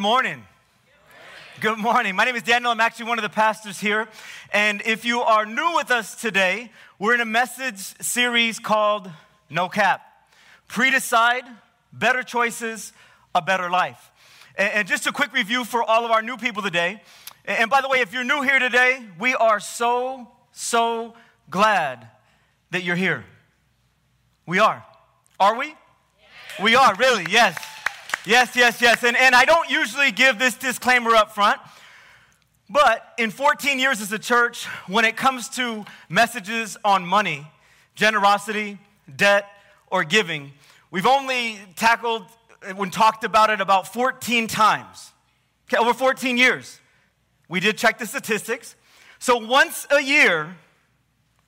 morning. 0.00 0.42
Good 1.60 1.76
morning. 1.76 2.16
My 2.16 2.24
name 2.24 2.34
is 2.34 2.42
Daniel. 2.42 2.70
I'm 2.70 2.80
actually 2.80 3.04
one 3.04 3.18
of 3.18 3.22
the 3.22 3.28
pastors 3.28 3.78
here. 3.78 4.08
And 4.50 4.80
if 4.86 5.04
you 5.04 5.20
are 5.20 5.44
new 5.44 5.74
with 5.76 5.90
us 5.90 6.14
today, 6.14 6.72
we're 6.98 7.12
in 7.12 7.20
a 7.20 7.26
message 7.26 7.76
series 8.00 8.58
called 8.58 9.10
No 9.50 9.68
Cap 9.68 10.00
Pre 10.68 10.90
Decide, 10.90 11.44
Better 11.92 12.22
Choices, 12.22 12.94
A 13.34 13.42
Better 13.42 13.68
Life. 13.68 14.10
And 14.56 14.88
just 14.88 15.06
a 15.06 15.12
quick 15.12 15.34
review 15.34 15.64
for 15.64 15.82
all 15.82 16.06
of 16.06 16.10
our 16.10 16.22
new 16.22 16.38
people 16.38 16.62
today. 16.62 17.02
And 17.44 17.68
by 17.68 17.82
the 17.82 17.88
way, 17.90 18.00
if 18.00 18.14
you're 18.14 18.24
new 18.24 18.40
here 18.40 18.58
today, 18.58 19.04
we 19.18 19.34
are 19.34 19.60
so, 19.60 20.28
so 20.50 21.12
glad 21.50 22.08
that 22.70 22.84
you're 22.84 22.96
here. 22.96 23.26
We 24.46 24.60
are. 24.60 24.82
Are 25.38 25.58
we? 25.58 25.74
We 26.62 26.74
are, 26.74 26.94
really, 26.94 27.26
yes. 27.28 27.54
Yes, 28.26 28.54
yes, 28.54 28.82
yes. 28.82 29.02
And, 29.02 29.16
and 29.16 29.34
I 29.34 29.46
don't 29.46 29.70
usually 29.70 30.12
give 30.12 30.38
this 30.38 30.54
disclaimer 30.54 31.14
up 31.14 31.34
front, 31.34 31.58
but 32.68 33.14
in 33.16 33.30
14 33.30 33.78
years 33.78 34.02
as 34.02 34.12
a 34.12 34.18
church, 34.18 34.66
when 34.86 35.06
it 35.06 35.16
comes 35.16 35.48
to 35.50 35.86
messages 36.10 36.76
on 36.84 37.06
money, 37.06 37.46
generosity, 37.94 38.78
debt, 39.16 39.46
or 39.90 40.04
giving, 40.04 40.52
we've 40.90 41.06
only 41.06 41.58
tackled 41.76 42.24
and 42.62 42.92
talked 42.92 43.24
about 43.24 43.48
it 43.48 43.62
about 43.62 43.90
14 43.90 44.46
times. 44.46 45.12
Okay, 45.66 45.78
over 45.78 45.94
14 45.94 46.36
years. 46.36 46.78
We 47.48 47.58
did 47.58 47.78
check 47.78 47.98
the 47.98 48.06
statistics. 48.06 48.76
So 49.18 49.38
once 49.38 49.86
a 49.90 50.02
year, 50.02 50.56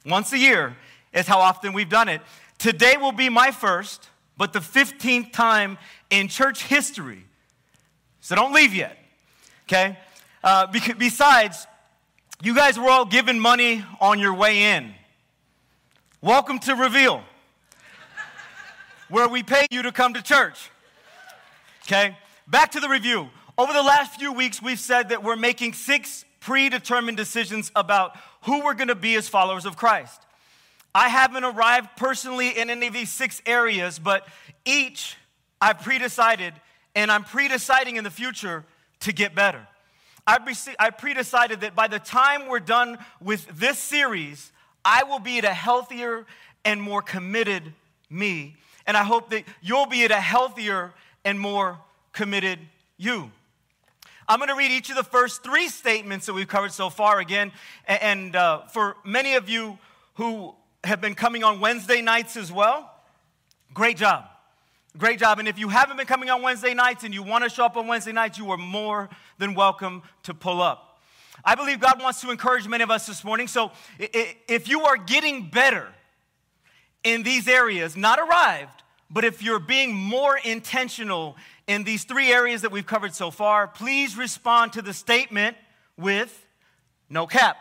once 0.06 0.32
a 0.32 0.38
year 0.38 0.76
is 1.12 1.26
how 1.26 1.40
often 1.40 1.74
we've 1.74 1.90
done 1.90 2.08
it. 2.08 2.22
Today 2.56 2.96
will 2.96 3.12
be 3.12 3.28
my 3.28 3.50
first, 3.50 4.08
but 4.38 4.52
the 4.52 4.60
15th 4.60 5.32
time 5.32 5.76
in 6.12 6.28
church 6.28 6.64
history. 6.64 7.24
So 8.20 8.36
don't 8.36 8.52
leave 8.52 8.74
yet, 8.74 8.96
okay? 9.64 9.98
Uh, 10.44 10.66
besides, 10.98 11.66
you 12.42 12.54
guys 12.54 12.78
were 12.78 12.90
all 12.90 13.06
given 13.06 13.40
money 13.40 13.82
on 13.98 14.20
your 14.20 14.34
way 14.34 14.74
in. 14.74 14.94
Welcome 16.20 16.58
to 16.60 16.74
Reveal, 16.76 17.22
where 19.08 19.26
we 19.26 19.42
pay 19.42 19.66
you 19.70 19.82
to 19.82 19.90
come 19.90 20.12
to 20.14 20.22
church. 20.22 20.70
Okay, 21.86 22.16
back 22.46 22.72
to 22.72 22.80
the 22.80 22.88
review. 22.88 23.28
Over 23.56 23.72
the 23.72 23.82
last 23.82 24.20
few 24.20 24.32
weeks, 24.32 24.62
we've 24.62 24.78
said 24.78 25.08
that 25.08 25.24
we're 25.24 25.34
making 25.34 25.72
six 25.72 26.26
predetermined 26.40 27.16
decisions 27.16 27.72
about 27.74 28.16
who 28.42 28.62
we're 28.62 28.74
gonna 28.74 28.94
be 28.94 29.16
as 29.16 29.28
followers 29.28 29.64
of 29.64 29.76
Christ. 29.76 30.20
I 30.94 31.08
haven't 31.08 31.44
arrived 31.44 31.88
personally 31.96 32.50
in 32.56 32.68
any 32.68 32.88
of 32.88 32.92
these 32.92 33.10
six 33.10 33.40
areas, 33.46 33.98
but 33.98 34.28
each 34.66 35.16
I've 35.62 35.80
pre-decided, 35.80 36.54
and 36.96 37.08
I'm 37.08 37.22
pre-deciding 37.22 37.94
in 37.94 38.02
the 38.02 38.10
future 38.10 38.64
to 39.00 39.12
get 39.12 39.32
better. 39.32 39.64
I 40.26 40.90
pre-decided 40.90 41.60
that 41.60 41.76
by 41.76 41.86
the 41.86 42.00
time 42.00 42.48
we're 42.48 42.58
done 42.58 42.98
with 43.20 43.46
this 43.60 43.78
series, 43.78 44.50
I 44.84 45.04
will 45.04 45.20
be 45.20 45.38
at 45.38 45.44
a 45.44 45.54
healthier 45.54 46.26
and 46.64 46.82
more 46.82 47.00
committed 47.00 47.62
me. 48.10 48.56
And 48.88 48.96
I 48.96 49.04
hope 49.04 49.30
that 49.30 49.44
you'll 49.60 49.86
be 49.86 50.04
at 50.04 50.10
a 50.10 50.20
healthier 50.20 50.92
and 51.24 51.38
more 51.38 51.78
committed 52.12 52.58
you. 52.96 53.30
I'm 54.26 54.40
going 54.40 54.48
to 54.48 54.56
read 54.56 54.72
each 54.72 54.90
of 54.90 54.96
the 54.96 55.04
first 55.04 55.44
three 55.44 55.68
statements 55.68 56.26
that 56.26 56.32
we've 56.32 56.48
covered 56.48 56.72
so 56.72 56.90
far 56.90 57.20
again. 57.20 57.52
And 57.86 58.34
uh, 58.34 58.62
for 58.66 58.96
many 59.04 59.34
of 59.34 59.48
you 59.48 59.78
who 60.14 60.56
have 60.82 61.00
been 61.00 61.14
coming 61.14 61.44
on 61.44 61.60
Wednesday 61.60 62.02
nights 62.02 62.36
as 62.36 62.50
well. 62.50 62.92
Great 63.72 63.96
job. 63.96 64.31
Great 64.98 65.18
job. 65.18 65.38
And 65.38 65.48
if 65.48 65.58
you 65.58 65.70
haven't 65.70 65.96
been 65.96 66.06
coming 66.06 66.28
on 66.28 66.42
Wednesday 66.42 66.74
nights 66.74 67.02
and 67.02 67.14
you 67.14 67.22
want 67.22 67.44
to 67.44 67.50
show 67.50 67.64
up 67.64 67.78
on 67.78 67.86
Wednesday 67.86 68.12
nights, 68.12 68.36
you 68.36 68.50
are 68.50 68.58
more 68.58 69.08
than 69.38 69.54
welcome 69.54 70.02
to 70.24 70.34
pull 70.34 70.60
up. 70.60 71.00
I 71.44 71.54
believe 71.54 71.80
God 71.80 72.00
wants 72.00 72.20
to 72.20 72.30
encourage 72.30 72.68
many 72.68 72.84
of 72.84 72.90
us 72.90 73.06
this 73.06 73.24
morning. 73.24 73.48
So 73.48 73.72
if 73.98 74.68
you 74.68 74.82
are 74.82 74.98
getting 74.98 75.48
better 75.48 75.88
in 77.02 77.22
these 77.22 77.48
areas, 77.48 77.96
not 77.96 78.18
arrived, 78.18 78.82
but 79.10 79.24
if 79.24 79.42
you're 79.42 79.58
being 79.58 79.94
more 79.94 80.38
intentional 80.44 81.36
in 81.66 81.84
these 81.84 82.04
three 82.04 82.30
areas 82.30 82.62
that 82.62 82.70
we've 82.70 82.86
covered 82.86 83.14
so 83.14 83.30
far, 83.30 83.66
please 83.66 84.16
respond 84.16 84.74
to 84.74 84.82
the 84.82 84.92
statement 84.92 85.56
with 85.96 86.46
no 87.08 87.26
cap. 87.26 87.56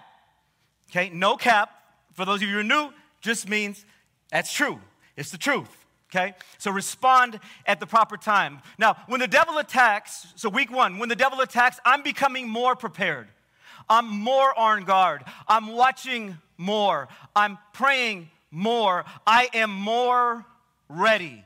Okay, 0.89 1.09
no 1.09 1.37
cap. 1.37 1.71
For 2.13 2.25
those 2.25 2.41
of 2.41 2.49
you 2.49 2.55
who 2.55 2.59
are 2.59 2.63
new, 2.63 2.91
just 3.21 3.47
means 3.47 3.85
that's 4.31 4.51
true. 4.51 4.79
It's 5.15 5.31
the 5.31 5.37
truth. 5.37 5.80
Okay? 6.13 6.33
So 6.57 6.71
respond 6.71 7.39
at 7.65 7.79
the 7.79 7.87
proper 7.87 8.17
time. 8.17 8.59
Now, 8.77 8.97
when 9.07 9.21
the 9.21 9.27
devil 9.27 9.57
attacks, 9.59 10.27
so 10.35 10.49
week 10.49 10.69
one, 10.69 10.99
when 10.99 11.07
the 11.07 11.15
devil 11.15 11.39
attacks, 11.39 11.79
I'm 11.85 12.03
becoming 12.03 12.49
more 12.49 12.75
prepared. 12.75 13.27
I'm 13.89 14.07
more 14.07 14.57
on 14.57 14.83
guard. 14.83 15.23
I'm 15.47 15.67
watching 15.67 16.37
more. 16.57 17.07
I'm 17.35 17.57
praying 17.73 18.29
more. 18.51 19.05
I 19.25 19.49
am 19.53 19.71
more 19.71 20.45
ready. 20.89 21.45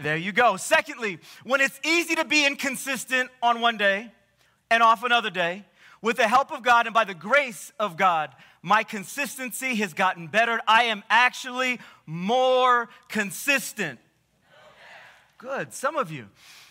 There 0.00 0.16
you 0.16 0.32
go. 0.32 0.56
Secondly, 0.56 1.18
when 1.44 1.60
it's 1.60 1.80
easy 1.84 2.14
to 2.16 2.24
be 2.24 2.46
inconsistent 2.46 3.30
on 3.42 3.60
one 3.60 3.76
day 3.76 4.12
and 4.70 4.82
off 4.82 5.02
another 5.02 5.30
day, 5.30 5.64
with 6.02 6.16
the 6.16 6.28
help 6.28 6.52
of 6.52 6.62
God 6.62 6.86
and 6.86 6.94
by 6.94 7.04
the 7.04 7.14
grace 7.14 7.72
of 7.78 7.96
God, 7.96 8.30
my 8.62 8.82
consistency 8.82 9.74
has 9.76 9.94
gotten 9.94 10.26
better. 10.26 10.60
I 10.66 10.84
am 10.84 11.02
actually 11.08 11.80
more 12.06 12.88
consistent. 13.08 13.98
Good, 15.38 15.72
some 15.72 15.96
of 15.96 16.10
you. 16.10 16.26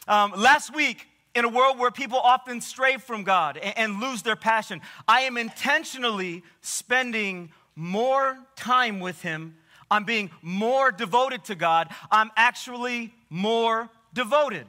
Um, 0.07 0.33
last 0.35 0.75
week, 0.75 1.07
in 1.35 1.45
a 1.45 1.49
world 1.49 1.77
where 1.77 1.91
people 1.91 2.17
often 2.17 2.61
stray 2.61 2.97
from 2.97 3.23
God 3.23 3.57
and, 3.57 3.77
and 3.77 3.99
lose 4.01 4.23
their 4.23 4.35
passion, 4.35 4.81
I 5.07 5.21
am 5.21 5.37
intentionally 5.37 6.43
spending 6.61 7.51
more 7.75 8.37
time 8.55 8.99
with 8.99 9.21
Him. 9.21 9.55
I'm 9.89 10.03
being 10.03 10.31
more 10.41 10.91
devoted 10.91 11.45
to 11.45 11.55
God. 11.55 11.93
I'm 12.11 12.31
actually 12.35 13.13
more 13.29 13.89
devoted. 14.13 14.65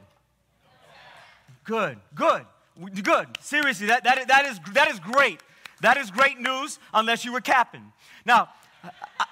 Good, 1.63 1.97
good, 2.15 2.45
good. 3.03 3.27
Seriously, 3.41 3.87
that, 3.87 4.03
that, 4.03 4.27
that, 4.27 4.45
is, 4.45 4.59
that 4.73 4.89
is 4.89 4.99
great. 4.99 5.39
That 5.81 5.97
is 5.97 6.11
great 6.11 6.39
news 6.39 6.79
unless 6.93 7.23
you 7.25 7.33
were 7.33 7.41
capping. 7.41 7.91
Now, 8.25 8.49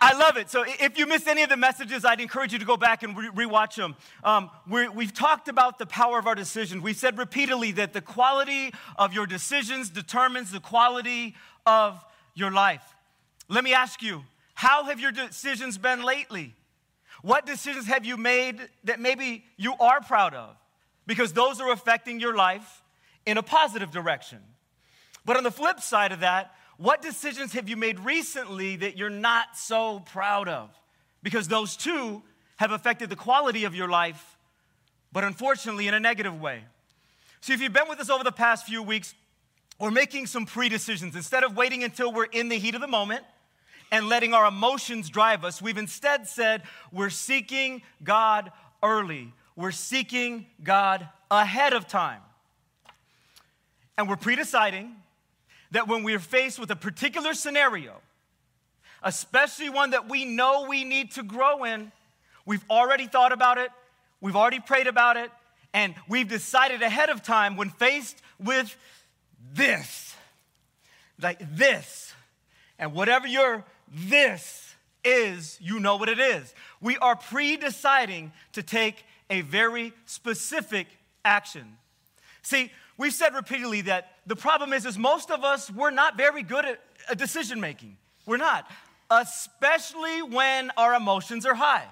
I 0.01 0.17
love 0.17 0.37
it. 0.37 0.49
So 0.49 0.65
if 0.67 0.97
you 0.97 1.05
missed 1.05 1.27
any 1.27 1.41
of 1.43 1.49
the 1.49 1.57
messages, 1.57 2.03
I'd 2.03 2.19
encourage 2.19 2.51
you 2.51 2.59
to 2.59 2.65
go 2.65 2.75
back 2.75 3.03
and 3.03 3.17
re- 3.17 3.45
rewatch 3.45 3.75
them. 3.75 3.95
Um, 4.23 4.49
we 4.67 5.05
have 5.05 5.13
talked 5.13 5.47
about 5.47 5.79
the 5.79 5.85
power 5.85 6.19
of 6.19 6.27
our 6.27 6.35
decisions. 6.35 6.83
We 6.83 6.93
said 6.93 7.17
repeatedly 7.17 7.71
that 7.73 7.93
the 7.93 8.01
quality 8.01 8.73
of 8.97 9.13
your 9.13 9.25
decisions 9.25 9.89
determines 9.89 10.51
the 10.51 10.59
quality 10.59 11.35
of 11.65 12.03
your 12.35 12.51
life. 12.51 12.83
Let 13.47 13.63
me 13.63 13.73
ask 13.73 14.01
you, 14.01 14.23
how 14.53 14.85
have 14.85 14.99
your 14.99 15.11
decisions 15.11 15.77
been 15.77 16.03
lately? 16.03 16.53
What 17.21 17.45
decisions 17.45 17.87
have 17.87 18.05
you 18.05 18.17
made 18.17 18.59
that 18.83 18.99
maybe 18.99 19.45
you 19.55 19.73
are 19.79 20.01
proud 20.01 20.33
of? 20.33 20.55
Because 21.05 21.31
those 21.31 21.61
are 21.61 21.71
affecting 21.71 22.19
your 22.19 22.35
life 22.35 22.83
in 23.27 23.37
a 23.37 23.43
positive 23.43 23.91
direction. 23.91 24.39
But 25.25 25.35
on 25.35 25.43
the 25.43 25.51
flip 25.51 25.81
side 25.81 26.13
of 26.13 26.21
that, 26.21 26.55
what 26.77 27.01
decisions 27.01 27.51
have 27.53 27.67
you 27.67 27.75
made 27.75 27.99
recently 27.99 28.77
that 28.77 28.97
you're 28.97 29.09
not 29.09 29.57
so 29.57 29.99
proud 29.99 30.47
of? 30.47 30.69
Because 31.21 31.49
those 31.49 31.75
two 31.75 32.23
have 32.55 32.71
affected 32.71 33.09
the 33.09 33.17
quality 33.17 33.65
of 33.65 33.75
your 33.75 33.89
life, 33.89 34.37
but 35.11 35.25
unfortunately 35.25 35.89
in 35.89 35.93
a 35.93 35.99
negative 35.99 36.39
way. 36.39 36.63
So 37.41 37.51
if 37.51 37.59
you've 37.59 37.73
been 37.73 37.89
with 37.89 37.99
us 37.99 38.09
over 38.09 38.23
the 38.23 38.31
past 38.31 38.65
few 38.65 38.81
weeks, 38.81 39.13
we're 39.77 39.91
making 39.91 40.27
some 40.27 40.45
pre 40.45 40.69
decisions. 40.69 41.13
Instead 41.15 41.43
of 41.43 41.57
waiting 41.57 41.83
until 41.83 42.13
we're 42.13 42.25
in 42.25 42.47
the 42.47 42.57
heat 42.57 42.75
of 42.75 42.81
the 42.81 42.87
moment 42.87 43.25
and 43.91 44.07
letting 44.07 44.33
our 44.33 44.47
emotions 44.47 45.09
drive 45.09 45.43
us, 45.43 45.61
we've 45.61 45.77
instead 45.77 46.27
said 46.27 46.63
we're 46.93 47.09
seeking 47.09 47.81
God 48.03 48.53
early. 48.81 49.33
We're 49.57 49.71
seeking 49.71 50.45
God 50.63 51.09
ahead 51.29 51.73
of 51.73 51.87
time. 51.87 52.21
And 53.97 54.07
we're 54.07 54.15
pre 54.15 54.35
deciding 54.35 54.95
that 55.71 55.87
when 55.87 56.03
we're 56.03 56.19
faced 56.19 56.59
with 56.59 56.71
a 56.71 56.75
particular 56.75 57.33
scenario, 57.33 57.95
especially 59.03 59.69
one 59.69 59.91
that 59.91 60.09
we 60.09 60.25
know 60.25 60.65
we 60.67 60.83
need 60.83 61.11
to 61.11 61.23
grow 61.23 61.63
in, 61.63 61.91
we've 62.45 62.63
already 62.69 63.07
thought 63.07 63.31
about 63.31 63.57
it, 63.57 63.69
we've 64.21 64.35
already 64.35 64.59
prayed 64.59 64.87
about 64.87 65.17
it, 65.17 65.31
and 65.73 65.93
we've 66.07 66.27
decided 66.27 66.81
ahead 66.81 67.09
of 67.09 67.23
time 67.23 67.57
when 67.57 67.69
faced 67.69 68.21
with 68.39 68.75
this, 69.53 70.15
like 71.21 71.39
this, 71.55 72.13
and 72.79 72.93
whatever 72.93 73.27
your 73.27 73.63
this 73.91 74.75
is, 75.03 75.57
you 75.61 75.79
know 75.79 75.95
what 75.95 76.09
it 76.09 76.19
is. 76.19 76.53
We 76.81 76.97
are 76.97 77.15
pre 77.15 77.57
deciding 77.57 78.31
to 78.53 78.63
take 78.63 79.03
a 79.29 79.41
very 79.41 79.93
specific 80.05 80.87
action. 81.25 81.77
See, 82.41 82.71
we've 82.97 83.13
said 83.13 83.33
repeatedly 83.33 83.81
that 83.81 84.11
the 84.25 84.35
problem 84.35 84.73
is, 84.73 84.85
is 84.85 84.97
most 84.97 85.31
of 85.31 85.43
us, 85.43 85.71
we're 85.71 85.91
not 85.91 86.17
very 86.17 86.43
good 86.43 86.65
at 86.65 86.81
uh, 87.09 87.13
decision 87.13 87.59
making. 87.59 87.97
We're 88.25 88.37
not, 88.37 88.69
especially 89.09 90.21
when 90.21 90.71
our 90.77 90.93
emotions 90.95 91.45
are 91.45 91.55
high. 91.55 91.85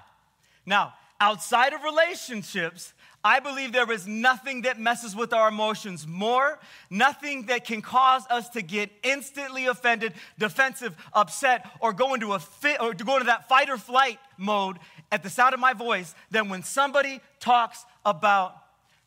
Now, 0.66 0.94
outside 1.20 1.74
of 1.74 1.84
relationships, 1.84 2.94
I 3.24 3.40
believe 3.40 3.72
there 3.72 3.92
is 3.92 4.06
nothing 4.06 4.64
that 4.64 4.80
messes 4.80 5.16
with 5.16 5.34
our 5.34 5.48
emotions 5.48 6.06
more, 6.06 6.60
nothing 6.92 7.48
that 7.48 7.66
can 7.66 7.82
cause 7.82 8.24
us 8.30 8.50
to 8.50 8.62
get 8.62 8.92
instantly 9.02 9.66
offended, 9.66 10.14
defensive, 10.38 10.96
upset, 11.12 11.68
or 11.80 11.92
go 11.92 12.14
into 12.14 12.34
a 12.34 12.40
fit 12.40 12.80
or 12.80 12.94
to 12.94 13.04
go 13.04 13.14
into 13.14 13.26
that 13.26 13.50
fight 13.50 13.70
or 13.70 13.78
flight 13.78 14.20
mode 14.38 14.78
at 15.12 15.24
the 15.24 15.30
sound 15.32 15.56
of 15.56 15.60
my 15.60 15.74
voice 15.74 16.14
than 16.30 16.50
when 16.50 16.62
somebody 16.62 17.20
talks 17.40 17.84
about 18.06 18.56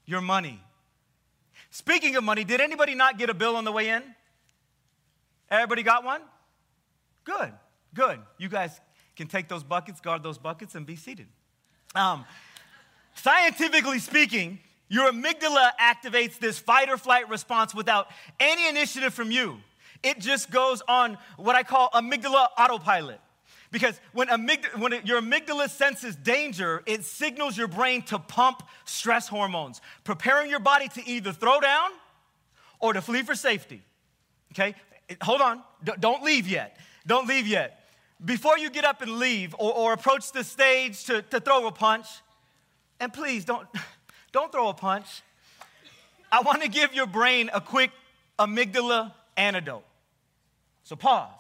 your 0.05 0.21
money. 0.21 0.61
Speaking 1.71 2.17
of 2.17 2.25
money, 2.25 2.45
did 2.45 2.61
anybody 2.61 2.95
not 2.95 3.19
get 3.19 3.31
a 3.31 3.35
bill 3.35 3.57
on 3.57 3.65
the 3.65 3.73
way 3.73 3.91
in? 3.91 4.03
Everybody 5.51 5.83
got 5.83 6.05
one? 6.05 6.23
Good, 7.25 7.53
good. 7.95 8.21
You 8.39 8.49
guys 8.49 8.81
can 9.17 9.29
take 9.29 9.49
those 9.49 9.63
buckets, 9.63 10.01
guard 10.01 10.23
those 10.23 10.39
buckets, 10.39 10.75
and 10.75 10.87
be 10.87 10.97
seated. 10.97 11.27
Um, 11.95 12.25
Scientifically 13.23 13.99
speaking, 13.99 14.61
your 14.89 15.11
amygdala 15.11 15.71
activates 15.81 16.39
this 16.39 16.57
fight 16.59 16.89
or 16.89 16.97
flight 16.97 17.29
response 17.29 17.75
without 17.75 18.07
any 18.39 18.69
initiative 18.69 19.13
from 19.13 19.33
you. 19.33 19.59
It 20.05 20.21
just 20.21 20.53
goes 20.53 20.83
on 20.87 21.19
what 21.37 21.57
I 21.57 21.65
call 21.65 21.91
amygdala 21.91 22.47
autopilot. 22.57 23.21
Because 23.71 24.01
when, 24.13 24.29
amygdala, 24.29 24.79
when 24.79 24.93
your 25.05 25.21
amygdala 25.21 25.69
senses 25.69 26.17
danger, 26.17 26.83
it 26.87 27.05
signals 27.05 27.57
your 27.57 27.69
brain 27.69 28.03
to 28.03 28.19
pump 28.19 28.63
stress 28.85 29.29
hormones, 29.29 29.81
preparing 30.05 30.51
your 30.51 30.61
body 30.61 30.89
to 30.89 31.07
either 31.07 31.33
throw 31.33 31.61
down 31.61 31.91
or 32.81 32.95
to 32.95 33.03
flee 33.03 33.23
for 33.23 33.35
safety. 33.35 33.83
Okay? 34.53 34.75
Hold 35.23 35.43
on. 35.43 35.63
D- 35.85 35.93
don't 36.01 36.23
leave 36.23 36.49
yet. 36.49 36.79
Don't 37.07 37.29
leave 37.29 37.47
yet. 37.47 37.85
Before 38.25 38.59
you 38.59 38.71
get 38.71 38.85
up 38.85 39.03
and 39.03 39.19
leave 39.19 39.55
or, 39.59 39.73
or 39.73 39.93
approach 39.93 40.33
the 40.33 40.45
stage 40.45 41.05
to, 41.05 41.23
to 41.23 41.39
throw 41.39 41.67
a 41.67 41.73
punch, 41.73 42.07
and 43.01 43.13
please 43.13 43.45
don't, 43.45 43.67
don't 44.33 44.51
throw 44.51 44.69
a 44.69 44.75
punch. 44.75 45.23
I 46.33 46.41
want 46.41 46.63
to 46.63 46.69
give 46.69 46.95
your 46.95 47.07
brain 47.07 47.51
a 47.53 47.61
quick 47.61 47.91
amygdala 48.39 49.13
antidote. 49.37 49.85
So 50.85 50.97
pause. 50.97 51.39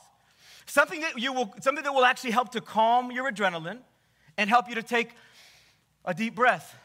Something 0.68 1.00
that 1.00 1.18
you 1.18 1.32
will 1.32 1.54
something 1.60 1.82
that 1.82 1.92
will 1.92 2.04
actually 2.04 2.30
help 2.30 2.52
to 2.52 2.60
calm 2.60 3.10
your 3.10 3.30
adrenaline 3.30 3.78
and 4.36 4.50
help 4.50 4.68
you 4.68 4.74
to 4.74 4.82
take 4.82 5.10
a 6.04 6.12
deep 6.12 6.34
breath. 6.34 6.78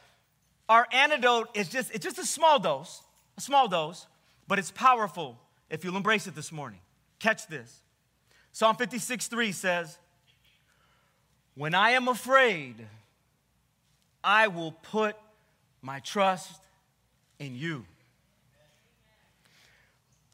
Our 0.70 0.88
antidote 0.94 1.50
is 1.54 1.68
just 1.68 1.94
it's 1.94 2.04
just 2.04 2.18
a 2.18 2.26
small 2.26 2.60
dose, 2.60 3.04
a 3.38 3.42
small 3.42 3.68
dose, 3.68 4.08
but 4.48 4.58
it's 4.58 4.72
powerful 4.72 5.38
if 5.70 5.84
you'll 5.84 5.98
embrace 5.98 6.28
it 6.28 6.36
this 6.36 6.52
morning. 6.52 6.80
Catch 7.20 7.48
this. 7.48 7.82
Psalm 8.54 8.78
56 8.78 9.28
3 9.28 9.52
says, 9.52 9.98
When 11.56 11.76
I 11.76 11.92
am 11.92 12.08
afraid, 12.08 12.88
I 14.24 14.48
will 14.48 14.72
put 14.72 15.18
my 15.82 16.00
trust 16.00 16.62
in 17.38 17.58
you. 17.58 17.86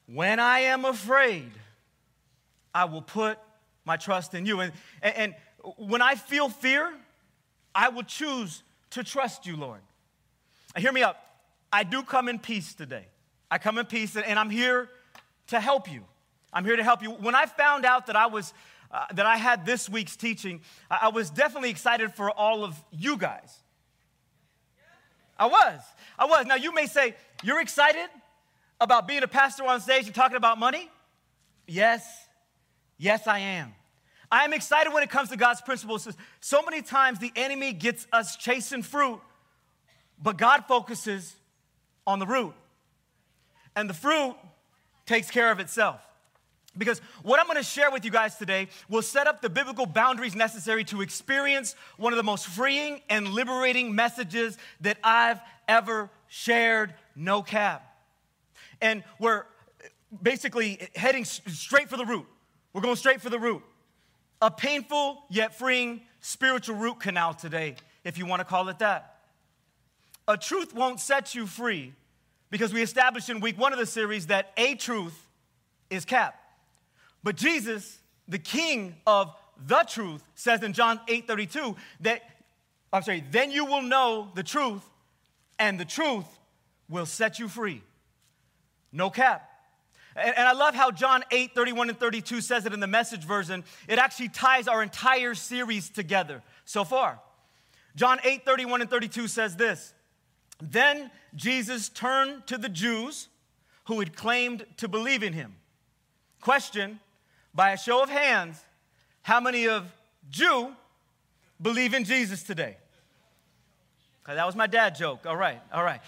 When 0.06 0.40
I 0.40 0.60
am 0.60 0.86
afraid, 0.86 1.52
I 2.74 2.86
will 2.86 3.02
put 3.02 3.38
my 3.86 3.98
trust 3.98 4.34
in 4.34 4.46
you. 4.46 4.60
And, 4.62 4.74
and, 5.02 5.16
and, 5.16 5.36
when 5.78 6.02
I 6.02 6.16
feel 6.16 6.48
fear, 6.48 6.90
I 7.76 7.90
will 7.90 8.04
choose 8.04 8.64
to 8.92 9.04
trust 9.04 9.46
you, 9.46 9.58
Lord. 9.58 9.82
Hear 10.78 10.94
me 10.94 11.04
up. 11.04 11.22
I 11.72 11.84
do 11.84 12.02
come 12.02 12.30
in 12.30 12.40
peace 12.40 12.74
today. 12.74 13.06
I 13.52 13.58
come 13.58 13.78
in 13.78 13.86
peace, 13.86 14.16
and 14.16 14.40
I'm 14.40 14.50
here 14.50 14.90
to 15.48 15.60
help 15.60 15.92
you. 15.92 16.06
I'm 16.54 16.64
here 16.64 16.78
to 16.78 16.84
help 16.84 17.04
you. 17.04 17.12
When 17.12 17.36
I 17.36 17.46
found 17.46 17.86
out 17.86 18.08
that 18.08 18.16
I 18.16 18.28
was 18.28 18.54
uh, 18.92 19.06
that 19.14 19.26
I 19.26 19.38
had 19.38 19.66
this 19.66 19.90
week's 19.90 20.16
teaching, 20.16 20.62
I, 20.90 21.00
I 21.04 21.08
was 21.10 21.30
definitely 21.30 21.70
excited 21.70 22.14
for 22.14 22.32
all 22.32 22.64
of 22.64 22.82
you 22.92 23.18
guys. 23.18 23.56
I 25.38 25.46
was. 25.46 25.82
I 26.18 26.26
was. 26.26 26.46
Now, 26.46 26.56
you 26.56 26.74
may 26.74 26.86
say, 26.86 27.16
You're 27.44 27.62
excited 27.62 28.08
about 28.82 29.08
being 29.08 29.24
a 29.24 29.28
pastor 29.28 29.66
on 29.66 29.82
stage 29.82 30.06
and 30.06 30.16
talking 30.16 30.38
about 30.38 30.58
money? 30.58 30.90
Yes. 31.68 32.06
Yes, 33.00 33.26
I 33.26 33.40
am. 33.40 33.74
I 34.32 34.44
am 34.44 34.54
excited 34.54 34.94
when 34.94 35.02
it 35.02 35.10
comes 35.10 35.30
to 35.30 35.38
God's 35.38 35.62
principles. 35.62 36.08
So 36.42 36.62
many 36.62 36.84
times 36.84 37.18
the 37.18 37.32
enemy 37.36 37.74
gets 37.74 38.06
us 38.14 38.36
chasing 38.36 38.84
fruit, 38.84 39.20
but 40.22 40.38
God 40.38 40.66
focuses 40.68 41.34
on 42.06 42.20
the 42.20 42.28
root. 42.28 42.54
And 43.76 43.90
the 43.90 43.94
fruit 43.94 44.36
takes 45.08 45.32
care 45.32 45.50
of 45.52 45.60
itself. 45.60 46.02
Because 46.78 47.00
what 47.24 47.40
I'm 47.40 47.48
gonna 47.48 47.64
share 47.64 47.90
with 47.90 48.06
you 48.06 48.12
guys 48.12 48.36
today 48.36 48.68
will 48.88 49.02
set 49.02 49.26
up 49.26 49.42
the 49.42 49.50
biblical 49.50 49.86
boundaries 49.86 50.36
necessary 50.36 50.84
to 50.86 51.02
experience 51.02 51.76
one 51.98 52.14
of 52.14 52.18
the 52.18 52.24
most 52.24 52.46
freeing 52.46 53.02
and 53.10 53.30
liberating 53.30 53.96
messages 53.96 54.58
that 54.82 54.98
I've 55.04 55.40
ever 55.68 56.10
shared, 56.28 56.94
no 57.16 57.42
cap. 57.42 57.98
And 58.82 59.04
we're 59.18 59.46
basically 60.22 60.90
heading 60.96 61.26
straight 61.26 61.90
for 61.90 61.98
the 61.98 62.06
root. 62.06 62.28
We're 62.74 62.82
going 62.82 62.96
straight 62.96 63.22
for 63.22 63.30
the 63.30 63.40
root. 63.40 63.64
A 64.42 64.50
painful 64.50 65.24
yet 65.30 65.58
freeing 65.58 66.02
spiritual 66.22 66.76
root 66.76 67.00
canal 67.00 67.34
today, 67.34 67.76
if 68.04 68.18
you 68.18 68.26
wanna 68.26 68.46
call 68.46 68.70
it 68.70 68.80
that. 68.80 69.18
A 70.28 70.38
truth 70.38 70.74
won't 70.74 71.00
set 71.00 71.34
you 71.34 71.48
free 71.48 71.94
because 72.52 72.74
we 72.74 72.82
established 72.82 73.30
in 73.30 73.40
week 73.40 73.58
one 73.58 73.74
of 73.74 73.80
the 73.80 73.86
series 73.86 74.28
that 74.28 74.54
a 74.58 74.76
truth 74.76 75.28
is 75.90 76.06
cap. 76.06 76.40
But 77.24 77.36
Jesus, 77.36 78.00
the 78.28 78.40
King 78.40 78.96
of 79.06 79.34
the 79.66 79.84
truth, 79.88 80.24
says 80.36 80.64
in 80.64 80.74
John 80.74 81.00
8 81.08 81.28
32 81.28 81.76
that, 82.02 82.22
I'm 82.94 83.04
sorry, 83.04 83.24
then 83.32 83.52
you 83.52 83.66
will 83.66 83.82
know 83.82 84.30
the 84.36 84.44
truth, 84.44 84.84
and 85.58 85.80
the 85.80 85.86
truth 85.86 86.26
will 86.88 87.06
set 87.06 87.40
you 87.40 87.48
free. 87.48 87.84
No 88.92 89.10
cap. 89.10 89.49
And, 90.16 90.36
and, 90.38 90.48
I 90.48 90.54
love 90.54 90.76
how 90.76 90.92
John 90.92 91.24
8 91.32 91.54
31 91.54 91.90
and 91.90 92.00
32 92.00 92.42
says 92.42 92.66
it 92.66 92.74
in 92.74 92.80
the 92.80 92.88
message 92.88 93.24
version. 93.24 93.64
It 93.88 94.00
actually 94.00 94.30
ties 94.30 94.68
our 94.68 94.82
entire 94.82 95.36
series 95.36 95.90
together 95.90 96.42
so 96.66 96.84
far. 96.84 97.20
John 97.96 98.20
8 98.24 98.46
31 98.46 98.82
and 98.82 98.90
32 98.90 99.28
says 99.28 99.56
this 99.56 99.94
Then 100.62 101.12
Jesus 101.36 101.90
turned 101.90 102.48
to 102.48 102.58
the 102.58 102.70
Jews 102.70 103.28
who 103.86 104.00
had 104.00 104.16
claimed 104.16 104.66
to 104.78 104.88
believe 104.88 105.24
in 105.24 105.34
him. 105.34 105.56
Question 106.42 107.00
by 107.54 107.72
a 107.72 107.78
show 107.78 108.04
of 108.04 108.10
hands, 108.10 108.64
how 109.22 109.40
many 109.40 109.68
of 109.68 109.92
Jew 110.30 110.74
believe 111.62 111.94
in 111.94 112.04
Jesus 112.04 112.44
today? 112.44 112.78
Okay, 114.24 114.36
that 114.36 114.46
was 114.46 114.56
my 114.56 114.68
dad 114.68 114.96
joke. 114.96 115.26
All 115.26 115.36
right, 115.36 115.60
all 115.74 115.84
right. 115.84 116.02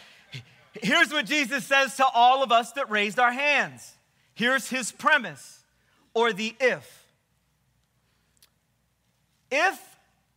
Here's 0.74 1.12
what 1.12 1.26
Jesus 1.26 1.66
says 1.66 1.96
to 1.98 2.06
all 2.06 2.44
of 2.44 2.52
us 2.52 2.72
that 2.74 2.90
raised 2.90 3.20
our 3.20 3.32
hands. 3.32 3.94
Here's 4.34 4.70
his 4.70 4.92
premise 4.92 5.60
or 6.14 6.34
the 6.34 6.56
if. 6.60 7.06
If 9.50 9.80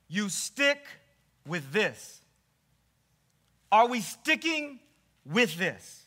you 0.09 0.29
stick 0.29 0.85
with 1.47 1.73
this, 1.73 2.21
are 3.71 3.89
we 3.89 4.01
sticking 4.01 4.79
with 5.25 5.57
this? 5.57 6.03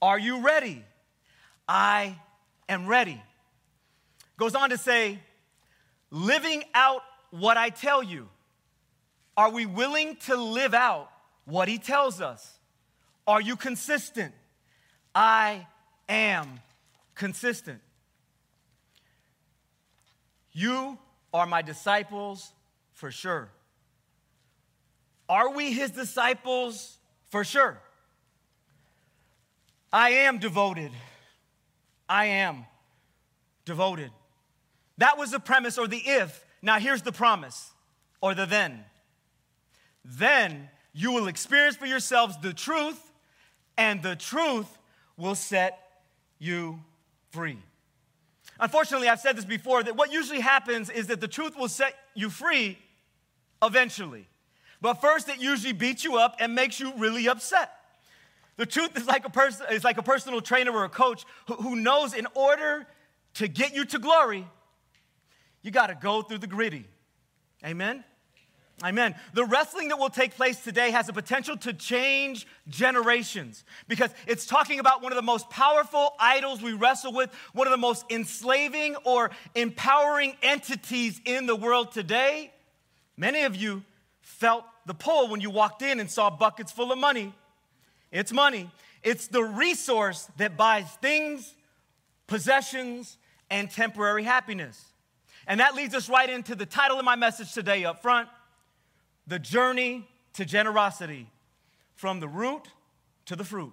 Are 0.00 0.18
you 0.18 0.40
ready? 0.44 0.84
I 1.68 2.16
am 2.68 2.86
ready. 2.86 3.20
Goes 4.36 4.54
on 4.54 4.70
to 4.70 4.78
say, 4.78 5.18
living 6.10 6.64
out 6.74 7.02
what 7.30 7.56
I 7.56 7.70
tell 7.70 8.02
you. 8.02 8.28
Are 9.36 9.50
we 9.50 9.66
willing 9.66 10.16
to 10.26 10.36
live 10.36 10.74
out 10.74 11.10
what 11.44 11.68
he 11.68 11.78
tells 11.78 12.20
us? 12.20 12.58
Are 13.26 13.40
you 13.40 13.56
consistent? 13.56 14.32
I 15.14 15.66
am 16.08 16.60
consistent. 17.18 17.80
You 20.52 20.98
are 21.34 21.46
my 21.46 21.60
disciples 21.60 22.52
for 22.94 23.10
sure. 23.10 23.50
Are 25.28 25.50
we 25.50 25.72
his 25.72 25.90
disciples 25.90 26.96
for 27.28 27.44
sure? 27.44 27.78
I 29.92 30.10
am 30.10 30.38
devoted. 30.38 30.92
I 32.08 32.26
am 32.26 32.64
devoted. 33.64 34.10
That 34.96 35.18
was 35.18 35.30
the 35.30 35.40
premise 35.40 35.76
or 35.76 35.86
the 35.86 35.98
if. 35.98 36.44
Now 36.62 36.78
here's 36.78 37.02
the 37.02 37.12
promise 37.12 37.72
or 38.22 38.34
the 38.34 38.46
then. 38.46 38.84
Then 40.04 40.70
you 40.94 41.12
will 41.12 41.28
experience 41.28 41.76
for 41.76 41.86
yourselves 41.86 42.36
the 42.40 42.52
truth, 42.52 43.12
and 43.76 44.02
the 44.02 44.16
truth 44.16 44.78
will 45.16 45.34
set 45.34 45.78
you 46.38 46.80
free. 47.38 47.58
Unfortunately, 48.58 49.08
I've 49.08 49.20
said 49.20 49.36
this 49.36 49.44
before 49.44 49.84
that 49.84 49.94
what 49.94 50.12
usually 50.12 50.40
happens 50.40 50.90
is 50.90 51.06
that 51.06 51.20
the 51.20 51.28
truth 51.28 51.56
will 51.56 51.68
set 51.68 51.94
you 52.14 52.30
free 52.30 52.76
eventually. 53.62 54.26
But 54.80 54.94
first, 54.94 55.28
it 55.28 55.38
usually 55.40 55.72
beats 55.72 56.02
you 56.02 56.16
up 56.16 56.34
and 56.40 56.56
makes 56.56 56.80
you 56.80 56.92
really 56.96 57.28
upset. 57.28 57.70
The 58.56 58.66
truth 58.66 58.96
is 58.96 59.06
like 59.06 59.24
a 59.24 59.30
person 59.30 59.66
is 59.70 59.84
like 59.84 59.98
a 59.98 60.02
personal 60.02 60.40
trainer 60.40 60.72
or 60.72 60.82
a 60.82 60.88
coach 60.88 61.24
who, 61.46 61.54
who 61.54 61.76
knows 61.76 62.12
in 62.12 62.26
order 62.34 62.88
to 63.34 63.46
get 63.46 63.72
you 63.72 63.84
to 63.84 64.00
glory, 64.00 64.44
you 65.62 65.70
got 65.70 65.86
to 65.86 65.94
go 65.94 66.22
through 66.22 66.38
the 66.38 66.48
gritty. 66.48 66.86
Amen? 67.64 68.02
Amen. 68.84 69.16
The 69.34 69.44
wrestling 69.44 69.88
that 69.88 69.98
will 69.98 70.08
take 70.08 70.36
place 70.36 70.62
today 70.62 70.92
has 70.92 71.08
the 71.08 71.12
potential 71.12 71.56
to 71.58 71.72
change 71.72 72.46
generations 72.68 73.64
because 73.88 74.10
it's 74.26 74.46
talking 74.46 74.78
about 74.78 75.02
one 75.02 75.10
of 75.10 75.16
the 75.16 75.22
most 75.22 75.50
powerful 75.50 76.14
idols 76.20 76.62
we 76.62 76.74
wrestle 76.74 77.12
with, 77.12 77.34
one 77.54 77.66
of 77.66 77.72
the 77.72 77.76
most 77.76 78.04
enslaving 78.08 78.94
or 79.04 79.32
empowering 79.56 80.36
entities 80.42 81.20
in 81.24 81.46
the 81.46 81.56
world 81.56 81.90
today. 81.90 82.52
Many 83.16 83.42
of 83.42 83.56
you 83.56 83.82
felt 84.20 84.64
the 84.86 84.94
pull 84.94 85.28
when 85.28 85.40
you 85.40 85.50
walked 85.50 85.82
in 85.82 85.98
and 85.98 86.08
saw 86.08 86.30
buckets 86.30 86.70
full 86.70 86.92
of 86.92 86.98
money. 86.98 87.34
It's 88.12 88.32
money, 88.32 88.70
it's 89.02 89.26
the 89.26 89.42
resource 89.42 90.28
that 90.36 90.56
buys 90.56 90.88
things, 91.02 91.52
possessions, 92.28 93.18
and 93.50 93.68
temporary 93.68 94.22
happiness. 94.22 94.84
And 95.48 95.58
that 95.58 95.74
leads 95.74 95.96
us 95.96 96.08
right 96.08 96.30
into 96.30 96.54
the 96.54 96.66
title 96.66 96.98
of 96.98 97.04
my 97.04 97.16
message 97.16 97.52
today 97.52 97.84
up 97.84 98.02
front 98.02 98.28
the 99.28 99.38
journey 99.38 100.08
to 100.32 100.44
generosity 100.44 101.30
from 101.94 102.18
the 102.18 102.28
root 102.28 102.68
to 103.26 103.36
the 103.36 103.44
fruit. 103.44 103.72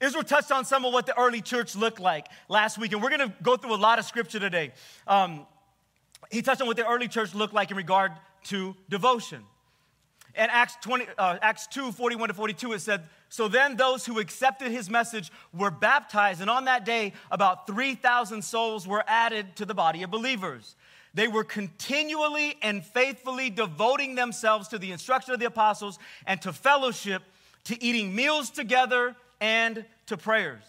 Israel 0.00 0.24
touched 0.24 0.50
on 0.50 0.64
some 0.64 0.84
of 0.84 0.92
what 0.92 1.06
the 1.06 1.16
early 1.18 1.40
church 1.40 1.76
looked 1.76 2.00
like 2.00 2.26
last 2.48 2.78
week, 2.78 2.92
and 2.92 3.02
we're 3.02 3.10
gonna 3.10 3.32
go 3.42 3.56
through 3.56 3.74
a 3.74 3.76
lot 3.76 3.98
of 3.98 4.04
scripture 4.04 4.40
today. 4.40 4.72
Um, 5.06 5.46
he 6.30 6.42
touched 6.42 6.62
on 6.62 6.66
what 6.66 6.76
the 6.76 6.86
early 6.86 7.06
church 7.06 7.34
looked 7.34 7.54
like 7.54 7.70
in 7.70 7.76
regard 7.76 8.12
to 8.44 8.74
devotion. 8.88 9.42
In 10.36 10.48
Acts, 10.50 10.76
20, 10.80 11.06
uh, 11.16 11.38
Acts 11.42 11.68
2 11.68 11.92
41 11.92 12.28
to 12.28 12.34
42, 12.34 12.72
it 12.72 12.80
said, 12.80 13.04
So 13.28 13.46
then 13.46 13.76
those 13.76 14.04
who 14.04 14.18
accepted 14.18 14.72
his 14.72 14.90
message 14.90 15.30
were 15.52 15.70
baptized, 15.70 16.40
and 16.40 16.50
on 16.50 16.64
that 16.64 16.84
day, 16.84 17.12
about 17.30 17.68
3,000 17.68 18.42
souls 18.42 18.88
were 18.88 19.04
added 19.06 19.54
to 19.56 19.64
the 19.64 19.74
body 19.74 20.02
of 20.02 20.10
believers. 20.10 20.74
They 21.14 21.28
were 21.28 21.44
continually 21.44 22.56
and 22.60 22.84
faithfully 22.84 23.48
devoting 23.48 24.16
themselves 24.16 24.68
to 24.68 24.78
the 24.78 24.90
instruction 24.90 25.32
of 25.32 25.40
the 25.40 25.46
apostles 25.46 25.98
and 26.26 26.42
to 26.42 26.52
fellowship, 26.52 27.22
to 27.64 27.82
eating 27.82 28.14
meals 28.14 28.50
together, 28.50 29.14
and 29.40 29.84
to 30.06 30.16
prayers. 30.16 30.64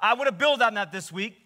I 0.00 0.14
want 0.14 0.28
to 0.28 0.32
build 0.32 0.62
on 0.62 0.74
that 0.74 0.92
this 0.92 1.12
week, 1.12 1.36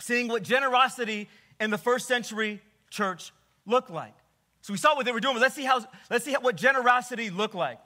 seeing 0.00 0.26
what 0.26 0.42
generosity 0.42 1.28
in 1.60 1.70
the 1.70 1.78
first 1.78 2.08
century 2.08 2.60
church 2.90 3.32
looked 3.64 3.90
like. 3.90 4.14
So 4.62 4.72
we 4.72 4.78
saw 4.78 4.96
what 4.96 5.06
they 5.06 5.12
were 5.12 5.20
doing, 5.20 5.34
but 5.34 5.42
let's 5.42 5.54
see 5.54 5.64
how 5.64 5.84
let's 6.10 6.24
see 6.24 6.32
how, 6.32 6.40
what 6.40 6.56
generosity 6.56 7.30
looked 7.30 7.54
like. 7.54 7.78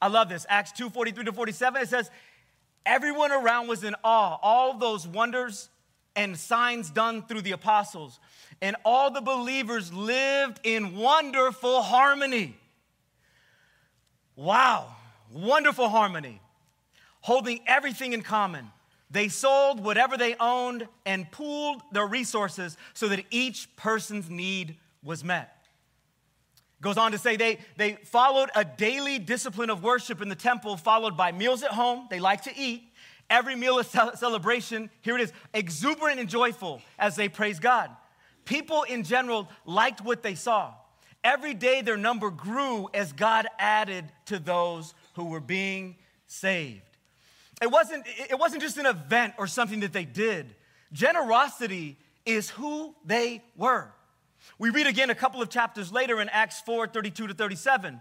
I 0.00 0.08
love 0.08 0.30
this. 0.30 0.46
Acts 0.48 0.72
2 0.72 0.88
43 0.88 1.24
to 1.24 1.32
47, 1.32 1.82
it 1.82 1.88
says, 1.88 2.10
Everyone 2.86 3.30
around 3.30 3.68
was 3.68 3.84
in 3.84 3.94
awe, 4.02 4.38
all 4.42 4.78
those 4.78 5.06
wonders 5.06 5.68
and 6.14 6.38
signs 6.38 6.90
done 6.90 7.22
through 7.22 7.42
the 7.42 7.52
apostles 7.52 8.20
and 8.62 8.76
all 8.84 9.10
the 9.10 9.20
believers 9.20 9.92
lived 9.92 10.60
in 10.62 10.96
wonderful 10.96 11.82
harmony. 11.82 12.56
Wow, 14.36 14.94
wonderful 15.32 15.88
harmony, 15.88 16.40
holding 17.20 17.60
everything 17.66 18.12
in 18.12 18.22
common. 18.22 18.70
They 19.10 19.28
sold 19.28 19.82
whatever 19.84 20.16
they 20.16 20.36
owned 20.40 20.86
and 21.04 21.30
pooled 21.30 21.82
their 21.92 22.06
resources 22.06 22.78
so 22.94 23.08
that 23.08 23.24
each 23.30 23.74
person's 23.76 24.30
need 24.30 24.76
was 25.02 25.24
met. 25.24 25.66
Goes 26.80 26.96
on 26.96 27.12
to 27.12 27.18
say 27.18 27.36
they, 27.36 27.58
they 27.76 27.94
followed 28.04 28.50
a 28.54 28.64
daily 28.64 29.18
discipline 29.18 29.70
of 29.70 29.82
worship 29.82 30.22
in 30.22 30.28
the 30.28 30.34
temple, 30.34 30.76
followed 30.76 31.16
by 31.16 31.30
meals 31.30 31.62
at 31.62 31.72
home. 31.72 32.06
They 32.10 32.20
liked 32.20 32.44
to 32.44 32.56
eat. 32.56 32.91
Every 33.32 33.56
meal 33.56 33.78
is 33.78 33.86
celebration. 33.86 34.90
Here 35.00 35.16
it 35.16 35.22
is, 35.22 35.32
exuberant 35.54 36.20
and 36.20 36.28
joyful 36.28 36.82
as 36.98 37.16
they 37.16 37.30
praise 37.30 37.58
God. 37.58 37.88
People 38.44 38.82
in 38.82 39.04
general 39.04 39.48
liked 39.64 40.02
what 40.02 40.22
they 40.22 40.34
saw. 40.34 40.74
Every 41.24 41.54
day 41.54 41.80
their 41.80 41.96
number 41.96 42.28
grew 42.28 42.90
as 42.92 43.14
God 43.14 43.46
added 43.58 44.04
to 44.26 44.38
those 44.38 44.92
who 45.14 45.24
were 45.24 45.40
being 45.40 45.96
saved. 46.26 46.82
It 47.62 47.70
wasn't, 47.70 48.04
it 48.06 48.38
wasn't 48.38 48.60
just 48.60 48.76
an 48.76 48.84
event 48.84 49.32
or 49.38 49.46
something 49.46 49.80
that 49.80 49.94
they 49.94 50.04
did. 50.04 50.54
Generosity 50.92 51.96
is 52.26 52.50
who 52.50 52.94
they 53.02 53.42
were. 53.56 53.92
We 54.58 54.68
read 54.68 54.86
again 54.86 55.08
a 55.08 55.14
couple 55.14 55.40
of 55.40 55.48
chapters 55.48 55.90
later 55.90 56.20
in 56.20 56.28
Acts 56.28 56.60
4 56.60 56.86
32 56.86 57.28
to 57.28 57.34
37, 57.34 57.98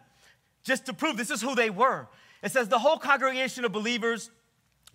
just 0.65 0.87
to 0.87 0.93
prove 0.93 1.15
this 1.15 1.31
is 1.31 1.41
who 1.41 1.55
they 1.55 1.69
were. 1.69 2.09
It 2.43 2.51
says, 2.51 2.67
The 2.67 2.79
whole 2.79 2.97
congregation 2.97 3.63
of 3.63 3.71
believers 3.71 4.29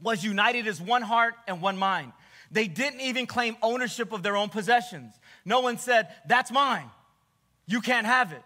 was 0.03 0.25
united 0.25 0.67
as 0.67 0.81
one 0.81 1.03
heart 1.03 1.35
and 1.47 1.61
one 1.61 1.77
mind. 1.77 2.13
They 2.51 2.69
didn't 2.69 3.01
even 3.01 3.27
claim 3.27 3.57
ownership 3.63 4.13
of 4.13 4.23
their 4.23 4.37
own 4.37 4.49
possessions. 4.49 5.15
No 5.45 5.61
one 5.61 5.79
said, 5.79 6.09
That's 6.27 6.51
mine. 6.51 6.91
You 7.67 7.81
can't 7.81 8.07
have 8.07 8.33
it. 8.33 8.43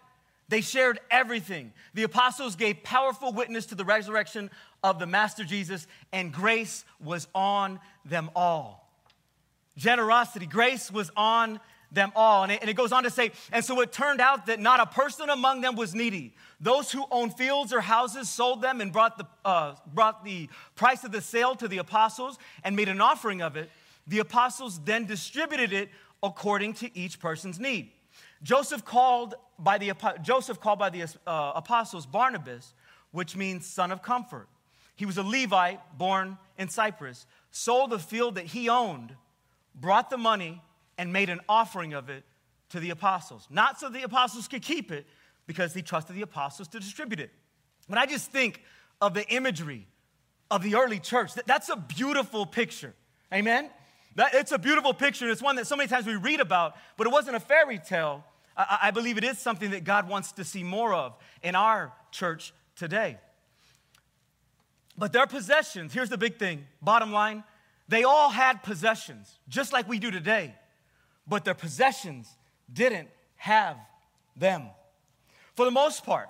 They 0.49 0.61
shared 0.61 0.99
everything. 1.09 1.71
The 1.93 2.03
apostles 2.03 2.55
gave 2.55 2.83
powerful 2.83 3.31
witness 3.31 3.67
to 3.67 3.75
the 3.75 3.85
resurrection 3.85 4.49
of 4.83 4.99
the 4.99 5.05
Master 5.05 5.43
Jesus, 5.43 5.87
and 6.11 6.33
grace 6.33 6.83
was 6.99 7.27
on 7.33 7.79
them 8.03 8.29
all. 8.35 8.89
Generosity, 9.77 10.47
grace 10.47 10.91
was 10.91 11.09
on 11.15 11.59
them 11.91 12.11
all. 12.15 12.43
And 12.43 12.51
it, 12.51 12.61
and 12.61 12.69
it, 12.69 12.75
goes 12.75 12.91
on 12.91 13.03
to 13.03 13.09
say, 13.09 13.31
and 13.51 13.63
so 13.63 13.81
it 13.81 13.91
turned 13.91 14.21
out 14.21 14.45
that 14.45 14.59
not 14.59 14.79
a 14.79 14.85
person 14.85 15.29
among 15.29 15.61
them 15.61 15.75
was 15.75 15.93
needy. 15.93 16.33
Those 16.59 16.91
who 16.91 17.05
owned 17.11 17.35
fields 17.35 17.73
or 17.73 17.81
houses 17.81 18.29
sold 18.29 18.61
them 18.61 18.81
and 18.81 18.91
brought 18.91 19.17
the, 19.17 19.25
uh, 19.43 19.75
brought 19.93 20.23
the 20.23 20.49
price 20.75 21.03
of 21.03 21.11
the 21.11 21.21
sale 21.21 21.55
to 21.55 21.67
the 21.67 21.79
apostles 21.79 22.37
and 22.63 22.75
made 22.75 22.89
an 22.89 23.01
offering 23.01 23.41
of 23.41 23.55
it. 23.55 23.69
The 24.07 24.19
apostles 24.19 24.79
then 24.79 25.05
distributed 25.05 25.73
it 25.73 25.89
according 26.23 26.73
to 26.75 26.97
each 26.97 27.19
person's 27.19 27.59
need. 27.59 27.91
Joseph 28.43 28.85
called 28.85 29.35
by 29.59 29.77
the, 29.77 29.93
Joseph 30.21 30.59
called 30.59 30.79
by 30.79 30.89
the 30.89 31.03
uh, 31.27 31.51
apostles 31.55 32.05
Barnabas, 32.05 32.73
which 33.11 33.35
means 33.35 33.65
son 33.65 33.91
of 33.91 34.01
comfort. 34.01 34.47
He 34.95 35.05
was 35.05 35.17
a 35.17 35.23
Levite 35.23 35.79
born 35.97 36.37
in 36.57 36.69
Cyprus, 36.69 37.25
sold 37.51 37.91
the 37.91 37.99
field 37.99 38.35
that 38.35 38.45
he 38.45 38.69
owned, 38.69 39.15
brought 39.75 40.09
the 40.09 40.17
money, 40.17 40.61
and 41.01 41.11
made 41.11 41.31
an 41.31 41.39
offering 41.49 41.95
of 41.95 42.11
it 42.11 42.23
to 42.69 42.79
the 42.79 42.91
apostles. 42.91 43.47
Not 43.49 43.79
so 43.79 43.89
the 43.89 44.03
apostles 44.03 44.47
could 44.47 44.61
keep 44.61 44.91
it, 44.91 45.07
because 45.47 45.73
he 45.73 45.81
trusted 45.81 46.15
the 46.15 46.21
apostles 46.21 46.67
to 46.67 46.79
distribute 46.79 47.19
it. 47.19 47.31
But 47.89 47.97
I 47.97 48.05
just 48.05 48.31
think 48.31 48.61
of 49.01 49.15
the 49.15 49.27
imagery 49.27 49.87
of 50.51 50.61
the 50.61 50.75
early 50.75 50.99
church. 50.99 51.31
That's 51.47 51.69
a 51.69 51.75
beautiful 51.75 52.45
picture. 52.45 52.93
Amen? 53.33 53.71
That, 54.13 54.35
it's 54.35 54.51
a 54.51 54.59
beautiful 54.59 54.93
picture. 54.93 55.25
and 55.25 55.31
It's 55.31 55.41
one 55.41 55.55
that 55.55 55.65
so 55.65 55.75
many 55.75 55.89
times 55.89 56.05
we 56.05 56.17
read 56.17 56.39
about, 56.39 56.75
but 56.97 57.07
it 57.07 57.09
wasn't 57.09 57.35
a 57.35 57.39
fairy 57.39 57.79
tale. 57.79 58.23
I, 58.55 58.77
I 58.83 58.91
believe 58.91 59.17
it 59.17 59.23
is 59.23 59.39
something 59.39 59.71
that 59.71 59.83
God 59.83 60.07
wants 60.07 60.33
to 60.33 60.43
see 60.43 60.61
more 60.61 60.93
of 60.93 61.17
in 61.41 61.55
our 61.55 61.93
church 62.11 62.53
today. 62.75 63.17
But 64.95 65.13
their 65.13 65.25
possessions, 65.25 65.95
here's 65.95 66.09
the 66.09 66.17
big 66.19 66.37
thing 66.37 66.67
bottom 66.79 67.11
line, 67.11 67.43
they 67.87 68.03
all 68.03 68.29
had 68.29 68.61
possessions, 68.61 69.39
just 69.49 69.73
like 69.73 69.89
we 69.89 69.97
do 69.97 70.11
today, 70.11 70.53
but 71.27 71.45
their 71.45 71.53
possessions 71.53 72.27
didn't 72.71 73.09
have 73.35 73.77
them. 74.35 74.67
For 75.55 75.65
the 75.65 75.71
most 75.71 76.05
part, 76.05 76.29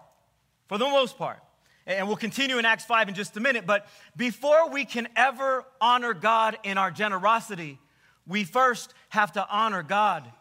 for 0.68 0.78
the 0.78 0.86
most 0.86 1.18
part, 1.18 1.40
and 1.86 2.08
we'll 2.08 2.18
continue 2.18 2.58
in 2.58 2.66
Acts 2.66 2.86
5 2.86 3.10
in 3.10 3.16
just 3.16 3.36
a 3.38 3.40
minute. 3.40 3.66
But 3.66 3.88
before 4.16 4.70
we 4.70 4.86
can 4.86 5.08
ever 5.16 5.66
honor 5.80 6.14
God 6.14 6.58
in 6.64 6.78
our 6.78 6.92
generosity, 6.92 7.80
we 8.28 8.44
first 8.44 8.94
have 9.10 9.32
to 9.34 9.48
honor 9.50 9.84
God 9.84 10.32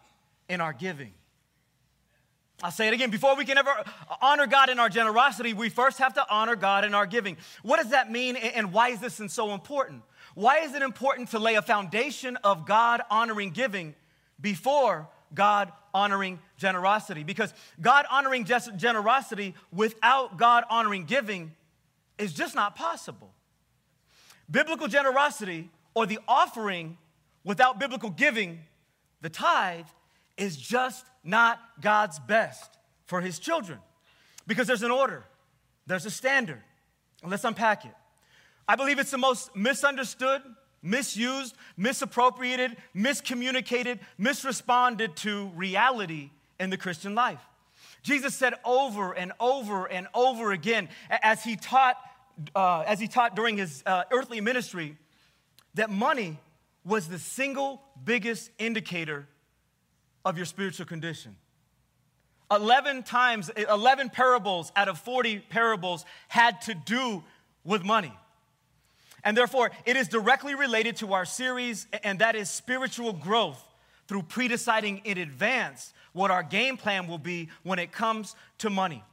in 0.49 0.61
our 0.61 0.73
giving. 0.73 1.12
I'll 2.62 2.71
say 2.71 2.88
it 2.88 2.95
again. 2.95 3.11
Before 3.11 3.37
we 3.37 3.47
can 3.47 3.57
ever 3.57 3.71
uh, 3.71 3.85
honor 4.21 4.47
God 4.47 4.69
in 4.69 4.78
our 4.78 4.90
generosity, 4.90 5.54
we 5.54 5.71
first 5.71 5.99
have 5.99 6.14
to 6.14 6.26
honor 6.28 6.57
God 6.57 6.85
in 6.85 6.92
our 6.95 7.07
giving. 7.07 7.38
What 7.62 7.78
does 7.78 7.90
that 7.90 8.11
mean, 8.11 8.37
and 8.37 8.71
why 8.73 8.90
is 8.90 9.00
this 9.00 9.21
so 9.28 9.54
important? 9.54 10.02
Why 10.35 10.59
is 10.59 10.75
it 10.75 10.83
important 10.83 11.30
to 11.30 11.38
lay 11.38 11.54
a 11.54 11.62
foundation 11.62 12.37
of 12.37 12.66
God 12.66 13.00
honoring 13.11 13.50
giving 13.50 13.95
before 14.40 15.09
God 15.35 15.73
honoring 15.92 16.38
generosity. 16.56 17.25
Because 17.25 17.52
God 17.80 18.06
honoring 18.11 18.44
generosity 18.44 19.54
without 19.73 20.37
God 20.37 20.64
honoring 20.70 21.04
giving 21.04 21.52
is 22.18 22.32
just 22.32 22.54
not 22.54 22.76
possible. 22.76 23.32
Biblical 24.50 24.88
generosity 24.88 25.70
or 25.94 26.06
the 26.06 26.18
offering 26.26 26.99
without 27.44 27.78
biblical 27.78 28.11
giving, 28.11 28.61
the 29.20 29.30
tithe, 29.30 29.87
is 30.37 30.56
just 30.56 31.06
not 31.25 31.61
God's 31.80 32.18
best 32.18 32.78
for 33.06 33.20
his 33.20 33.38
children. 33.38 33.78
Because 34.47 34.66
there's 34.66 34.82
an 34.82 34.90
order, 34.90 35.25
there's 35.87 36.06
a 36.06 36.11
standard. 36.11 36.62
Let's 37.23 37.44
unpack 37.44 37.85
it. 37.85 37.94
I 38.66 38.76
believe 38.76 38.99
it's 38.99 39.11
the 39.11 39.18
most 39.18 39.54
misunderstood 39.54 40.42
misused, 40.82 41.56
misappropriated, 41.76 42.76
miscommunicated, 42.94 43.99
misresponded 44.18 45.14
to 45.16 45.46
reality 45.54 46.30
in 46.58 46.70
the 46.70 46.76
Christian 46.76 47.14
life. 47.14 47.40
Jesus 48.02 48.34
said 48.34 48.54
over 48.64 49.12
and 49.12 49.32
over 49.38 49.87
and 49.87 50.06
over 50.14 50.52
again 50.52 50.88
as 51.10 51.44
he 51.44 51.56
taught, 51.56 51.96
uh, 52.54 52.84
as 52.87 52.99
he 52.99 53.08
taught 53.08 53.37
during 53.37 53.58
his 53.58 53.82
uh, 53.84 54.04
earthly 54.10 54.40
ministry, 54.40 54.96
that 55.75 55.90
money 55.90 56.38
was 56.84 57.08
the 57.08 57.18
single 57.18 57.82
biggest 58.04 58.50
indicator 58.58 59.26
of 60.25 60.37
your 60.37 60.46
spiritual 60.46 60.87
condition. 60.87 61.37
11 62.50 63.04
times, 63.04 63.49
11 63.50 64.10
parables 64.10 64.72
out 64.75 64.88
of 64.88 64.99
40 64.99 65.38
parables 65.38 66.04
had 66.28 66.60
to 66.62 66.75
do 66.75 67.22
with 67.64 67.84
money. 67.84 68.12
And 69.24 69.36
therefore, 69.36 69.70
it 69.84 69.96
is 69.96 70.08
directly 70.08 70.54
related 70.54 70.96
to 70.96 71.12
our 71.12 71.24
series, 71.24 71.86
and 72.02 72.18
that 72.20 72.36
is 72.36 72.48
spiritual 72.50 73.12
growth 73.12 73.62
through 74.08 74.22
predeciding 74.22 75.04
in 75.04 75.18
advance 75.18 75.92
what 76.12 76.30
our 76.30 76.42
game 76.42 76.76
plan 76.76 77.06
will 77.06 77.18
be 77.18 77.48
when 77.62 77.78
it 77.78 77.92
comes 77.92 78.34
to 78.58 78.70
money. 78.70 79.04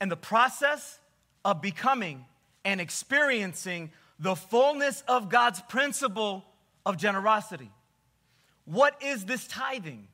And 0.00 0.10
the 0.10 0.16
process 0.16 0.98
of 1.44 1.62
becoming 1.62 2.24
and 2.64 2.80
experiencing 2.80 3.90
the 4.18 4.36
fullness 4.36 5.02
of 5.08 5.28
God's 5.28 5.60
principle 5.62 6.44
of 6.84 6.96
generosity. 6.96 7.70
What 8.64 9.00
is 9.02 9.24
this 9.24 9.46
tithing? 9.46 10.06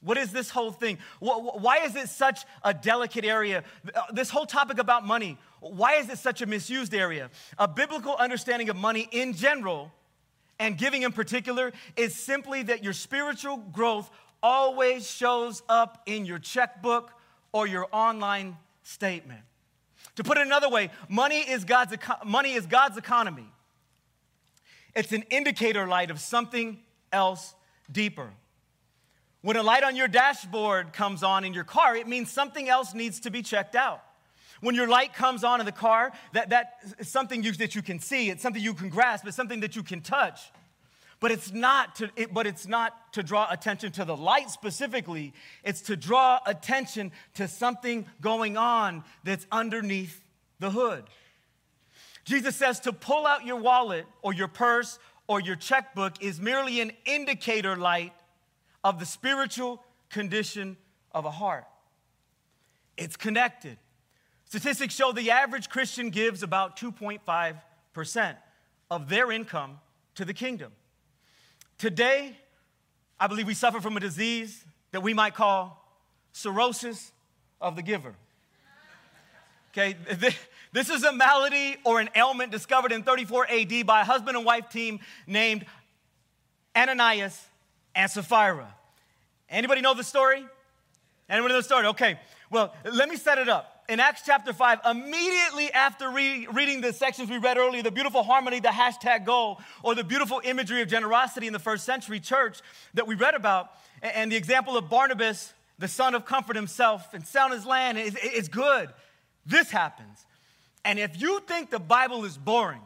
What 0.00 0.16
is 0.16 0.32
this 0.32 0.50
whole 0.50 0.70
thing? 0.70 0.98
Why 1.18 1.78
is 1.78 1.96
it 1.96 2.08
such 2.08 2.44
a 2.62 2.72
delicate 2.72 3.24
area? 3.24 3.64
Uh, 3.94 4.02
this 4.12 4.30
whole 4.30 4.46
topic 4.46 4.78
about 4.78 5.04
money, 5.04 5.36
why 5.60 5.94
is 5.94 6.08
it 6.08 6.18
such 6.18 6.40
a 6.40 6.46
misused 6.46 6.94
area? 6.94 7.30
A 7.58 7.66
biblical 7.66 8.14
understanding 8.14 8.68
of 8.68 8.76
money 8.76 9.08
in 9.10 9.32
general 9.32 9.92
and 10.60 10.78
giving 10.78 11.02
in 11.02 11.12
particular 11.12 11.72
is 11.96 12.14
simply 12.14 12.62
that 12.64 12.84
your 12.84 12.92
spiritual 12.92 13.56
growth 13.56 14.08
always 14.40 15.08
shows 15.08 15.62
up 15.68 16.02
in 16.06 16.24
your 16.24 16.38
checkbook 16.38 17.12
or 17.52 17.66
your 17.66 17.88
online 17.92 18.56
statement. 18.84 19.40
To 20.16 20.24
put 20.24 20.38
it 20.38 20.46
another 20.46 20.68
way, 20.68 20.90
money 21.08 21.40
is 21.40 21.64
God's, 21.64 21.96
money 22.24 22.54
is 22.54 22.66
God's 22.66 22.96
economy. 22.96 23.50
It's 24.94 25.12
an 25.12 25.22
indicator 25.30 25.86
light 25.86 26.10
of 26.10 26.20
something 26.20 26.78
else 27.12 27.54
deeper. 27.90 28.30
When 29.42 29.56
a 29.56 29.62
light 29.62 29.84
on 29.84 29.94
your 29.94 30.08
dashboard 30.08 30.92
comes 30.92 31.22
on 31.22 31.44
in 31.44 31.54
your 31.54 31.64
car, 31.64 31.96
it 31.96 32.08
means 32.08 32.30
something 32.30 32.68
else 32.68 32.92
needs 32.92 33.20
to 33.20 33.30
be 33.30 33.42
checked 33.42 33.76
out. 33.76 34.02
When 34.60 34.74
your 34.74 34.88
light 34.88 35.14
comes 35.14 35.44
on 35.44 35.60
in 35.60 35.66
the 35.66 35.72
car, 35.72 36.12
that, 36.32 36.50
that 36.50 36.78
is 36.98 37.08
something 37.08 37.44
you, 37.44 37.52
that 37.52 37.76
you 37.76 37.82
can 37.82 38.00
see, 38.00 38.30
it's 38.30 38.42
something 38.42 38.60
you 38.60 38.74
can 38.74 38.88
grasp, 38.88 39.26
it's 39.26 39.36
something 39.36 39.60
that 39.60 39.76
you 39.76 39.84
can 39.84 40.00
touch. 40.00 40.40
But 41.20 41.30
it's 41.30 41.52
not 41.52 41.96
to, 41.96 42.10
it, 42.16 42.32
but 42.32 42.46
it's 42.46 42.66
not 42.66 43.12
to 43.14 43.22
draw 43.22 43.48
attention 43.50 43.92
to 43.92 44.04
the 44.04 44.16
light 44.16 44.50
specifically. 44.50 45.32
It's 45.64 45.82
to 45.82 45.96
draw 45.96 46.40
attention 46.46 47.12
to 47.34 47.48
something 47.48 48.06
going 48.20 48.56
on 48.56 49.04
that's 49.24 49.46
underneath 49.50 50.20
the 50.60 50.70
hood. 50.70 51.04
Jesus 52.24 52.56
says 52.56 52.80
to 52.80 52.92
pull 52.92 53.26
out 53.26 53.46
your 53.46 53.56
wallet 53.56 54.06
or 54.22 54.32
your 54.32 54.48
purse 54.48 54.98
or 55.26 55.40
your 55.40 55.56
checkbook 55.56 56.22
is 56.22 56.40
merely 56.40 56.80
an 56.80 56.92
indicator 57.04 57.76
light 57.76 58.12
of 58.84 58.98
the 58.98 59.06
spiritual 59.06 59.82
condition 60.10 60.76
of 61.12 61.24
a 61.24 61.30
heart. 61.30 61.66
It's 62.96 63.16
connected. 63.16 63.76
Statistics 64.44 64.94
show 64.94 65.12
the 65.12 65.30
average 65.30 65.68
Christian 65.68 66.10
gives 66.10 66.42
about 66.42 66.78
2.5% 66.78 68.36
of 68.90 69.08
their 69.08 69.30
income 69.30 69.78
to 70.14 70.24
the 70.24 70.32
kingdom. 70.34 70.72
Today, 71.76 72.36
I 73.20 73.26
believe 73.26 73.46
we 73.46 73.54
suffer 73.54 73.80
from 73.80 73.96
a 73.96 74.00
disease 74.00 74.64
that 74.92 75.02
we 75.02 75.12
might 75.14 75.34
call 75.34 75.84
cirrhosis 76.32 77.12
of 77.60 77.76
the 77.76 77.82
giver. 77.82 78.14
Okay, 79.72 79.96
this 80.72 80.88
is 80.90 81.04
a 81.04 81.12
malady 81.12 81.76
or 81.84 82.00
an 82.00 82.08
ailment 82.16 82.50
discovered 82.50 82.90
in 82.90 83.02
34 83.02 83.48
AD 83.50 83.86
by 83.86 84.00
a 84.00 84.04
husband 84.04 84.36
and 84.36 84.46
wife 84.46 84.70
team 84.70 84.98
named 85.26 85.66
Ananias 86.74 87.47
and 87.98 88.08
Sapphira. 88.08 88.72
Anybody 89.50 89.80
know 89.80 89.92
the 89.92 90.04
story? 90.04 90.46
Anybody 91.28 91.52
know 91.52 91.58
the 91.58 91.64
story? 91.64 91.86
Okay, 91.88 92.18
well, 92.48 92.72
let 92.90 93.08
me 93.08 93.16
set 93.16 93.38
it 93.38 93.48
up 93.48 93.84
in 93.88 93.98
Acts 93.98 94.22
chapter 94.24 94.52
5, 94.52 94.80
immediately 94.88 95.72
after 95.72 96.08
re- 96.08 96.46
reading 96.52 96.80
the 96.80 96.92
sections 96.92 97.28
we 97.28 97.38
read 97.38 97.58
earlier, 97.58 97.82
the 97.82 97.90
beautiful 97.90 98.22
harmony, 98.22 98.60
the 98.60 98.68
hashtag 98.68 99.26
goal, 99.26 99.60
or 99.82 99.96
the 99.96 100.04
beautiful 100.04 100.40
imagery 100.44 100.80
of 100.80 100.88
generosity 100.88 101.48
in 101.48 101.52
the 101.52 101.58
first 101.58 101.84
century 101.84 102.20
church 102.20 102.60
that 102.94 103.06
we 103.06 103.16
read 103.16 103.34
about, 103.34 103.70
and 104.00 104.30
the 104.30 104.36
example 104.36 104.76
of 104.76 104.88
Barnabas, 104.88 105.52
the 105.78 105.88
son 105.88 106.14
of 106.14 106.24
comfort 106.24 106.54
himself, 106.54 107.12
and 107.12 107.26
sound 107.26 107.52
his 107.52 107.66
land, 107.66 107.98
is 107.98 108.48
good. 108.48 108.90
This 109.44 109.70
happens. 109.70 110.24
And 110.84 111.00
if 111.00 111.20
you 111.20 111.40
think 111.40 111.70
the 111.70 111.80
Bible 111.80 112.24
is 112.24 112.38
boring, 112.38 112.82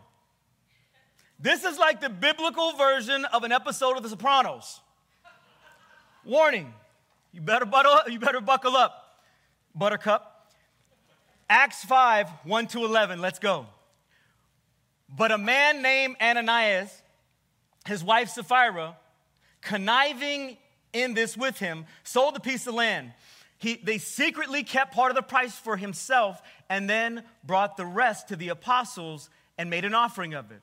this 1.38 1.64
is 1.64 1.78
like 1.78 2.00
the 2.00 2.08
biblical 2.08 2.72
version 2.72 3.24
of 3.26 3.42
an 3.42 3.50
episode 3.50 3.96
of 3.96 4.04
The 4.04 4.08
Sopranos. 4.08 4.80
Warning, 6.24 6.72
you 7.32 7.40
better, 7.40 7.64
buckle, 7.64 8.10
you 8.10 8.20
better 8.20 8.40
buckle 8.40 8.76
up, 8.76 9.18
Buttercup. 9.74 10.28
Acts 11.50 11.84
5 11.84 12.28
1 12.44 12.66
to 12.68 12.84
11. 12.84 13.20
Let's 13.20 13.38
go. 13.38 13.66
But 15.08 15.32
a 15.32 15.38
man 15.38 15.82
named 15.82 16.16
Ananias, 16.22 17.02
his 17.86 18.04
wife 18.04 18.28
Sapphira, 18.30 18.96
conniving 19.60 20.56
in 20.92 21.14
this 21.14 21.36
with 21.36 21.58
him, 21.58 21.86
sold 22.04 22.36
a 22.36 22.40
piece 22.40 22.66
of 22.66 22.74
land. 22.74 23.12
He, 23.58 23.74
they 23.82 23.98
secretly 23.98 24.62
kept 24.62 24.94
part 24.94 25.10
of 25.10 25.16
the 25.16 25.22
price 25.22 25.56
for 25.56 25.76
himself 25.76 26.40
and 26.68 26.88
then 26.88 27.24
brought 27.44 27.76
the 27.76 27.86
rest 27.86 28.28
to 28.28 28.36
the 28.36 28.48
apostles 28.48 29.28
and 29.58 29.70
made 29.70 29.84
an 29.84 29.94
offering 29.94 30.34
of 30.34 30.50
it. 30.50 30.62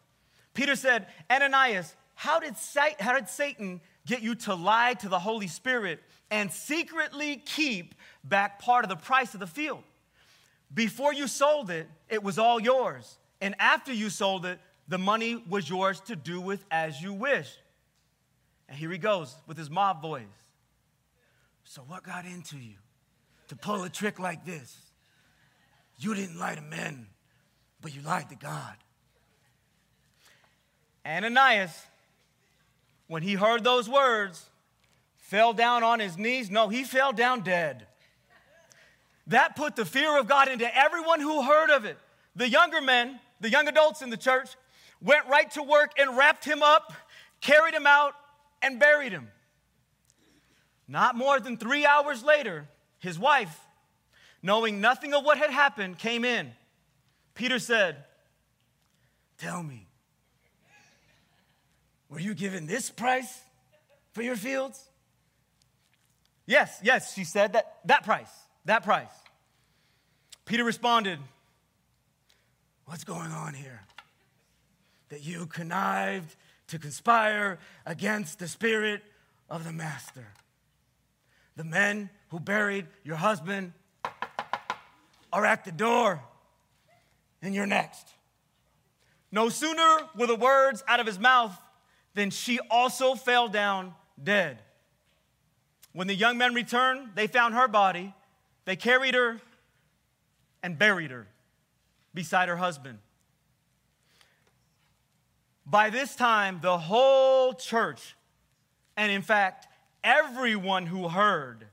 Peter 0.54 0.76
said, 0.76 1.08
Ananias, 1.30 1.96
how 2.16 2.40
did, 2.40 2.56
how 3.00 3.14
did 3.14 3.30
Satan 3.30 3.82
get 4.06 4.22
you 4.22 4.36
to 4.36 4.56
lie 4.56 4.94
to 4.96 5.10
the 5.10 5.20
Holy 5.20 5.48
Spirit 5.48 6.00
and 6.32 6.52
secretly 6.52 7.38
keep 7.38 7.96
back 8.24 8.60
part 8.60 8.86
of 8.86 8.90
the 8.90 8.96
price 8.96 9.34
of 9.34 9.40
the 9.40 9.48
field? 9.48 9.84
Before 10.74 11.14
you 11.14 11.28
sold 11.28 11.70
it, 11.70 11.88
it 12.10 12.24
was 12.24 12.38
all 12.38 12.60
yours. 12.60 13.18
And 13.42 13.56
after 13.60 13.94
you 13.94 14.10
sold 14.10 14.46
it, 14.46 14.60
the 14.88 14.98
money 14.98 15.42
was 15.48 15.70
yours 15.70 16.00
to 16.02 16.16
do 16.16 16.42
with 16.42 16.64
as 16.70 17.02
you 17.02 17.14
wish. 17.14 17.50
And 18.68 18.78
here 18.78 18.92
he 18.92 18.98
goes 18.98 19.36
with 19.48 19.58
his 19.58 19.70
mob 19.70 20.02
voice. 20.02 20.24
So, 21.64 21.84
what 21.84 22.04
got 22.04 22.26
into 22.26 22.58
you 22.58 22.76
to 23.48 23.56
pull 23.56 23.84
a 23.84 23.90
trick 23.90 24.20
like 24.20 24.46
this? 24.46 24.76
You 26.00 26.16
didn't 26.16 26.40
lie 26.40 26.56
to 26.56 26.62
men, 26.62 27.08
but 27.82 27.94
you 27.94 28.02
lied 28.02 28.30
to 28.30 28.36
God. 28.36 28.76
Ananias, 31.06 31.72
when 33.10 33.24
he 33.24 33.34
heard 33.34 33.64
those 33.64 33.90
words, 33.90 34.50
fell 35.18 35.52
down 35.52 35.84
on 35.84 36.00
his 36.00 36.18
knees. 36.18 36.50
No, 36.50 36.70
he 36.70 36.84
fell 36.84 37.12
down 37.12 37.42
dead. 37.42 37.88
That 39.28 39.56
put 39.56 39.76
the 39.76 39.84
fear 39.84 40.18
of 40.18 40.28
God 40.28 40.48
into 40.48 40.74
everyone 40.78 41.20
who 41.20 41.44
heard 41.44 41.72
of 41.72 41.86
it. 41.86 41.98
The 42.36 42.48
younger 42.48 42.82
men, 42.82 43.20
the 43.42 43.50
young 43.50 43.68
adults 43.68 44.04
in 44.04 44.12
the 44.12 44.18
church, 44.18 44.50
went 45.02 45.28
right 45.28 45.50
to 45.52 45.64
work 45.64 45.92
and 45.98 46.16
wrapped 46.16 46.46
him 46.46 46.62
up, 46.62 46.94
carried 47.42 47.74
him 47.74 47.88
out, 47.88 48.14
and 48.62 48.80
buried 48.80 49.12
him. 49.12 49.30
Not 50.88 51.16
more 51.16 51.40
than 51.40 51.58
three 51.58 51.88
hours 51.88 52.24
later, 52.24 52.68
his 53.00 53.18
wife, 53.18 53.60
knowing 54.44 54.82
nothing 54.82 55.16
of 55.16 55.26
what 55.26 55.40
had 55.40 55.50
happened, 55.50 55.98
came 55.98 56.24
in. 56.24 56.52
Peter 57.34 57.58
said, 57.58 58.06
Tell 59.40 59.64
me, 59.64 59.89
were 62.10 62.20
you 62.20 62.34
given 62.34 62.66
this 62.66 62.90
price 62.90 63.42
for 64.14 64.22
your 64.22 64.36
fields? 64.36 64.90
Yes, 66.46 66.80
yes, 66.84 67.14
she 67.14 67.24
said, 67.24 67.54
that, 67.54 67.78
that 67.86 68.04
price. 68.04 68.32
That 68.66 68.84
price. 68.84 69.08
Peter 70.46 70.64
responded, 70.64 71.20
What's 72.86 73.04
going 73.04 73.32
on 73.32 73.54
here? 73.54 73.82
That 75.10 75.24
you 75.24 75.46
connived 75.46 76.36
to 76.70 76.80
conspire 76.80 77.60
against 77.86 78.40
the 78.40 78.48
spirit 78.48 79.04
of 79.48 79.64
the 79.64 79.72
master. 79.72 80.26
The 81.56 81.64
men 81.64 82.10
who 82.30 82.40
buried 82.40 82.88
your 83.04 83.18
husband 83.18 83.74
are 85.32 85.46
at 85.46 85.66
the 85.66 85.72
door, 85.72 86.24
and 87.44 87.54
you're 87.54 87.68
next. 87.68 88.08
No 89.32 89.50
sooner 89.50 90.00
were 90.18 90.26
the 90.26 90.36
words 90.36 90.84
out 90.88 91.00
of 91.00 91.06
his 91.06 91.20
mouth 91.20 91.56
than 92.14 92.30
she 92.30 92.60
also 92.70 93.16
fell 93.16 93.48
down 93.48 93.94
dead. 94.22 94.60
When 95.94 96.08
the 96.08 96.16
young 96.16 96.38
men 96.38 96.54
returned, 96.54 97.10
they 97.16 97.28
found 97.28 97.56
her 97.56 97.68
body 97.68 98.14
they 98.70 98.76
carried 98.76 99.16
her 99.16 99.42
and 100.62 100.78
buried 100.78 101.10
her 101.10 101.26
beside 102.14 102.50
her 102.50 102.56
husband. 102.56 103.00
By 105.66 105.90
this 105.90 106.16
time, 106.16 106.60
the 106.62 106.78
whole 106.78 107.54
church, 107.54 108.16
and 108.96 109.12
in 109.12 109.24
fact, 109.24 109.68
everyone 110.04 110.86
who 110.86 111.08
heard 111.08 111.66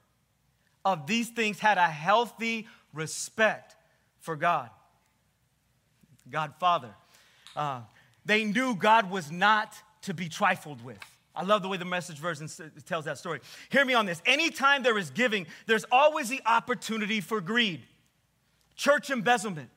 of 0.86 1.06
these 1.06 1.28
things 1.28 1.58
had 1.58 1.76
a 1.76 1.86
healthy 1.86 2.66
respect 2.94 3.76
for 4.20 4.34
God, 4.34 4.70
God 6.30 6.54
Father. 6.58 6.94
Uh, 7.54 7.82
they 8.24 8.44
knew 8.44 8.74
God 8.74 9.10
was 9.10 9.30
not 9.30 9.74
to 10.06 10.14
be 10.14 10.28
trifled 10.28 10.84
with. 10.84 10.98
I 11.34 11.44
love 11.44 11.62
the 11.62 11.68
way 11.68 11.76
the 11.76 11.84
message 11.84 12.18
version 12.18 12.48
tells 12.86 13.04
that 13.04 13.18
story. 13.18 13.40
Hear 13.68 13.84
me 13.84 13.92
on 13.92 14.06
this. 14.06 14.22
Anytime 14.24 14.82
there 14.82 14.96
is 14.96 15.10
giving, 15.10 15.46
there's 15.66 15.84
always 15.92 16.28
the 16.28 16.40
opportunity 16.46 17.20
for 17.20 17.40
greed. 17.40 17.82
Church 18.74 19.10
embezzlement. 19.10 19.68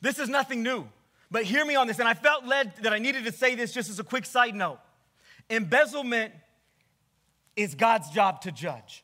This 0.00 0.18
is 0.18 0.28
nothing 0.28 0.62
new. 0.62 0.86
But 1.30 1.44
hear 1.44 1.64
me 1.64 1.74
on 1.74 1.88
this, 1.88 1.98
and 1.98 2.06
I 2.06 2.14
felt 2.14 2.46
led 2.46 2.76
that 2.82 2.92
I 2.92 2.98
needed 2.98 3.24
to 3.24 3.32
say 3.32 3.56
this 3.56 3.72
just 3.72 3.90
as 3.90 3.98
a 3.98 4.04
quick 4.04 4.26
side 4.26 4.54
note. 4.54 4.78
Embezzlement 5.50 6.32
is 7.56 7.74
God's 7.74 8.10
job 8.10 8.42
to 8.42 8.52
judge. 8.52 9.02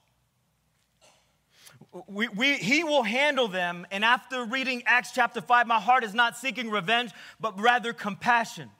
We, 2.07 2.29
we, 2.29 2.55
he 2.55 2.85
will 2.85 3.03
handle 3.03 3.49
them, 3.49 3.87
and 3.91 4.05
after 4.05 4.45
reading 4.45 4.85
Acts 4.87 5.11
chapter 5.13 5.41
5, 5.41 5.67
my 5.67 5.81
heart 5.81 6.05
is 6.05 6.15
not 6.15 6.37
seeking 6.37 6.71
revenge, 6.71 7.11
but 7.41 7.59
rather 7.59 7.93
compassion. 7.93 8.71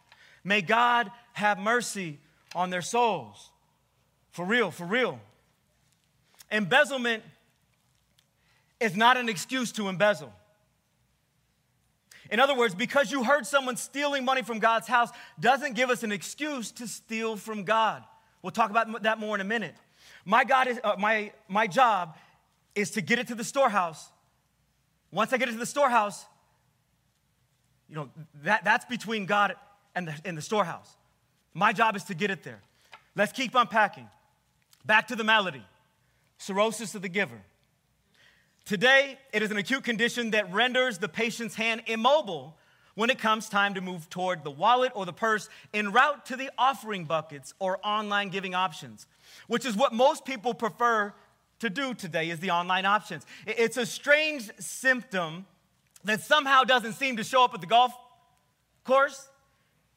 May 0.45 0.63
God 0.63 1.11
have 1.41 1.59
mercy 1.59 2.19
on 2.55 2.71
their 2.71 2.83
souls. 2.83 3.51
For 4.31 4.45
real, 4.45 4.71
for 4.71 4.85
real. 4.85 5.19
Embezzlement 6.51 7.23
is 8.79 8.97
not 8.97 9.17
an 9.17 9.29
excuse 9.29 9.73
to 9.73 9.89
embezzle. 9.89 10.33
In 12.31 12.39
other 12.39 12.55
words, 12.55 12.75
because 12.75 13.11
you 13.11 13.25
heard 13.25 13.45
someone 13.45 13.77
stealing 13.77 14.25
money 14.25 14.43
from 14.43 14.61
God's 14.61 14.87
house 14.87 15.11
doesn't 15.39 15.75
give 15.75 15.91
us 15.91 16.03
an 16.03 16.13
excuse 16.13 16.71
to 16.73 16.87
steal 16.87 17.37
from 17.37 17.65
God. 17.65 18.05
We'll 18.43 18.53
talk 18.53 18.71
about 18.71 19.03
that 19.03 19.19
more 19.19 19.35
in 19.35 19.41
a 19.41 19.45
minute. 19.45 19.75
My, 20.25 20.45
God 20.45 20.69
is, 20.69 20.81
uh, 20.85 20.95
my, 20.99 21.33
my 21.49 21.67
job 21.67 22.17
is 22.75 22.93
to 22.93 23.01
get 23.01 23.19
it 23.19 23.27
to 23.29 23.35
the 23.35 23.45
storehouse. 23.45 24.11
Once 25.11 25.33
I 25.33 25.39
get 25.39 25.49
it 25.49 25.53
to 25.53 25.59
the 25.59 25.67
storehouse, 25.67 26.25
you 27.89 27.97
know, 27.97 28.11
that, 28.45 28.63
that's 28.65 28.85
between 28.85 29.27
God 29.27 29.57
and 29.95 30.07
the, 30.07 30.15
and 30.25 30.39
the 30.39 30.43
storehouse. 30.43 30.97
My 31.55 31.73
job 31.73 31.97
is 31.97 32.05
to 32.05 32.15
get 32.15 32.31
it 32.31 32.43
there. 32.43 32.61
Let's 33.17 33.33
keep 33.33 33.55
unpacking. 33.55 34.09
Back 34.85 35.09
to 35.09 35.17
the 35.17 35.25
malady 35.25 35.65
cirrhosis 36.39 36.95
of 36.95 37.03
the 37.03 37.09
giver. 37.09 37.43
Today, 38.65 39.19
it 39.33 39.43
is 39.43 39.51
an 39.51 39.57
acute 39.57 39.85
condition 39.85 40.31
that 40.31 40.53
renders 40.53 40.99
the 40.99 41.09
patient's 41.09 41.55
hand 41.55 41.83
immobile 41.87 42.57
when 42.95 43.11
it 43.11 43.19
comes 43.19 43.49
time 43.49 43.75
to 43.75 43.81
move 43.81 44.09
toward 44.11 44.45
the 44.45 44.51
wallet 44.51 44.93
or 44.95 45.07
the 45.07 45.13
purse 45.13 45.49
en 45.73 45.93
route 45.93 46.27
to 46.27 46.37
the 46.37 46.51
offering 46.59 47.05
buckets 47.05 47.55
or 47.59 47.79
online 47.83 48.29
giving 48.29 48.55
options, 48.55 49.07
which 49.47 49.65
is 49.65 49.77
what 49.77 49.93
most 49.93 50.25
people 50.25 50.55
prefer 50.55 51.13
to 51.61 51.71
do 51.71 51.95
today 51.95 52.31
is 52.31 52.41
the 52.41 52.51
online 52.51 52.85
options. 52.85 53.25
It's 53.47 53.77
a 53.77 53.87
strange 53.87 54.51
symptom 54.59 55.47
that 56.05 56.21
somehow 56.21 56.65
doesn't 56.65 56.95
seem 56.95 57.17
to 57.17 57.25
show 57.25 57.45
up 57.45 57.55
at 57.55 57.61
the 57.61 57.67
golf 57.67 57.93
course, 58.85 59.30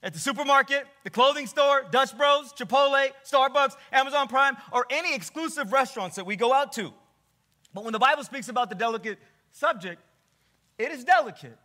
at 0.04 0.14
the 0.14 0.20
supermarket, 0.20 0.86
the 1.06 1.10
clothing 1.10 1.48
store, 1.48 1.86
Dutch 1.90 2.16
Bros, 2.18 2.52
Chipotle, 2.54 3.08
Starbucks, 3.26 3.76
Amazon 3.92 4.28
Prime, 4.28 4.58
or 4.72 4.86
any 4.90 5.16
exclusive 5.16 5.72
restaurants 5.72 6.18
that 6.18 6.26
we 6.26 6.36
go 6.36 6.54
out 6.54 6.74
to. 6.74 6.94
But 7.74 7.86
when 7.86 7.94
the 7.94 8.00
Bible 8.00 8.24
speaks 8.24 8.50
about 8.50 8.70
the 8.70 8.76
delicate 8.76 9.18
subject, 9.52 10.02
it 10.78 10.92
is 10.92 11.04
delicate. 11.06 11.58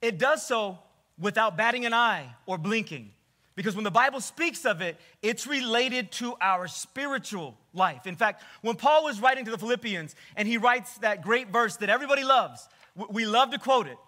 It 0.00 0.18
does 0.18 0.46
so 0.46 0.78
without 1.20 1.56
batting 1.56 1.84
an 1.84 1.92
eye 1.92 2.34
or 2.46 2.56
blinking. 2.56 3.10
Because 3.54 3.74
when 3.74 3.84
the 3.84 3.90
Bible 3.90 4.20
speaks 4.20 4.64
of 4.64 4.80
it, 4.80 4.96
it's 5.20 5.46
related 5.46 6.12
to 6.12 6.36
our 6.40 6.68
spiritual 6.68 7.56
life. 7.74 8.06
In 8.06 8.14
fact, 8.14 8.44
when 8.62 8.76
Paul 8.76 9.04
was 9.04 9.20
writing 9.20 9.44
to 9.46 9.50
the 9.50 9.58
Philippians 9.58 10.14
and 10.36 10.46
he 10.46 10.58
writes 10.58 10.96
that 10.98 11.22
great 11.22 11.48
verse 11.48 11.76
that 11.78 11.90
everybody 11.90 12.22
loves, 12.22 12.68
we 13.10 13.26
love 13.26 13.50
to 13.50 13.58
quote 13.58 13.88
it. 13.88 13.98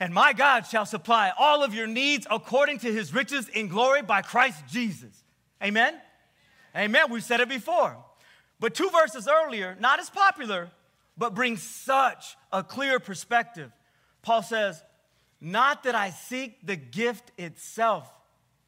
And 0.00 0.12
my 0.12 0.32
God 0.32 0.66
shall 0.66 0.86
supply 0.86 1.32
all 1.38 1.62
of 1.62 1.74
your 1.74 1.86
needs 1.86 2.26
according 2.30 2.78
to 2.80 2.92
his 2.92 3.14
riches 3.14 3.48
in 3.48 3.68
glory 3.68 4.02
by 4.02 4.22
Christ 4.22 4.64
Jesus. 4.68 5.22
Amen? 5.62 5.94
Amen. 6.76 7.10
We've 7.10 7.22
said 7.22 7.40
it 7.40 7.48
before. 7.48 7.96
But 8.58 8.74
two 8.74 8.90
verses 8.90 9.28
earlier, 9.28 9.76
not 9.78 10.00
as 10.00 10.10
popular, 10.10 10.70
but 11.16 11.34
bring 11.34 11.56
such 11.56 12.36
a 12.52 12.62
clear 12.62 12.98
perspective. 12.98 13.70
Paul 14.22 14.42
says, 14.42 14.82
Not 15.40 15.84
that 15.84 15.94
I 15.94 16.10
seek 16.10 16.66
the 16.66 16.76
gift 16.76 17.30
itself. 17.38 18.08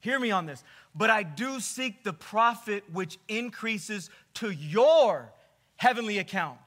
Hear 0.01 0.21
me 0.21 0.31
on 0.31 0.47
this. 0.47 0.63
But 0.95 1.11
I 1.11 1.25
do 1.25 1.61
seek 1.61 2.05
the 2.05 2.13
profit 2.13 2.85
which 2.93 3.19
increases 3.29 4.11
to 4.35 4.51
your 4.51 5.33
heavenly 5.77 6.19
account, 6.19 6.59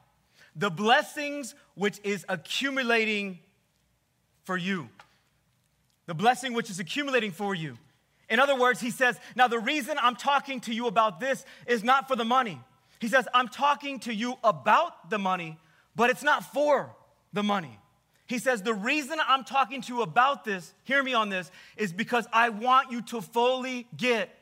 the 0.54 0.70
blessings 0.70 1.54
which 1.74 1.98
is 2.04 2.24
accumulating 2.28 3.40
for 4.50 4.56
you. 4.56 4.88
The 6.06 6.14
blessing 6.14 6.54
which 6.54 6.70
is 6.70 6.80
accumulating 6.80 7.30
for 7.30 7.54
you. 7.54 7.78
In 8.28 8.40
other 8.40 8.58
words, 8.58 8.80
he 8.80 8.90
says, 8.90 9.16
Now 9.36 9.46
the 9.46 9.60
reason 9.60 9.96
I'm 10.02 10.16
talking 10.16 10.58
to 10.62 10.74
you 10.74 10.88
about 10.88 11.20
this 11.20 11.44
is 11.68 11.84
not 11.84 12.08
for 12.08 12.16
the 12.16 12.24
money. 12.24 12.60
He 12.98 13.06
says, 13.06 13.28
I'm 13.32 13.46
talking 13.46 14.00
to 14.00 14.12
you 14.12 14.34
about 14.42 15.08
the 15.08 15.20
money, 15.20 15.56
but 15.94 16.10
it's 16.10 16.24
not 16.24 16.52
for 16.52 16.90
the 17.32 17.44
money. 17.44 17.78
He 18.26 18.38
says, 18.38 18.60
The 18.60 18.74
reason 18.74 19.20
I'm 19.24 19.44
talking 19.44 19.82
to 19.82 19.94
you 19.94 20.02
about 20.02 20.44
this, 20.44 20.74
hear 20.82 21.00
me 21.00 21.14
on 21.14 21.28
this, 21.28 21.48
is 21.76 21.92
because 21.92 22.26
I 22.32 22.48
want 22.48 22.90
you 22.90 23.02
to 23.02 23.20
fully 23.20 23.86
get 23.96 24.36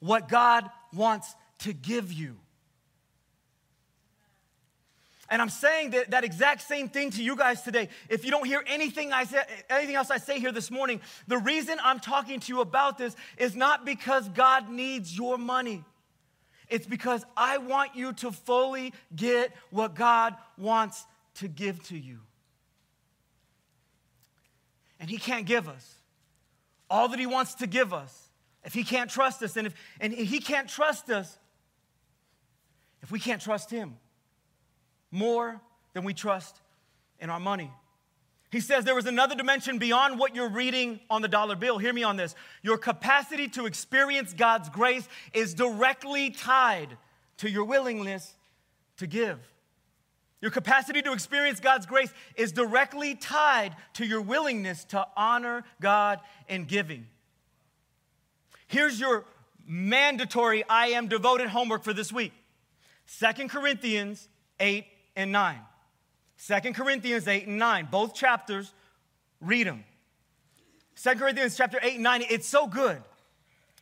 what 0.00 0.28
God 0.28 0.68
wants 0.92 1.36
to 1.60 1.72
give 1.72 2.12
you. 2.12 2.34
And 5.32 5.40
I'm 5.40 5.48
saying 5.48 5.92
that, 5.92 6.10
that 6.10 6.24
exact 6.24 6.60
same 6.60 6.90
thing 6.90 7.10
to 7.12 7.22
you 7.22 7.36
guys 7.36 7.62
today. 7.62 7.88
If 8.10 8.22
you 8.22 8.30
don't 8.30 8.46
hear 8.46 8.62
anything, 8.66 9.14
I 9.14 9.24
say, 9.24 9.42
anything 9.70 9.94
else 9.94 10.10
I 10.10 10.18
say 10.18 10.38
here 10.38 10.52
this 10.52 10.70
morning, 10.70 11.00
the 11.26 11.38
reason 11.38 11.78
I'm 11.82 12.00
talking 12.00 12.38
to 12.38 12.52
you 12.52 12.60
about 12.60 12.98
this 12.98 13.16
is 13.38 13.56
not 13.56 13.86
because 13.86 14.28
God 14.28 14.68
needs 14.68 15.16
your 15.16 15.38
money. 15.38 15.84
It's 16.68 16.86
because 16.86 17.24
I 17.34 17.56
want 17.56 17.96
you 17.96 18.12
to 18.12 18.30
fully 18.30 18.92
get 19.16 19.52
what 19.70 19.94
God 19.94 20.36
wants 20.58 21.06
to 21.36 21.48
give 21.48 21.82
to 21.84 21.96
you. 21.96 22.18
And 25.00 25.08
He 25.08 25.16
can't 25.16 25.46
give 25.46 25.66
us 25.66 25.94
all 26.90 27.08
that 27.08 27.18
He 27.18 27.26
wants 27.26 27.54
to 27.54 27.66
give 27.66 27.94
us 27.94 28.28
if 28.64 28.74
He 28.74 28.84
can't 28.84 29.08
trust 29.08 29.42
us. 29.42 29.56
And 29.56 29.68
if 29.68 29.74
and 29.98 30.12
He 30.12 30.40
can't 30.40 30.68
trust 30.68 31.08
us 31.08 31.38
if 33.02 33.10
we 33.10 33.18
can't 33.18 33.40
trust 33.40 33.70
Him 33.70 33.96
more 35.12 35.60
than 35.92 36.02
we 36.02 36.14
trust 36.14 36.60
in 37.20 37.30
our 37.30 37.38
money. 37.38 37.70
He 38.50 38.60
says 38.60 38.84
there 38.84 38.98
is 38.98 39.06
another 39.06 39.34
dimension 39.34 39.78
beyond 39.78 40.18
what 40.18 40.34
you're 40.34 40.50
reading 40.50 41.00
on 41.08 41.22
the 41.22 41.28
dollar 41.28 41.56
bill. 41.56 41.78
Hear 41.78 41.92
me 41.92 42.02
on 42.02 42.16
this. 42.16 42.34
Your 42.62 42.76
capacity 42.76 43.48
to 43.50 43.66
experience 43.66 44.34
God's 44.34 44.68
grace 44.68 45.08
is 45.32 45.54
directly 45.54 46.30
tied 46.30 46.98
to 47.38 47.48
your 47.48 47.64
willingness 47.64 48.34
to 48.98 49.06
give. 49.06 49.38
Your 50.42 50.50
capacity 50.50 51.00
to 51.02 51.12
experience 51.12 51.60
God's 51.60 51.86
grace 51.86 52.12
is 52.36 52.52
directly 52.52 53.14
tied 53.14 53.76
to 53.94 54.04
your 54.04 54.20
willingness 54.20 54.84
to 54.86 55.06
honor 55.16 55.64
God 55.80 56.18
in 56.48 56.64
giving. 56.64 57.06
Here's 58.66 58.98
your 58.98 59.24
mandatory 59.66 60.64
I 60.68 60.88
am 60.88 61.06
devoted 61.06 61.48
homework 61.48 61.84
for 61.84 61.92
this 61.92 62.12
week 62.12 62.32
Second 63.06 63.50
Corinthians 63.50 64.28
8 64.58 64.84
and 65.16 65.32
9. 65.32 65.58
2 66.46 66.72
Corinthians 66.72 67.28
8 67.28 67.46
and 67.46 67.58
9, 67.58 67.88
both 67.90 68.14
chapters, 68.14 68.72
read 69.40 69.66
them. 69.66 69.84
2 71.00 71.14
Corinthians 71.14 71.56
chapter 71.56 71.78
8 71.82 71.94
and 71.94 72.02
9, 72.02 72.24
it's 72.28 72.48
so 72.48 72.66
good. 72.66 73.02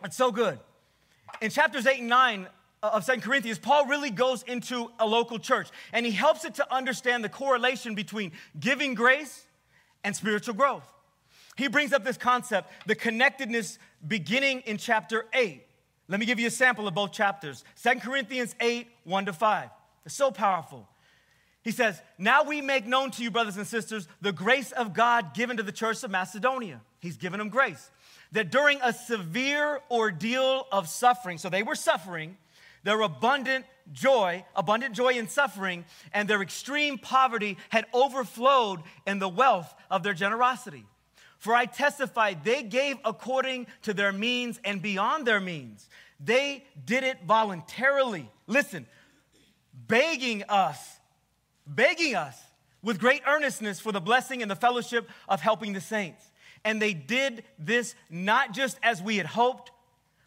It's 0.05 0.17
so 0.17 0.31
good. 0.31 0.59
In 1.41 1.51
chapters 1.51 1.87
8 1.87 2.01
and 2.01 2.09
9 2.09 2.47
of 2.83 3.07
2 3.07 3.21
Corinthians, 3.21 3.59
Paul 3.59 3.87
really 3.87 4.11
goes 4.11 4.43
into 4.43 4.91
a 4.99 5.07
local 5.07 5.39
church 5.39 5.69
and 5.93 6.05
he 6.05 6.13
helps 6.13 6.45
it 6.45 6.55
to 6.57 6.75
understand 6.75 7.25
the 7.25 7.29
correlation 7.29 7.95
between 7.95 8.33
giving 8.59 8.95
grace 8.95 9.47
and 10.05 10.15
spiritual 10.15 10.55
growth. 10.55 10.91
He 11.57 11.69
brings 11.69 11.93
up 11.93 12.05
this 12.05 12.17
concept, 12.17 12.71
the 12.87 12.95
connectedness 12.95 13.79
beginning 14.07 14.61
in 14.61 14.79
chapter 14.79 15.27
8. 15.35 15.63
Let 16.09 16.21
me 16.21 16.27
give 16.27 16.41
you 16.41 16.49
a 16.49 16.51
sample 16.51 16.89
of 16.89 16.95
both 16.95 17.13
chapters 17.13 17.65
2 17.83 18.01
Corinthians 18.01 18.55
8, 18.61 18.87
1 19.05 19.27
to 19.27 19.33
5. 19.33 19.71
It's 20.07 20.15
so 20.15 20.31
powerful. 20.31 20.89
He 21.63 21.71
says, 21.71 22.01
Now 22.19 22.45
we 22.45 22.61
make 22.61 22.87
known 22.87 23.11
to 23.13 23.23
you, 23.23 23.31
brothers 23.31 23.57
and 23.57 23.67
sisters, 23.67 24.09
the 24.21 24.33
grace 24.33 24.73
of 24.73 24.95
God 24.95 25.35
given 25.35 25.57
to 25.59 25.63
the 25.63 25.73
church 25.73 26.03
of 26.03 26.11
Macedonia. 26.11 26.81
He's 27.01 27.17
given 27.17 27.39
them 27.39 27.49
grace. 27.49 27.91
That 28.33 28.51
during 28.51 28.79
a 28.83 28.93
severe 28.93 29.81
ordeal 29.91 30.67
of 30.71 30.89
suffering, 30.89 31.39
so 31.39 31.49
they 31.49 31.63
were 31.63 31.75
suffering, 31.75 32.37
their 32.85 33.01
abundant 33.01 33.67
joy, 33.93 34.45
abundant 34.55 34.95
joy 34.95 35.15
in 35.15 35.29
suffering, 35.29 35.85
and 36.13 36.29
their 36.29 36.41
extreme 36.41 36.97
poverty 36.97 37.59
had 37.69 37.87
overflowed 37.93 38.81
in 39.07 39.19
the 39.19 39.29
wealth 39.29 39.75
of 39.91 40.03
their 40.03 40.15
generosity. 40.15 40.87
For 41.39 41.55
I 41.55 41.67
testify, 41.67 42.35
they 42.35 42.63
gave 42.63 42.99
according 43.05 43.67
to 43.83 43.95
their 43.95 44.13
means 44.13 44.61
and 44.65 44.81
beyond 44.81 45.27
their 45.27 45.41
means. 45.41 45.89
They 46.23 46.65
did 46.85 47.03
it 47.03 47.19
voluntarily. 47.27 48.31
Listen, 48.47 48.87
begging 49.89 50.45
us 50.49 51.00
begging 51.67 52.15
us 52.15 52.39
with 52.83 52.99
great 52.99 53.23
earnestness 53.27 53.81
for 53.81 53.93
the 53.93 54.01
blessing 54.01 54.43
and 54.43 54.51
the 54.51 54.57
fellowship 54.57 55.09
of 55.29 55.41
helping 55.41 55.73
the 55.73 55.81
saints. 55.81 56.31
And 56.65 56.81
they 56.81 56.95
did 56.95 57.45
this 57.59 57.95
not 58.09 58.53
just 58.53 58.79
as 58.83 59.03
we 59.03 59.17
had 59.17 59.27
hoped, 59.27 59.71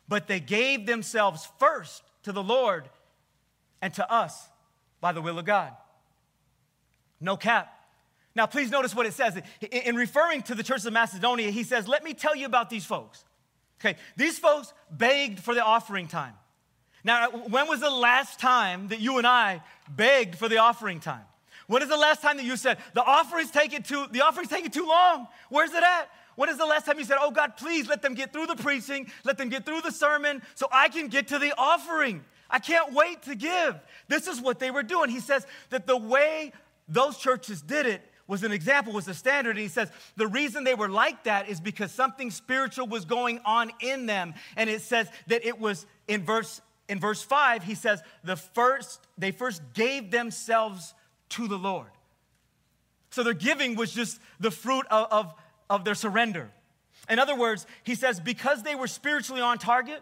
but 0.07 0.27
they 0.27 0.39
gave 0.39 0.85
themselves 0.85 1.47
first 1.59 2.03
to 2.23 2.31
the 2.31 2.43
Lord 2.43 2.89
and 3.81 3.93
to 3.95 4.11
us 4.11 4.47
by 5.01 5.11
the 5.11 5.21
will 5.21 5.39
of 5.39 5.45
God. 5.45 5.73
No 7.19 7.37
cap. 7.37 7.69
Now, 8.35 8.47
please 8.47 8.71
notice 8.71 8.95
what 8.95 9.05
it 9.05 9.13
says. 9.13 9.39
In 9.61 9.95
referring 9.95 10.41
to 10.43 10.55
the 10.55 10.63
church 10.63 10.85
of 10.85 10.93
Macedonia, 10.93 11.51
he 11.51 11.63
says, 11.63 11.87
Let 11.87 12.03
me 12.03 12.13
tell 12.13 12.35
you 12.35 12.45
about 12.45 12.69
these 12.69 12.85
folks. 12.85 13.23
Okay, 13.79 13.97
these 14.15 14.39
folks 14.39 14.73
begged 14.89 15.39
for 15.39 15.53
the 15.53 15.63
offering 15.63 16.07
time. 16.07 16.33
Now, 17.03 17.29
when 17.29 17.67
was 17.67 17.81
the 17.81 17.89
last 17.89 18.39
time 18.39 18.87
that 18.89 18.99
you 18.99 19.17
and 19.17 19.27
I 19.27 19.61
begged 19.89 20.35
for 20.35 20.47
the 20.47 20.57
offering 20.57 20.99
time? 20.99 21.23
When 21.67 21.81
is 21.81 21.89
the 21.89 21.97
last 21.97 22.21
time 22.21 22.37
that 22.37 22.45
you 22.45 22.57
said, 22.57 22.77
the 22.93 23.03
offering's 23.03 23.51
taking 23.51 23.83
too, 23.83 24.05
the 24.11 24.21
offering's 24.21 24.49
taking 24.49 24.71
too 24.71 24.85
long? 24.85 25.27
Where's 25.49 25.71
it 25.71 25.83
at? 25.83 26.09
When 26.35 26.49
is 26.49 26.57
the 26.57 26.65
last 26.65 26.85
time 26.85 26.97
you 26.97 27.05
said, 27.05 27.17
oh 27.19 27.31
God, 27.31 27.57
please 27.57 27.87
let 27.87 28.01
them 28.01 28.15
get 28.15 28.33
through 28.33 28.47
the 28.47 28.55
preaching, 28.55 29.11
let 29.23 29.37
them 29.37 29.49
get 29.49 29.65
through 29.65 29.81
the 29.81 29.91
sermon 29.91 30.41
so 30.55 30.67
I 30.71 30.89
can 30.89 31.07
get 31.07 31.27
to 31.29 31.39
the 31.39 31.53
offering? 31.57 32.23
I 32.49 32.59
can't 32.59 32.93
wait 32.93 33.23
to 33.23 33.35
give. 33.35 33.75
This 34.07 34.27
is 34.27 34.41
what 34.41 34.59
they 34.59 34.71
were 34.71 34.83
doing. 34.83 35.09
He 35.09 35.19
says 35.19 35.45
that 35.69 35.87
the 35.87 35.97
way 35.97 36.51
those 36.87 37.17
churches 37.17 37.61
did 37.61 37.85
it 37.85 38.01
was 38.27 38.43
an 38.43 38.51
example, 38.51 38.93
was 38.93 39.07
a 39.07 39.13
standard. 39.13 39.51
And 39.51 39.59
he 39.59 39.67
says 39.67 39.91
the 40.15 40.27
reason 40.27 40.63
they 40.63 40.75
were 40.75 40.89
like 40.89 41.23
that 41.25 41.49
is 41.49 41.59
because 41.59 41.91
something 41.91 42.31
spiritual 42.31 42.87
was 42.87 43.05
going 43.05 43.39
on 43.45 43.71
in 43.79 44.05
them. 44.05 44.33
And 44.55 44.69
it 44.69 44.81
says 44.81 45.07
that 45.27 45.45
it 45.45 45.59
was 45.59 45.85
in 46.07 46.23
verse 46.23 46.61
in 46.89 46.99
verse 46.99 47.21
5, 47.21 47.63
he 47.63 47.75
says, 47.75 48.01
the 48.23 48.35
first, 48.35 48.99
they 49.17 49.31
first 49.31 49.61
gave 49.73 50.11
themselves 50.11 50.93
to 51.29 51.47
the 51.47 51.57
Lord. 51.57 51.89
So 53.09 53.23
their 53.23 53.33
giving 53.33 53.75
was 53.75 53.93
just 53.93 54.19
the 54.39 54.51
fruit 54.51 54.85
of, 54.89 55.07
of, 55.11 55.33
of 55.69 55.85
their 55.85 55.95
surrender. 55.95 56.51
In 57.09 57.19
other 57.19 57.35
words, 57.35 57.65
he 57.83 57.95
says, 57.95 58.19
because 58.19 58.63
they 58.63 58.75
were 58.75 58.87
spiritually 58.87 59.41
on 59.41 59.57
target, 59.57 60.01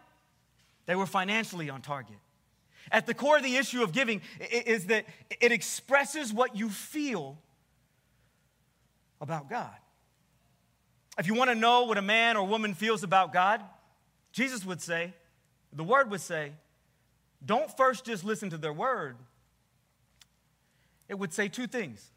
they 0.85 0.95
were 0.95 1.05
financially 1.05 1.69
on 1.69 1.81
target. 1.81 2.17
At 2.91 3.05
the 3.05 3.13
core 3.13 3.37
of 3.37 3.43
the 3.43 3.55
issue 3.55 3.83
of 3.83 3.91
giving 3.91 4.21
is 4.39 4.87
that 4.87 5.05
it 5.39 5.51
expresses 5.51 6.33
what 6.33 6.55
you 6.55 6.69
feel 6.69 7.37
about 9.19 9.49
God. 9.49 9.75
If 11.17 11.27
you 11.27 11.35
want 11.35 11.49
to 11.49 11.55
know 11.55 11.83
what 11.83 11.97
a 11.97 12.01
man 12.01 12.37
or 12.37 12.47
woman 12.47 12.73
feels 12.73 13.03
about 13.03 13.31
God, 13.31 13.61
Jesus 14.31 14.65
would 14.65 14.81
say, 14.81 15.13
the 15.73 15.83
word 15.83 16.09
would 16.11 16.21
say, 16.21 16.53
don't 17.45 17.75
first 17.75 18.05
just 18.05 18.23
listen 18.23 18.49
to 18.51 18.57
their 18.57 18.73
word. 18.73 19.17
It 21.09 21.17
would 21.17 21.33
say 21.33 21.47
two 21.47 21.67
things 21.67 22.09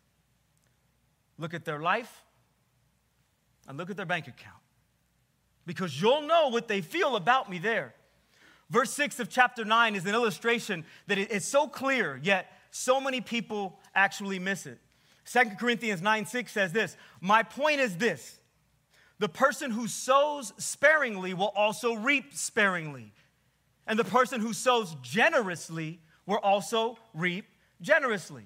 look 1.39 1.55
at 1.55 1.65
their 1.65 1.81
life 1.81 2.23
and 3.67 3.77
look 3.77 3.91
at 3.91 3.97
their 3.97 4.07
bank 4.07 4.29
account. 4.29 4.55
Because 5.67 6.01
you'll 6.01 6.23
know 6.23 6.49
what 6.49 6.69
they 6.69 6.81
feel 6.81 7.17
about 7.17 7.51
me 7.51 7.59
there. 7.59 7.95
Verse 8.71 8.93
6 8.93 9.21
of 9.21 9.29
chapter 9.29 9.65
9 9.65 9.95
is 9.95 10.05
an 10.05 10.15
illustration 10.15 10.85
that 11.07 11.19
it's 11.19 11.47
so 11.47 11.67
clear, 11.67 12.21
yet 12.23 12.53
so 12.71 13.01
many 13.01 13.21
people 13.21 13.79
actually 13.95 14.39
miss 14.39 14.67
it. 14.67 14.79
2 15.33 15.57
Corinthians 15.59 16.03
9 16.03 16.27
6 16.27 16.53
says 16.53 16.73
this 16.73 16.97
My 17.21 17.43
point 17.43 17.81
is 17.81 17.97
this 17.97 18.39
the 19.19 19.29
person 19.29 19.71
who 19.71 19.87
sows 19.87 20.53
sparingly 20.59 21.35
will 21.35 21.53
also 21.55 21.95
reap 21.95 22.35
sparingly. 22.35 23.13
And 23.87 23.99
the 23.99 24.05
person 24.05 24.41
who 24.41 24.53
sows 24.53 24.97
generously 25.03 26.01
will 26.27 26.39
also 26.39 26.99
reap 27.13 27.47
generously. 27.81 28.45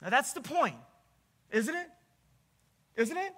Now 0.00 0.10
that's 0.10 0.32
the 0.32 0.40
point, 0.40 0.76
isn't 1.50 1.74
it? 1.74 1.86
Isn't 2.96 3.16
it? 3.16 3.32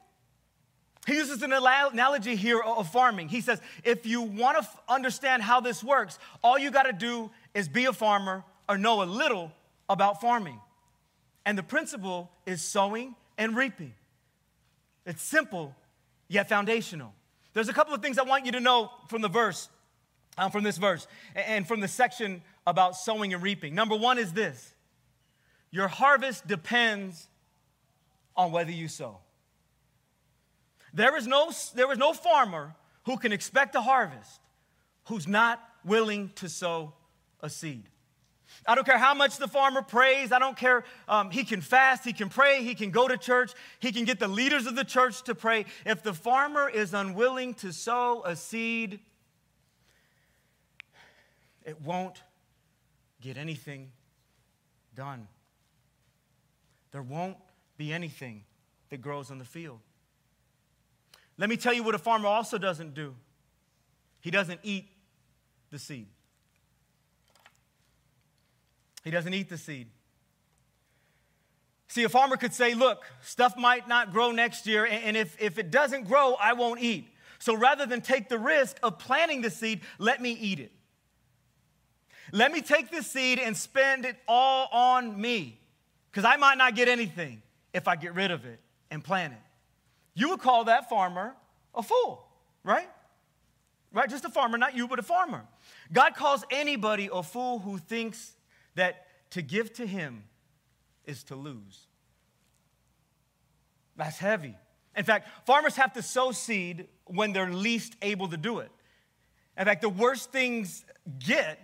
He 1.07 1.15
uses 1.15 1.43
an 1.43 1.53
analogy 1.53 2.37
here 2.37 2.61
of 2.61 2.93
farming. 2.93 3.29
He 3.29 3.41
says, 3.41 3.61
if 3.83 4.07
you 4.07 4.23
want 4.23 4.63
to 4.63 4.69
understand 4.89 5.43
how 5.43 5.61
this 5.61 5.83
works, 5.83 6.19
all 6.45 6.59
you 6.59 6.71
got 6.71 6.85
to 6.85 6.93
do 6.93 7.31
is 7.55 7.69
be 7.69 7.87
a 7.87 7.93
farmer 7.93 8.45
or 8.69 8.79
know 8.79 9.03
a 9.03 9.05
little 9.05 9.51
about 9.89 10.21
farming. 10.21 10.61
And 11.45 11.59
the 11.59 11.63
principle 11.65 12.31
is 12.47 12.63
sowing 12.63 13.17
and 13.37 13.57
reaping. 13.57 13.95
It's 15.05 15.23
simple, 15.23 15.75
yet 16.29 16.49
foundational. 16.49 17.13
There's 17.53 17.69
a 17.69 17.73
couple 17.73 17.95
of 17.95 18.01
things 18.01 18.17
I 18.17 18.23
want 18.23 18.47
you 18.47 18.53
to 18.53 18.61
know 18.61 18.93
from 19.09 19.23
the 19.23 19.29
verse 19.29 19.69
um, 20.39 20.51
from 20.51 20.65
this 20.65 20.79
verse 20.79 21.07
and 21.35 21.67
from 21.67 21.81
the 21.81 21.89
section 21.89 22.43
about 22.67 22.97
sowing 22.97 23.35
and 23.35 23.43
reaping. 23.43 23.75
Number 23.75 23.97
one 23.97 24.19
is 24.19 24.33
this 24.33 24.75
your 25.71 25.89
harvest 25.89 26.47
depends 26.47 27.29
on 28.37 28.53
whether 28.53 28.71
you 28.71 28.89
sow. 28.89 29.19
There 30.95 31.17
is 31.17 31.27
no, 31.27 31.51
there 31.75 31.91
is 31.93 31.99
no 31.99 32.13
farmer 32.13 32.75
who 33.05 33.17
can 33.17 33.33
expect 33.33 33.75
a 33.75 33.81
harvest 33.81 34.41
who's 35.07 35.27
not 35.27 35.63
willing 35.85 36.31
to 36.37 36.49
sow 36.49 36.93
a 37.41 37.49
seed. 37.49 37.85
I 38.67 38.75
don't 38.75 38.85
care 38.85 38.99
how 38.99 39.15
much 39.15 39.39
the 39.39 39.49
farmer 39.49 39.81
prays. 39.81 40.31
I 40.31 40.39
don't 40.39 40.57
care. 40.57 40.85
Um, 41.09 41.31
he 41.31 41.43
can 41.43 41.63
fast, 41.63 42.05
he 42.05 42.13
can 42.13 42.29
pray, 42.29 42.63
he 42.63 42.75
can 42.75 42.91
go 42.91 43.09
to 43.09 43.17
church, 43.17 43.53
he 43.81 43.93
can 43.93 44.05
get 44.05 44.21
the 44.21 44.29
leaders 44.29 44.67
of 44.67 44.77
the 44.77 44.85
church 44.85 45.23
to 45.23 45.35
pray. 45.35 45.65
If 45.87 46.03
the 46.03 46.13
farmer 46.13 46.69
is 46.69 46.93
unwilling 46.93 47.55
to 47.55 47.73
sow 47.73 48.23
a 48.25 48.37
seed, 48.37 49.01
it 51.65 51.81
won't 51.83 52.23
get 53.21 53.37
anything 53.37 53.93
done. 54.95 55.29
There 56.91 57.03
won't 57.03 57.37
be 57.77 57.93
anything 57.93 58.45
that 58.91 59.01
grows 59.01 59.31
on 59.31 59.39
the 59.39 59.45
field. 59.45 59.81
Let 61.39 61.49
me 61.49 61.57
tell 61.57 61.73
you 61.73 61.83
what 61.83 61.95
a 61.95 61.99
farmer 61.99 62.29
also 62.29 62.59
doesn't 62.59 62.95
do 62.95 63.15
he 64.23 64.31
doesn't 64.31 64.61
eat 64.63 64.89
the 65.71 65.79
seed. 65.81 66.07
He 69.03 69.11
doesn't 69.11 69.35
eat 69.35 69.51
the 69.51 69.59
seed. 69.59 69.89
See, 71.89 72.05
a 72.05 72.09
farmer 72.09 72.37
could 72.37 72.55
say, 72.55 72.73
Look, 72.75 73.05
stuff 73.21 73.57
might 73.57 73.89
not 73.89 74.13
grow 74.13 74.31
next 74.31 74.67
year, 74.67 74.87
and 74.87 75.17
if, 75.17 75.37
if 75.43 75.59
it 75.59 75.71
doesn't 75.71 76.05
grow, 76.05 76.37
I 76.41 76.53
won't 76.53 76.81
eat. 76.81 77.09
So 77.41 77.55
rather 77.55 77.85
than 77.85 78.01
take 78.01 78.29
the 78.29 78.39
risk 78.39 78.79
of 78.85 78.99
planting 78.99 79.43
the 79.43 79.51
seed, 79.51 79.81
let 79.99 80.23
me 80.23 80.31
eat 80.31 80.61
it. 80.61 80.73
Let 82.31 82.53
me 82.53 82.61
take 82.61 82.91
this 82.91 83.07
seed 83.07 83.39
and 83.39 83.57
spend 83.57 84.05
it 84.05 84.17
all 84.29 84.69
on 84.73 85.21
me 85.21 85.59
because 86.11 86.25
I 86.25 86.37
might 86.37 86.59
not 86.59 86.75
get 86.75 86.89
anything 86.89 87.43
if 87.73 87.89
I 87.89 87.97
get 87.97 88.15
rid 88.15 88.31
of 88.31 88.45
it 88.45 88.61
and 88.91 89.03
plant 89.03 89.33
it. 89.33 89.41
You 90.15 90.29
would 90.31 90.41
call 90.41 90.65
that 90.65 90.89
farmer 90.89 91.35
a 91.75 91.83
fool, 91.83 92.27
right? 92.63 92.89
Right? 93.93 94.09
Just 94.09 94.25
a 94.25 94.31
farmer, 94.31 94.59
not 94.59 94.77
you, 94.77 94.87
but 94.87 94.99
a 94.99 95.03
farmer. 95.03 95.45
God 95.93 96.15
calls 96.15 96.45
anybody 96.51 97.09
a 97.13 97.23
fool 97.23 97.59
who 97.59 97.79
thinks 97.79 98.35
that 98.75 99.07
to 99.31 99.43
give 99.43 99.73
to 99.75 99.87
him 99.87 100.25
is 101.05 101.25
to 101.25 101.37
lose. 101.37 101.87
That's 103.97 104.19
heavy. 104.19 104.57
In 104.97 105.05
fact, 105.05 105.29
farmers 105.47 105.77
have 105.77 105.95
to 105.95 106.03
sow 106.03 106.33
seed 106.33 106.89
when 107.07 107.33
they're 107.33 107.51
least 107.51 107.97
able 108.03 108.29
to 108.29 108.37
do 108.37 108.59
it. 108.59 108.71
In 109.57 109.65
fact, 109.65 109.83
the 109.83 109.89
worst 109.89 110.33
things 110.33 110.85
get 111.19 111.59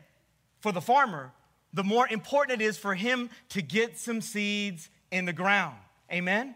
for 0.61 0.73
the 0.73 0.81
farmer, 0.81 1.33
the 1.73 1.85
more 1.85 2.09
important 2.09 2.61
it 2.61 2.65
is 2.65 2.79
for 2.79 2.95
him 2.95 3.31
to 3.51 3.63
get 3.63 3.99
some 3.99 4.21
seeds 4.21 4.91
in 5.11 5.25
the 5.25 5.33
ground. 5.33 5.77
Amen? 6.13 6.55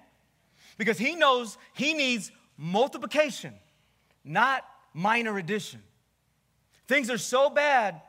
Because 0.79 0.99
he 0.99 1.15
knows 1.15 1.59
he 1.75 1.95
needs 1.95 2.33
multiplication, 2.57 3.55
not 4.25 4.65
minor 4.95 5.39
addition. 5.39 5.83
Things 6.89 7.11
are 7.11 7.19
so 7.19 7.51
bad 7.51 8.01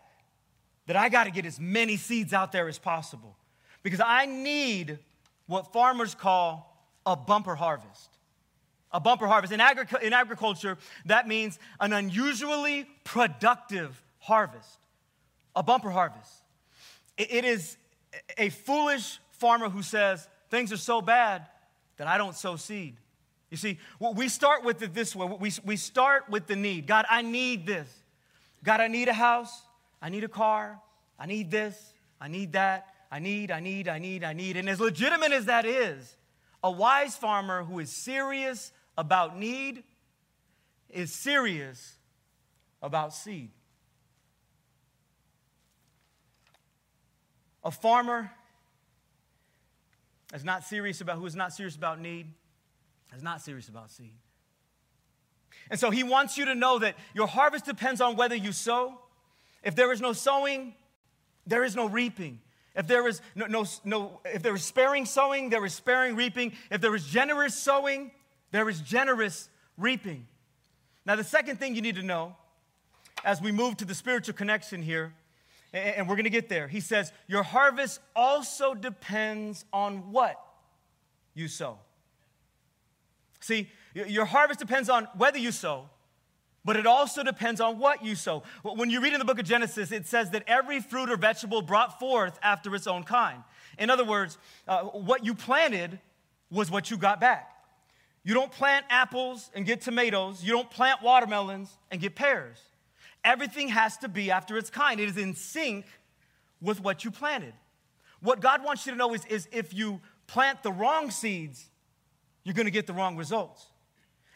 that 0.88 0.96
I 0.96 1.10
got 1.10 1.26
to 1.26 1.32
get 1.32 1.46
as 1.46 1.60
many 1.60 1.98
seeds 1.98 2.34
out 2.34 2.52
there 2.52 2.68
as 2.68 2.78
possible 2.78 3.36
because 3.84 4.02
I 4.04 4.26
need 4.26 5.00
what 5.48 5.72
farmers 5.72 6.16
call 6.16 6.88
a 7.06 7.16
bumper 7.16 7.56
harvest. 7.56 8.10
A 8.92 9.00
bumper 9.00 9.28
harvest. 9.28 9.52
In, 9.52 9.60
agri- 9.60 10.06
in 10.06 10.14
agriculture, 10.14 10.78
that 11.06 11.28
means 11.28 11.60
an 11.80 11.94
unusually 11.94 12.86
productive 13.04 14.02
harvest 14.20 14.83
a 15.56 15.64
bumper 15.64 15.90
harvest. 15.90 16.32
It 17.18 17.46
is 17.46 17.78
a 18.38 18.50
foolish 18.50 19.20
farmer 19.32 19.70
who 19.70 19.82
says, 19.82 20.28
Things 20.50 20.72
are 20.72 20.78
so 20.78 21.02
bad 21.02 21.48
that 21.98 22.08
I 22.08 22.18
don't 22.18 22.36
sow 22.36 22.56
seed. 22.56 22.98
You 23.50 23.58
see, 23.58 23.80
we 24.00 24.30
start 24.30 24.64
with 24.64 24.82
it 24.82 24.94
this 24.94 25.16
way 25.16 25.28
we, 25.40 25.52
we 25.64 25.78
start 25.78 26.30
with 26.30 26.48
the 26.48 26.56
need. 26.56 26.88
God, 26.88 27.06
I 27.10 27.22
need 27.22 27.68
this. 27.68 27.88
God, 28.64 28.82
I 28.82 28.88
need 28.88 29.08
a 29.08 29.14
house. 29.14 29.62
I 30.02 30.10
need 30.10 30.24
a 30.24 30.28
car. 30.28 30.80
I 31.20 31.26
need 31.26 31.52
this. 31.52 31.94
I 32.20 32.28
need 32.28 32.54
that. 32.54 32.88
I 33.12 33.20
need, 33.20 33.52
I 33.52 33.60
need, 33.60 33.88
I 33.88 34.00
need, 34.00 34.24
I 34.24 34.34
need. 34.34 34.58
And 34.58 34.68
as 34.68 34.80
legitimate 34.80 35.32
as 35.32 35.46
that 35.46 35.66
is, 35.66 36.18
a 36.64 36.72
wise 36.72 37.16
farmer 37.16 37.64
who 37.64 37.78
is 37.80 37.92
serious 37.92 38.72
about 38.98 39.38
need 39.38 39.84
is 40.90 41.14
serious 41.14 41.98
about 42.82 43.14
seed. 43.14 43.52
A 47.64 47.72
farmer 47.72 48.32
is 50.34 50.44
not 50.44 50.64
serious 50.64 51.02
about 51.02 51.18
who 51.18 51.26
is 51.26 51.36
not 51.36 51.54
serious 51.54 51.76
about 51.76 52.00
need, 52.00 52.28
is 53.16 53.24
not 53.24 53.42
serious 53.42 53.70
about 53.70 53.92
seed. 53.92 54.16
And 55.70 55.80
so 55.80 55.92
he 55.92 56.04
wants 56.04 56.38
you 56.38 56.46
to 56.46 56.56
know 56.56 56.80
that 56.80 56.96
your 57.14 57.28
harvest 57.28 57.66
depends 57.66 58.02
on 58.02 58.16
whether 58.16 58.36
you 58.36 58.52
sow. 58.52 59.00
If 59.64 59.76
there 59.76 59.92
is 59.92 60.02
no 60.02 60.14
sowing, 60.14 60.74
there 61.48 61.64
is 61.64 61.76
no 61.76 61.88
reaping. 61.88 62.42
If 62.76 62.88
there 62.88 63.08
is 63.08 63.22
no, 63.36 63.46
no, 63.46 63.66
no 63.86 64.20
if 64.26 64.42
there 64.42 64.56
is 64.56 64.64
sparing 64.64 65.06
sowing, 65.06 65.50
there 65.50 65.64
is 65.64 65.74
sparing 65.74 66.16
reaping. 66.16 66.54
If 66.72 66.82
there 66.82 66.96
is 66.96 67.06
generous 67.06 67.56
sowing, 67.56 68.12
there 68.52 68.68
is 68.68 68.82
generous 68.82 69.50
reaping. 69.78 70.28
Now, 71.06 71.16
the 71.16 71.24
second 71.24 71.60
thing 71.60 71.76
you 71.76 71.82
need 71.82 71.96
to 71.96 72.04
know 72.04 72.36
as 73.24 73.42
we 73.42 73.52
move 73.52 73.78
to 73.78 73.86
the 73.86 73.96
spiritual 73.96 74.34
connection 74.34 74.82
here, 74.82 75.14
and 75.74 76.08
we're 76.08 76.16
going 76.16 76.26
to 76.26 76.30
get 76.30 76.50
there, 76.50 76.68
he 76.68 76.80
says, 76.80 77.12
Your 77.28 77.44
harvest 77.44 78.00
also 78.16 78.74
depends 78.74 79.66
on 79.74 80.12
what 80.12 80.40
you 81.34 81.48
sow. 81.48 81.80
See, 83.40 83.70
your 83.94 84.26
harvest 84.26 84.60
depends 84.60 84.90
on 84.90 85.08
whether 85.18 85.38
you 85.38 85.52
sow, 85.52 85.90
but 86.64 86.78
it 86.78 86.88
also 86.88 87.24
depends 87.24 87.60
on 87.60 87.78
what 87.78 88.04
you 88.06 88.16
sow. 88.16 88.44
When 88.64 88.90
you 88.90 89.02
read 89.02 89.14
in 89.14 89.20
the 89.20 89.26
book 89.26 89.40
of 89.40 89.46
Genesis, 89.46 89.92
it 89.92 90.08
says 90.08 90.30
that 90.30 90.44
every 90.48 90.80
fruit 90.80 91.10
or 91.10 91.18
vegetable 91.18 91.62
brought 91.62 92.00
forth 92.00 92.40
after 92.42 92.74
its 92.76 92.88
own 92.88 93.04
kind. 93.04 93.44
In 93.78 93.90
other 93.90 94.06
words, 94.06 94.38
uh, 94.68 94.84
what 94.84 95.26
you 95.26 95.34
planted 95.34 96.00
was 96.50 96.72
what 96.72 96.90
you 96.90 96.98
got 96.98 97.20
back. 97.20 97.50
You 98.24 98.34
don't 98.34 98.52
plant 98.52 98.86
apples 98.90 99.52
and 99.54 99.66
get 99.66 99.82
tomatoes, 99.82 100.44
you 100.44 100.54
don't 100.54 100.70
plant 100.70 101.02
watermelons 101.02 101.78
and 101.92 102.00
get 102.00 102.16
pears. 102.16 102.58
Everything 103.24 103.70
has 103.70 103.98
to 103.98 104.10
be 104.10 104.32
after 104.32 104.58
its 104.58 104.70
kind, 104.70 105.00
it 105.00 105.10
is 105.10 105.18
in 105.18 105.36
sync 105.36 105.86
with 106.62 106.82
what 106.82 107.06
you 107.06 107.12
planted. 107.12 107.54
What 108.22 108.40
God 108.40 108.64
wants 108.64 108.86
you 108.86 108.92
to 108.94 108.98
know 108.98 109.14
is, 109.14 109.26
is 109.26 109.48
if 109.52 109.74
you 109.74 110.02
plant 110.28 110.64
the 110.64 110.72
wrong 110.72 111.12
seeds, 111.12 111.70
you're 112.44 112.56
gonna 112.56 112.70
get 112.70 112.88
the 112.88 112.94
wrong 112.94 113.18
results. 113.18 113.66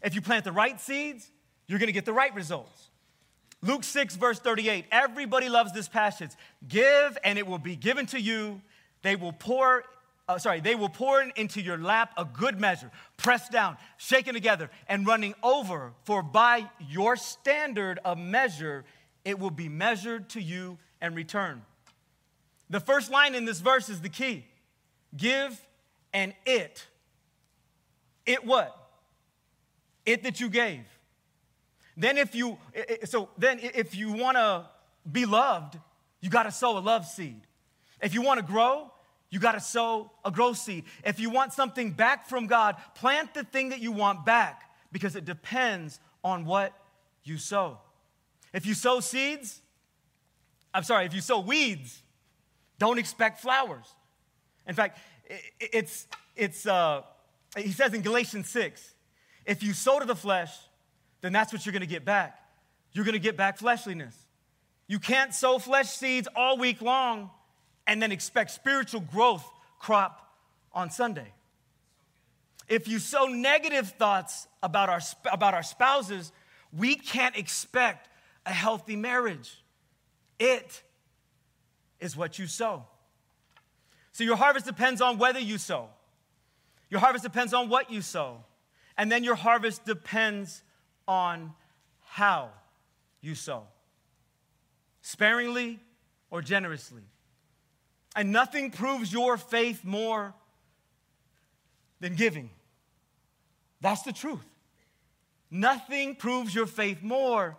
If 0.03 0.13
you 0.15 0.21
plant 0.21 0.43
the 0.43 0.51
right 0.51 0.79
seeds, 0.79 1.29
you're 1.67 1.79
gonna 1.79 1.91
get 1.91 2.05
the 2.05 2.13
right 2.13 2.33
results. 2.35 2.89
Luke 3.61 3.83
6, 3.83 4.15
verse 4.15 4.39
38. 4.39 4.85
Everybody 4.91 5.49
loves 5.49 5.73
this 5.73 5.87
passage. 5.87 6.31
Give, 6.67 7.17
and 7.23 7.39
it 7.39 7.47
will 7.47 7.57
be 7.57 7.75
given 7.75 8.05
to 8.07 8.21
you. 8.21 8.61
They 9.01 9.15
will 9.15 9.33
pour, 9.33 9.83
uh, 10.27 10.37
sorry, 10.37 10.59
they 10.59 10.75
will 10.75 10.89
pour 10.89 11.21
into 11.21 11.61
your 11.61 11.77
lap 11.77 12.11
a 12.17 12.25
good 12.25 12.59
measure, 12.59 12.91
pressed 13.15 13.51
down, 13.51 13.77
shaken 13.97 14.33
together, 14.33 14.69
and 14.87 15.07
running 15.07 15.33
over. 15.41 15.93
For 16.03 16.21
by 16.21 16.69
your 16.89 17.15
standard 17.15 17.99
of 18.03 18.17
measure, 18.17 18.83
it 19.23 19.39
will 19.39 19.51
be 19.51 19.69
measured 19.69 20.29
to 20.29 20.41
you 20.41 20.77
and 20.99 21.15
return. 21.15 21.63
The 22.69 22.79
first 22.81 23.09
line 23.09 23.35
in 23.35 23.45
this 23.45 23.61
verse 23.61 23.87
is 23.89 24.01
the 24.01 24.09
key 24.09 24.45
give, 25.15 25.59
and 26.13 26.33
it. 26.45 26.85
It 28.25 28.45
what? 28.45 28.75
It 30.05 30.23
that 30.23 30.39
you 30.41 30.49
gave. 30.49 30.83
Then 31.95 32.17
if 32.17 32.35
you 32.35 32.57
so 33.05 33.29
then 33.37 33.59
if 33.61 33.95
you 33.95 34.11
want 34.11 34.37
to 34.37 34.65
be 35.09 35.25
loved, 35.25 35.79
you 36.21 36.29
got 36.29 36.43
to 36.43 36.51
sow 36.51 36.77
a 36.77 36.79
love 36.79 37.05
seed. 37.05 37.41
If 38.01 38.13
you 38.13 38.21
want 38.21 38.39
to 38.39 38.45
grow, 38.45 38.91
you 39.29 39.39
got 39.39 39.53
to 39.53 39.59
sow 39.59 40.11
a 40.23 40.31
growth 40.31 40.57
seed. 40.57 40.85
If 41.03 41.19
you 41.19 41.29
want 41.29 41.53
something 41.53 41.91
back 41.91 42.27
from 42.27 42.47
God, 42.47 42.77
plant 42.95 43.33
the 43.33 43.43
thing 43.43 43.69
that 43.69 43.79
you 43.79 43.91
want 43.91 44.25
back 44.25 44.63
because 44.91 45.15
it 45.15 45.25
depends 45.25 45.99
on 46.23 46.45
what 46.45 46.73
you 47.23 47.37
sow. 47.37 47.79
If 48.53 48.65
you 48.65 48.73
sow 48.73 48.99
seeds, 49.01 49.61
I'm 50.73 50.83
sorry, 50.83 51.05
if 51.05 51.13
you 51.13 51.21
sow 51.21 51.39
weeds, 51.39 52.01
don't 52.79 52.97
expect 52.97 53.41
flowers. 53.41 53.85
In 54.65 54.75
fact, 54.75 54.99
it's, 55.59 56.07
it's 56.35 56.65
uh, 56.65 57.01
he 57.57 57.71
says 57.71 57.93
in 57.93 58.01
Galatians 58.01 58.49
6, 58.49 58.93
if 59.45 59.61
you 59.61 59.73
sow 59.73 59.99
to 59.99 60.05
the 60.05 60.15
flesh, 60.15 60.53
then 61.21 61.33
that's 61.33 61.51
what 61.51 61.65
you're 61.65 61.73
gonna 61.73 61.85
get 61.85 62.05
back. 62.05 62.39
You're 62.93 63.05
gonna 63.05 63.19
get 63.19 63.35
back 63.35 63.57
fleshliness. 63.57 64.15
You 64.87 64.99
can't 64.99 65.33
sow 65.33 65.59
flesh 65.59 65.89
seeds 65.89 66.29
all 66.33 66.57
week 66.57 66.81
long 66.81 67.29
and 67.87 68.01
then 68.01 68.11
expect 68.11 68.51
spiritual 68.51 69.01
growth 69.01 69.49
crop 69.79 70.35
on 70.73 70.91
Sunday. 70.91 71.33
If 72.67 72.87
you 72.87 72.99
sow 72.99 73.25
negative 73.25 73.89
thoughts 73.91 74.47
about 74.61 74.89
our, 74.89 74.99
about 75.31 75.53
our 75.53 75.63
spouses, 75.63 76.31
we 76.71 76.95
can't 76.95 77.37
expect 77.37 78.09
a 78.45 78.51
healthy 78.51 78.95
marriage. 78.95 79.63
It 80.37 80.83
is 81.99 82.15
what 82.15 82.37
you 82.37 82.45
sow. 82.45 82.85
So 84.11 84.23
your 84.23 84.35
harvest 84.35 84.65
depends 84.65 85.01
on 85.01 85.17
whether 85.17 85.39
you 85.39 85.57
sow. 85.57 85.89
Your 86.89 86.99
harvest 86.99 87.23
depends 87.23 87.53
on 87.53 87.69
what 87.69 87.89
you 87.89 88.01
sow. 88.01 88.43
And 88.97 89.11
then 89.11 89.23
your 89.23 89.35
harvest 89.35 89.85
depends 89.85 90.61
on 91.07 91.53
how 92.03 92.49
you 93.21 93.35
sow 93.35 93.63
sparingly 95.01 95.79
or 96.29 96.41
generously. 96.41 97.03
And 98.17 98.31
nothing 98.31 98.71
proves 98.71 99.13
your 99.13 99.37
faith 99.37 99.85
more 99.85 100.33
than 101.99 102.15
giving. 102.15 102.49
That's 103.79 104.01
the 104.01 104.11
truth. 104.11 104.43
Nothing 105.51 106.15
proves 106.15 106.53
your 106.53 106.65
faith 106.65 107.03
more 107.03 107.57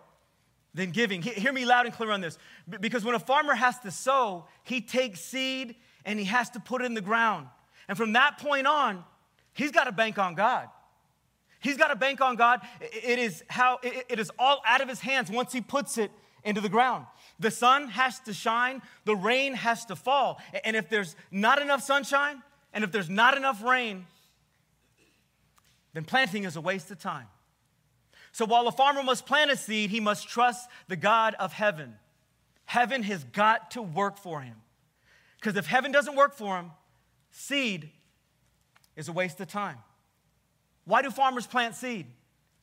than 0.73 0.91
giving. 0.91 1.21
Hear 1.21 1.53
me 1.53 1.65
loud 1.65 1.85
and 1.85 1.95
clear 1.95 2.11
on 2.11 2.19
this. 2.19 2.37
Because 2.81 3.05
when 3.05 3.15
a 3.15 3.19
farmer 3.19 3.55
has 3.55 3.79
to 3.79 3.89
sow, 3.89 4.45
he 4.63 4.81
takes 4.81 5.21
seed 5.21 5.75
and 6.05 6.19
he 6.19 6.25
has 6.25 6.49
to 6.51 6.59
put 6.59 6.81
it 6.81 6.85
in 6.85 6.93
the 6.93 7.01
ground. 7.01 7.47
And 7.87 7.97
from 7.97 8.13
that 8.13 8.37
point 8.37 8.67
on, 8.67 9.05
he's 9.53 9.71
got 9.71 9.85
to 9.85 9.93
bank 9.93 10.19
on 10.19 10.35
God. 10.35 10.67
He's 11.61 11.77
got 11.77 11.87
to 11.87 11.95
bank 11.95 12.19
on 12.19 12.35
God. 12.35 12.61
It 12.81 13.17
is 13.17 13.43
how 13.47 13.79
it 13.81 14.19
is 14.19 14.29
all 14.37 14.61
out 14.65 14.81
of 14.81 14.89
his 14.89 14.99
hands 14.99 15.31
once 15.31 15.53
he 15.53 15.61
puts 15.61 15.97
it 15.97 16.11
into 16.43 16.61
the 16.61 16.69
ground. 16.69 17.05
The 17.39 17.51
sun 17.51 17.87
has 17.89 18.19
to 18.21 18.33
shine, 18.33 18.81
the 19.05 19.15
rain 19.15 19.53
has 19.53 19.85
to 19.85 19.95
fall. 19.95 20.41
And 20.65 20.75
if 20.75 20.89
there's 20.89 21.15
not 21.31 21.61
enough 21.61 21.81
sunshine 21.81 22.43
and 22.73 22.83
if 22.83 22.91
there's 22.91 23.09
not 23.09 23.37
enough 23.37 23.63
rain, 23.63 24.05
then 25.93 26.03
planting 26.03 26.43
is 26.43 26.55
a 26.55 26.61
waste 26.61 26.91
of 26.91 26.99
time. 26.99 27.27
So 28.31 28.45
while 28.45 28.67
a 28.67 28.71
farmer 28.71 29.03
must 29.03 29.25
plant 29.25 29.51
a 29.51 29.57
seed, 29.57 29.89
he 29.89 29.99
must 29.99 30.27
trust 30.27 30.69
the 30.87 30.95
God 30.95 31.35
of 31.39 31.53
heaven. 31.53 31.95
Heaven 32.65 33.03
has 33.03 33.23
got 33.23 33.71
to 33.71 33.81
work 33.81 34.17
for 34.17 34.41
him. 34.41 34.55
Because 35.39 35.55
if 35.55 35.65
heaven 35.65 35.91
doesn't 35.91 36.15
work 36.15 36.35
for 36.35 36.57
him, 36.57 36.71
seed 37.31 37.89
is 38.95 39.07
a 39.07 39.11
waste 39.11 39.39
of 39.39 39.47
time. 39.47 39.77
Why 40.85 41.01
do 41.01 41.09
farmers 41.09 41.47
plant 41.47 41.75
seed? 41.75 42.05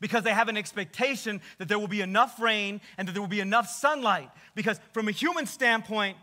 Because 0.00 0.24
they 0.24 0.32
have 0.32 0.48
an 0.48 0.56
expectation 0.56 1.40
that 1.58 1.68
there 1.68 1.78
will 1.78 1.88
be 1.88 2.02
enough 2.02 2.40
rain 2.40 2.80
and 2.98 3.08
that 3.08 3.12
there 3.12 3.22
will 3.22 3.28
be 3.28 3.40
enough 3.40 3.68
sunlight. 3.68 4.30
Because 4.54 4.78
from 4.92 5.08
a 5.08 5.12
human 5.12 5.46
standpoint, 5.46 6.18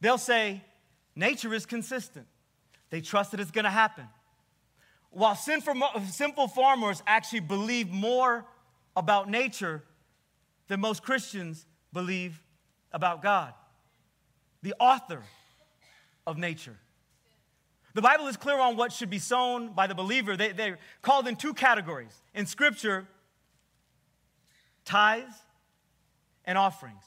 they'll 0.00 0.18
say, 0.18 0.62
nature 1.14 1.54
is 1.54 1.64
consistent. 1.64 2.26
They 2.90 3.00
trust 3.00 3.30
that 3.30 3.40
it's 3.40 3.52
gonna 3.52 3.70
happen. 3.70 4.08
While 5.10 5.36
sinful 5.36 6.48
farmers 6.48 7.02
actually 7.06 7.40
believe 7.40 7.90
more 7.90 8.44
about 8.96 9.30
nature 9.30 9.82
than 10.68 10.80
most 10.80 11.02
Christians 11.02 11.66
believe 11.92 12.42
about 12.92 13.22
God, 13.22 13.54
the 14.62 14.74
author 14.80 15.22
of 16.26 16.38
nature. 16.38 16.76
The 17.94 18.02
Bible 18.02 18.26
is 18.26 18.36
clear 18.36 18.58
on 18.58 18.76
what 18.76 18.92
should 18.92 19.10
be 19.10 19.18
sown 19.18 19.72
by 19.72 19.86
the 19.86 19.94
believer. 19.94 20.36
They, 20.36 20.52
they're 20.52 20.78
called 21.02 21.28
in 21.28 21.36
two 21.36 21.52
categories. 21.52 22.22
In 22.34 22.46
Scripture, 22.46 23.06
tithes 24.84 25.34
and 26.44 26.56
offerings. 26.56 27.02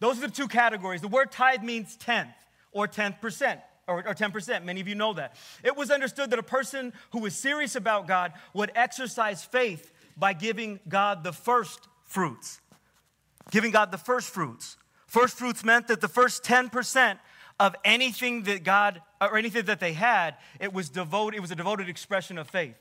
Those 0.00 0.18
are 0.18 0.26
the 0.26 0.32
two 0.32 0.48
categories. 0.48 1.00
The 1.00 1.08
word 1.08 1.32
tithe 1.32 1.62
means 1.62 1.96
tenth 1.96 2.34
or 2.72 2.86
10%. 2.86 3.60
Or, 3.88 3.98
or 3.98 4.14
10%. 4.14 4.64
Many 4.64 4.80
of 4.80 4.88
you 4.88 4.96
know 4.96 5.12
that. 5.14 5.36
It 5.62 5.76
was 5.76 5.92
understood 5.92 6.30
that 6.30 6.38
a 6.40 6.42
person 6.42 6.92
who 7.12 7.20
was 7.20 7.36
serious 7.36 7.76
about 7.76 8.08
God 8.08 8.32
would 8.52 8.72
exercise 8.74 9.44
faith 9.44 9.92
by 10.16 10.32
giving 10.32 10.80
God 10.88 11.22
the 11.22 11.32
first 11.32 11.86
fruits. 12.04 12.60
Giving 13.52 13.70
God 13.70 13.92
the 13.92 13.98
first 13.98 14.28
fruits. 14.28 14.76
First 15.06 15.38
fruits 15.38 15.64
meant 15.64 15.86
that 15.86 16.00
the 16.00 16.08
first 16.08 16.42
10% 16.42 17.18
of 17.58 17.74
anything 17.84 18.42
that 18.44 18.64
God 18.64 19.00
or 19.20 19.36
anything 19.36 19.64
that 19.66 19.80
they 19.80 19.92
had, 19.92 20.36
it 20.60 20.72
was 20.72 20.88
devoted, 20.88 21.36
it 21.36 21.40
was 21.40 21.50
a 21.50 21.56
devoted 21.56 21.88
expression 21.88 22.38
of 22.38 22.48
faith. 22.48 22.76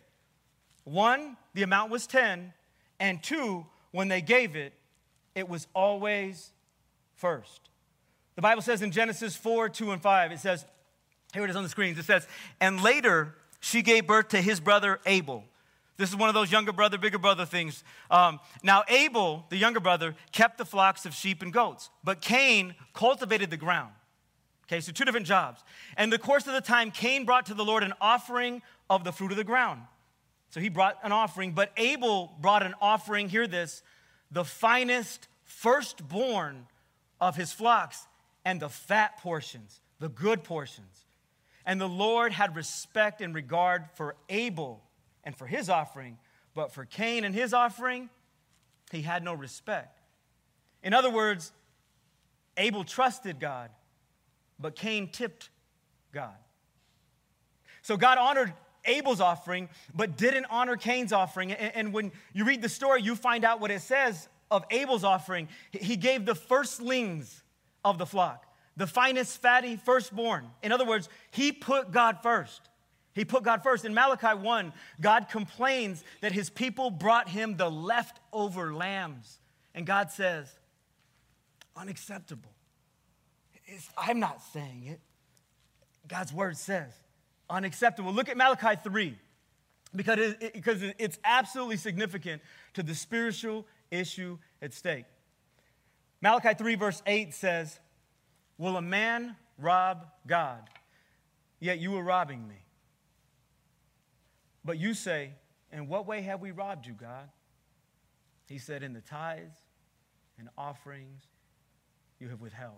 One, 0.83 1.37
the 1.53 1.63
amount 1.63 1.91
was 1.91 2.05
10, 2.07 2.53
and 2.99 3.23
two, 3.23 3.65
when 3.91 4.07
they 4.07 4.21
gave 4.21 4.55
it, 4.55 4.73
it 5.33 5.49
was 5.49 5.67
always 5.73 6.51
first. 7.15 7.69
The 8.35 8.41
Bible 8.41 8.61
says 8.61 8.81
in 8.81 8.91
Genesis 8.91 9.35
4, 9.35 9.69
2, 9.69 9.91
and 9.91 10.01
5, 10.01 10.31
it 10.31 10.39
says, 10.39 10.65
here 11.33 11.43
it 11.43 11.49
is 11.49 11.55
on 11.55 11.63
the 11.63 11.69
screens, 11.69 11.97
it 11.97 12.05
says, 12.05 12.27
and 12.59 12.81
later 12.83 13.35
she 13.59 13.81
gave 13.81 14.05
birth 14.07 14.29
to 14.29 14.41
his 14.41 14.59
brother 14.59 14.99
Abel. 15.05 15.43
This 15.97 16.09
is 16.09 16.15
one 16.15 16.27
of 16.27 16.35
those 16.35 16.51
younger 16.51 16.73
brother, 16.73 16.97
bigger 16.97 17.17
brother 17.17 17.45
things. 17.45 17.83
Um, 18.11 18.39
now, 18.61 18.83
Abel, 18.89 19.45
the 19.49 19.57
younger 19.57 19.79
brother, 19.79 20.15
kept 20.33 20.57
the 20.57 20.65
flocks 20.65 21.05
of 21.05 21.13
sheep 21.13 21.41
and 21.41 21.53
goats, 21.53 21.89
but 22.03 22.19
Cain 22.19 22.75
cultivated 22.93 23.49
the 23.49 23.57
ground. 23.57 23.93
Okay, 24.67 24.81
so 24.81 24.91
two 24.91 25.05
different 25.05 25.27
jobs. 25.27 25.63
And 25.95 26.11
the 26.11 26.17
course 26.17 26.47
of 26.47 26.53
the 26.53 26.61
time, 26.61 26.91
Cain 26.91 27.25
brought 27.25 27.47
to 27.47 27.53
the 27.53 27.63
Lord 27.63 27.83
an 27.83 27.93
offering 28.01 28.61
of 28.89 29.03
the 29.03 29.11
fruit 29.11 29.31
of 29.31 29.37
the 29.37 29.43
ground. 29.43 29.81
So 30.49 30.59
he 30.59 30.69
brought 30.69 30.97
an 31.03 31.11
offering, 31.11 31.51
but 31.51 31.71
Abel 31.77 32.33
brought 32.39 32.63
an 32.63 32.73
offering, 32.81 33.29
hear 33.29 33.45
this, 33.45 33.83
the 34.31 34.45
finest 34.45 35.27
firstborn 35.43 36.67
of 37.21 37.35
his 37.35 37.51
flocks 37.51 38.07
and 38.43 38.59
the 38.59 38.69
fat 38.69 39.17
portions, 39.17 39.81
the 39.99 40.09
good 40.09 40.43
portions. 40.43 41.05
And 41.65 41.81
the 41.81 41.89
Lord 41.89 42.31
had 42.31 42.55
respect 42.55 43.21
and 43.21 43.33
regard 43.33 43.85
for 43.95 44.15
Abel 44.29 44.81
and 45.23 45.35
for 45.35 45.47
his 45.47 45.69
offering, 45.69 46.17
but 46.53 46.71
for 46.71 46.85
Cain 46.85 47.23
and 47.23 47.33
his 47.33 47.53
offering, 47.53 48.09
he 48.91 49.01
had 49.01 49.23
no 49.23 49.33
respect. 49.33 49.99
In 50.83 50.93
other 50.93 51.09
words, 51.09 51.51
Abel 52.57 52.83
trusted 52.83 53.39
God, 53.39 53.71
but 54.59 54.75
Cain 54.75 55.09
tipped 55.11 55.49
God. 56.11 56.35
So 57.81 57.97
God 57.97 58.17
honored 58.17 58.53
Abel's 58.85 59.21
offering, 59.21 59.69
but 59.93 60.17
didn't 60.17 60.45
honor 60.49 60.77
Cain's 60.77 61.11
offering. 61.11 61.51
And 61.51 61.93
when 61.93 62.11
you 62.33 62.45
read 62.45 62.61
the 62.61 62.69
story, 62.69 63.01
you 63.01 63.15
find 63.15 63.43
out 63.43 63.59
what 63.59 63.71
it 63.71 63.81
says 63.81 64.27
of 64.49 64.63
Abel's 64.71 65.03
offering. 65.03 65.49
He 65.71 65.95
gave 65.95 66.25
the 66.25 66.35
firstlings 66.35 67.43
of 67.83 67.97
the 67.97 68.05
flock, 68.05 68.45
the 68.77 68.87
finest 68.87 69.41
fatty 69.41 69.75
firstborn. 69.75 70.49
In 70.63 70.71
other 70.71 70.85
words, 70.85 71.09
he 71.31 71.51
put 71.51 71.91
God 71.91 72.19
first. 72.23 72.61
He 73.13 73.23
put 73.23 73.43
God 73.43 73.63
first. 73.63 73.85
In 73.85 73.93
Malachi 73.93 74.37
1, 74.37 74.73
God 74.99 75.29
complains 75.29 76.03
that 76.21 76.31
his 76.31 76.49
people 76.49 76.89
brought 76.91 77.29
him 77.29 77.57
the 77.57 77.69
leftover 77.69 78.73
lambs. 78.73 79.39
And 79.73 79.85
God 79.85 80.11
says, 80.11 80.53
unacceptable. 81.75 82.54
It's, 83.65 83.89
I'm 83.97 84.19
not 84.19 84.41
saying 84.53 84.83
it. 84.85 84.99
God's 86.07 86.33
word 86.33 86.57
says, 86.57 86.91
unacceptable. 87.49 88.13
Look 88.13 88.29
at 88.29 88.37
Malachi 88.37 88.79
3, 88.83 89.17
because, 89.95 90.19
it, 90.39 90.53
because 90.53 90.83
it's 90.99 91.17
absolutely 91.23 91.77
significant 91.77 92.41
to 92.75 92.83
the 92.83 92.93
spiritual 92.93 93.65
issue 93.91 94.37
at 94.61 94.73
stake. 94.73 95.05
Malachi 96.21 96.53
3, 96.53 96.75
verse 96.75 97.01
8 97.05 97.33
says, 97.33 97.79
Will 98.57 98.77
a 98.77 98.81
man 98.81 99.35
rob 99.57 100.05
God? 100.27 100.69
Yet 101.59 101.79
you 101.79 101.95
are 101.97 102.03
robbing 102.03 102.47
me. 102.47 102.55
But 104.63 104.79
you 104.79 104.93
say, 104.93 105.31
In 105.71 105.87
what 105.87 106.07
way 106.07 106.21
have 106.21 106.41
we 106.41 106.51
robbed 106.51 106.85
you, 106.87 106.93
God? 106.93 107.29
He 108.47 108.57
said, 108.57 108.83
In 108.83 108.93
the 108.93 109.01
tithes 109.01 109.55
and 110.37 110.49
offerings 110.57 111.23
you 112.19 112.29
have 112.29 112.41
withheld. 112.41 112.73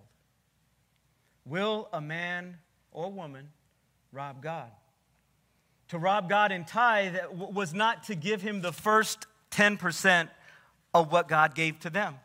Will 1.47 1.87
a 1.93 2.01
man 2.01 2.57
or 2.91 3.11
woman 3.11 3.49
rob 4.11 4.41
God? 4.41 4.71
To 5.89 5.97
rob 5.97 6.27
God 6.27 6.51
in 6.51 6.65
tithe 6.65 7.15
was 7.31 7.73
not 7.73 8.03
to 8.05 8.15
give 8.15 8.41
him 8.41 8.61
the 8.61 8.73
first 8.73 9.25
10% 9.51 10.29
of 10.93 11.11
what 11.11 11.29
God 11.29 11.55
gave 11.55 11.79
to 11.81 11.89
them. 11.89 12.15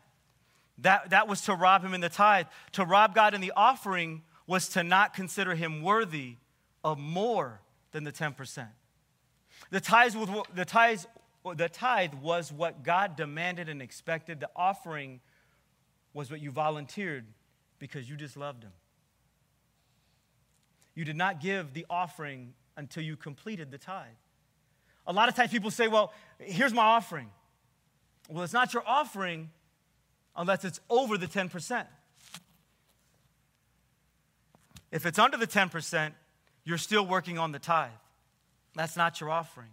That, 0.79 1.11
that 1.11 1.27
was 1.27 1.41
to 1.41 1.55
rob 1.55 1.83
him 1.83 1.93
in 1.93 2.01
the 2.01 2.09
tithe. 2.09 2.47
To 2.73 2.83
rob 2.83 3.15
God 3.15 3.33
in 3.33 3.39
the 3.39 3.53
offering 3.55 4.23
was 4.47 4.67
to 4.69 4.83
not 4.83 5.13
consider 5.13 5.55
him 5.55 5.81
worthy 5.81 6.35
of 6.83 6.99
more 6.99 7.61
than 7.91 8.03
the 8.03 8.11
10%. 8.11 8.67
The 9.69 9.79
tithe, 9.79 10.15
was, 10.15 10.29
the, 10.53 10.65
tithe, 10.65 11.01
the 11.55 11.69
tithe 11.69 12.15
was 12.15 12.51
what 12.51 12.83
God 12.83 13.15
demanded 13.15 13.69
and 13.69 13.81
expected. 13.81 14.41
The 14.41 14.49
offering 14.55 15.21
was 16.13 16.29
what 16.29 16.41
you 16.41 16.51
volunteered 16.51 17.25
because 17.79 18.09
you 18.09 18.17
just 18.17 18.35
loved 18.35 18.63
him. 18.63 18.71
You 20.95 21.05
did 21.05 21.15
not 21.15 21.41
give 21.41 21.73
the 21.73 21.85
offering 21.89 22.53
until 22.77 23.03
you 23.03 23.15
completed 23.15 23.71
the 23.71 23.77
tithe. 23.77 24.07
A 25.05 25.13
lot 25.13 25.29
of 25.29 25.35
times 25.35 25.51
people 25.51 25.71
say, 25.71 25.87
Well, 25.87 26.13
here's 26.39 26.73
my 26.73 26.83
offering. 26.83 27.29
Well, 28.29 28.43
it's 28.43 28.53
not 28.53 28.73
your 28.73 28.83
offering 28.87 29.49
unless 30.35 30.63
it's 30.63 30.79
over 30.89 31.17
the 31.17 31.27
10%. 31.27 31.85
If 34.91 35.05
it's 35.05 35.19
under 35.19 35.37
the 35.37 35.47
10%, 35.47 36.13
you're 36.63 36.77
still 36.77 37.05
working 37.05 37.37
on 37.37 37.51
the 37.51 37.59
tithe. 37.59 37.91
That's 38.75 38.95
not 38.95 39.19
your 39.19 39.29
offering. 39.29 39.69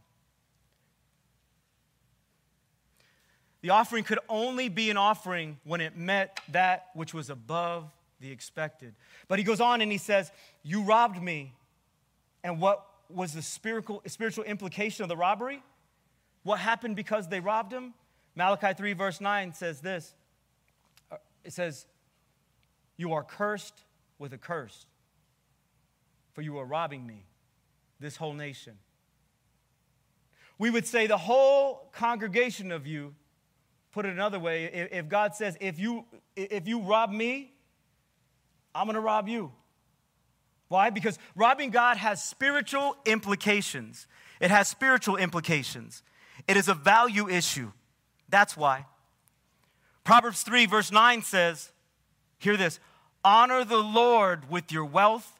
The 3.62 3.70
offering 3.70 4.04
could 4.04 4.18
only 4.28 4.68
be 4.68 4.90
an 4.90 4.96
offering 4.96 5.58
when 5.64 5.80
it 5.80 5.96
met 5.96 6.40
that 6.50 6.86
which 6.94 7.12
was 7.12 7.28
above 7.28 7.90
the 8.20 8.30
expected. 8.30 8.94
But 9.28 9.38
he 9.38 9.44
goes 9.44 9.60
on 9.60 9.80
and 9.80 9.90
he 9.90 9.98
says, 9.98 10.30
You 10.62 10.82
robbed 10.82 11.20
me. 11.22 11.54
And 12.44 12.60
what 12.60 12.86
was 13.08 13.34
the 13.34 13.42
spiritual, 13.42 14.02
spiritual 14.06 14.44
implication 14.44 15.02
of 15.02 15.08
the 15.08 15.16
robbery? 15.16 15.62
What 16.42 16.58
happened 16.58 16.96
because 16.96 17.28
they 17.28 17.40
robbed 17.40 17.72
him? 17.72 17.94
Malachi 18.34 18.72
3, 18.74 18.92
verse 18.92 19.20
9 19.20 19.52
says 19.52 19.80
this 19.80 20.14
uh, 21.10 21.16
It 21.44 21.52
says, 21.52 21.86
You 22.96 23.12
are 23.12 23.24
cursed 23.24 23.84
with 24.18 24.32
a 24.32 24.38
curse, 24.38 24.86
for 26.32 26.42
you 26.42 26.58
are 26.58 26.64
robbing 26.64 27.06
me, 27.06 27.24
this 27.98 28.16
whole 28.16 28.34
nation. 28.34 28.74
We 30.58 30.68
would 30.68 30.86
say 30.86 31.06
the 31.06 31.16
whole 31.16 31.88
congregation 31.92 32.70
of 32.70 32.86
you, 32.86 33.14
put 33.92 34.04
it 34.04 34.10
another 34.10 34.38
way, 34.38 34.88
if 34.92 35.08
God 35.08 35.34
says, 35.34 35.56
if 35.58 35.78
you, 35.78 36.04
if 36.36 36.68
you 36.68 36.80
rob 36.80 37.10
me, 37.10 37.54
I'm 38.74 38.86
gonna 38.86 39.00
rob 39.00 39.28
you. 39.28 39.52
Why? 40.68 40.90
Because 40.90 41.18
robbing 41.34 41.70
God 41.70 41.96
has 41.96 42.22
spiritual 42.22 42.96
implications. 43.04 44.06
It 44.40 44.50
has 44.50 44.68
spiritual 44.68 45.16
implications. 45.16 46.02
It 46.46 46.56
is 46.56 46.68
a 46.68 46.74
value 46.74 47.28
issue. 47.28 47.72
That's 48.28 48.56
why. 48.56 48.86
Proverbs 50.04 50.42
3, 50.42 50.66
verse 50.66 50.92
9 50.92 51.22
says, 51.22 51.72
Hear 52.38 52.56
this 52.56 52.78
honor 53.24 53.64
the 53.64 53.82
Lord 53.82 54.48
with 54.48 54.72
your 54.72 54.84
wealth 54.84 55.38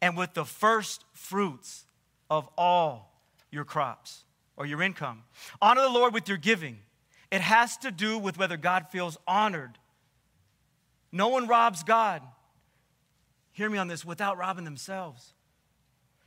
and 0.00 0.16
with 0.16 0.34
the 0.34 0.44
first 0.44 1.04
fruits 1.12 1.84
of 2.30 2.48
all 2.56 3.12
your 3.50 3.64
crops 3.64 4.24
or 4.56 4.66
your 4.66 4.82
income. 4.82 5.24
Honor 5.60 5.82
the 5.82 5.90
Lord 5.90 6.14
with 6.14 6.28
your 6.28 6.38
giving. 6.38 6.78
It 7.30 7.40
has 7.40 7.76
to 7.78 7.90
do 7.90 8.18
with 8.18 8.38
whether 8.38 8.56
God 8.56 8.86
feels 8.90 9.18
honored. 9.26 9.78
No 11.12 11.28
one 11.28 11.46
robs 11.46 11.82
God, 11.82 12.22
hear 13.52 13.68
me 13.68 13.78
on 13.78 13.88
this, 13.88 14.04
without 14.04 14.38
robbing 14.38 14.64
themselves. 14.64 15.34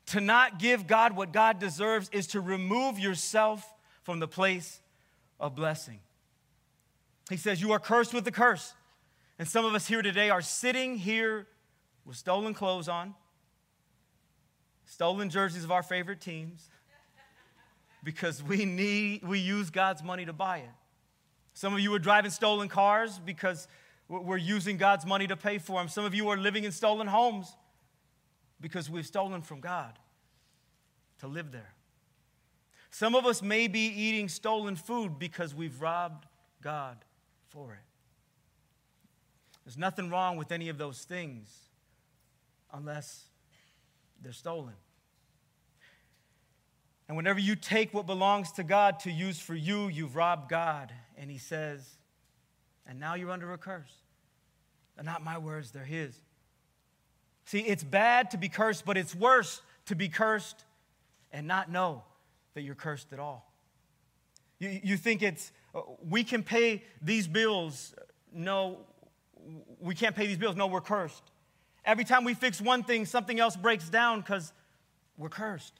To 0.07 0.19
not 0.19 0.59
give 0.59 0.87
God 0.87 1.15
what 1.15 1.31
God 1.31 1.59
deserves 1.59 2.09
is 2.11 2.27
to 2.27 2.41
remove 2.41 2.99
yourself 2.99 3.65
from 4.03 4.19
the 4.19 4.27
place 4.27 4.81
of 5.39 5.55
blessing. 5.55 5.99
He 7.29 7.37
says, 7.37 7.61
You 7.61 7.71
are 7.71 7.79
cursed 7.79 8.13
with 8.13 8.25
the 8.25 8.31
curse. 8.31 8.73
And 9.39 9.47
some 9.47 9.65
of 9.65 9.73
us 9.73 9.87
here 9.87 10.01
today 10.01 10.29
are 10.29 10.41
sitting 10.41 10.97
here 10.97 11.47
with 12.05 12.17
stolen 12.17 12.53
clothes 12.53 12.87
on, 12.87 13.15
stolen 14.85 15.29
jerseys 15.29 15.63
of 15.63 15.71
our 15.71 15.83
favorite 15.83 16.21
teams, 16.21 16.69
because 18.03 18.43
we 18.43 18.65
need, 18.65 19.23
we 19.23 19.39
use 19.39 19.69
God's 19.69 20.03
money 20.03 20.25
to 20.25 20.33
buy 20.33 20.59
it. 20.59 20.69
Some 21.53 21.73
of 21.73 21.79
you 21.79 21.93
are 21.93 21.99
driving 21.99 22.31
stolen 22.31 22.67
cars 22.67 23.19
because 23.19 23.67
we're 24.21 24.37
using 24.37 24.77
God's 24.77 25.05
money 25.05 25.27
to 25.27 25.35
pay 25.35 25.57
for 25.57 25.79
them. 25.79 25.87
Some 25.87 26.05
of 26.05 26.13
you 26.13 26.29
are 26.29 26.37
living 26.37 26.63
in 26.63 26.71
stolen 26.71 27.07
homes 27.07 27.55
because 28.61 28.89
we've 28.89 29.05
stolen 29.05 29.41
from 29.41 29.59
God 29.59 29.97
to 31.19 31.27
live 31.27 31.51
there. 31.51 31.73
Some 32.91 33.15
of 33.15 33.25
us 33.25 33.41
may 33.41 33.67
be 33.67 33.87
eating 33.87 34.29
stolen 34.29 34.75
food 34.75 35.17
because 35.17 35.55
we've 35.55 35.81
robbed 35.81 36.27
God 36.61 36.97
for 37.49 37.73
it. 37.73 37.79
There's 39.65 39.77
nothing 39.77 40.09
wrong 40.09 40.37
with 40.37 40.51
any 40.51 40.69
of 40.69 40.77
those 40.77 40.99
things 40.99 41.49
unless 42.71 43.23
they're 44.21 44.31
stolen. 44.31 44.73
And 47.07 47.17
whenever 47.17 47.39
you 47.39 47.55
take 47.55 47.93
what 47.93 48.05
belongs 48.05 48.51
to 48.53 48.63
God 48.63 48.99
to 49.01 49.11
use 49.11 49.39
for 49.39 49.55
you, 49.55 49.87
you've 49.87 50.15
robbed 50.15 50.49
God. 50.49 50.93
And 51.17 51.31
He 51.31 51.37
says, 51.37 51.97
and 52.85 52.99
now 52.99 53.15
you're 53.15 53.31
under 53.31 53.53
a 53.53 53.57
curse. 53.57 54.02
They're 54.95 55.05
not 55.05 55.23
my 55.23 55.37
words, 55.37 55.71
they're 55.71 55.83
His. 55.83 56.19
See, 57.45 57.59
it's 57.59 57.83
bad 57.83 58.31
to 58.31 58.37
be 58.37 58.49
cursed, 58.49 58.85
but 58.85 58.97
it's 58.97 59.13
worse 59.13 59.61
to 59.85 59.95
be 59.95 60.07
cursed 60.07 60.63
and 61.31 61.47
not 61.47 61.71
know 61.71 62.03
that 62.53 62.61
you're 62.61 62.75
cursed 62.75 63.11
at 63.11 63.19
all. 63.19 63.51
You, 64.59 64.79
you 64.83 64.97
think 64.97 65.21
it's, 65.21 65.51
uh, 65.75 65.81
we 66.07 66.23
can 66.23 66.43
pay 66.43 66.83
these 67.01 67.27
bills. 67.27 67.93
No, 68.33 68.79
we 69.79 69.95
can't 69.95 70.15
pay 70.15 70.27
these 70.27 70.37
bills. 70.37 70.55
No, 70.55 70.67
we're 70.67 70.81
cursed. 70.81 71.23
Every 71.85 72.05
time 72.05 72.23
we 72.23 72.33
fix 72.33 72.61
one 72.61 72.83
thing, 72.83 73.05
something 73.05 73.39
else 73.39 73.57
breaks 73.57 73.89
down 73.89 74.21
because 74.21 74.53
we're 75.17 75.29
cursed. 75.29 75.73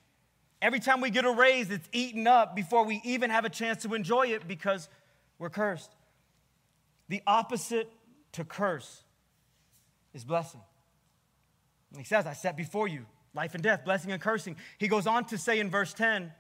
Every 0.62 0.80
time 0.80 1.02
we 1.02 1.10
get 1.10 1.26
a 1.26 1.32
raise, 1.32 1.70
it's 1.70 1.88
eaten 1.92 2.28
up 2.28 2.56
before 2.56 2.84
we 2.86 3.02
even 3.04 3.30
have 3.30 3.46
a 3.46 3.50
chance 3.50 3.84
to 3.84 3.94
enjoy 3.94 4.28
it 4.28 4.48
because 4.48 4.90
we're 5.40 5.50
cursed. 5.50 5.96
The 7.10 7.22
opposite 7.28 7.90
to 8.34 8.44
curse 8.44 9.04
is 10.14 10.24
blessing. 10.24 10.62
And 11.92 12.00
he 12.00 12.06
says, 12.06 12.26
I 12.26 12.34
set 12.34 12.58
before 12.58 12.88
you 12.88 13.06
life 13.34 13.54
and 13.54 13.64
death, 13.64 13.86
blessing 13.86 14.12
and 14.12 14.22
cursing. 14.22 14.56
He 14.78 14.88
goes 14.88 15.08
on 15.08 15.26
to 15.26 15.38
say 15.38 15.60
in 15.60 15.70
verse 15.70 15.94
10, 15.94 16.32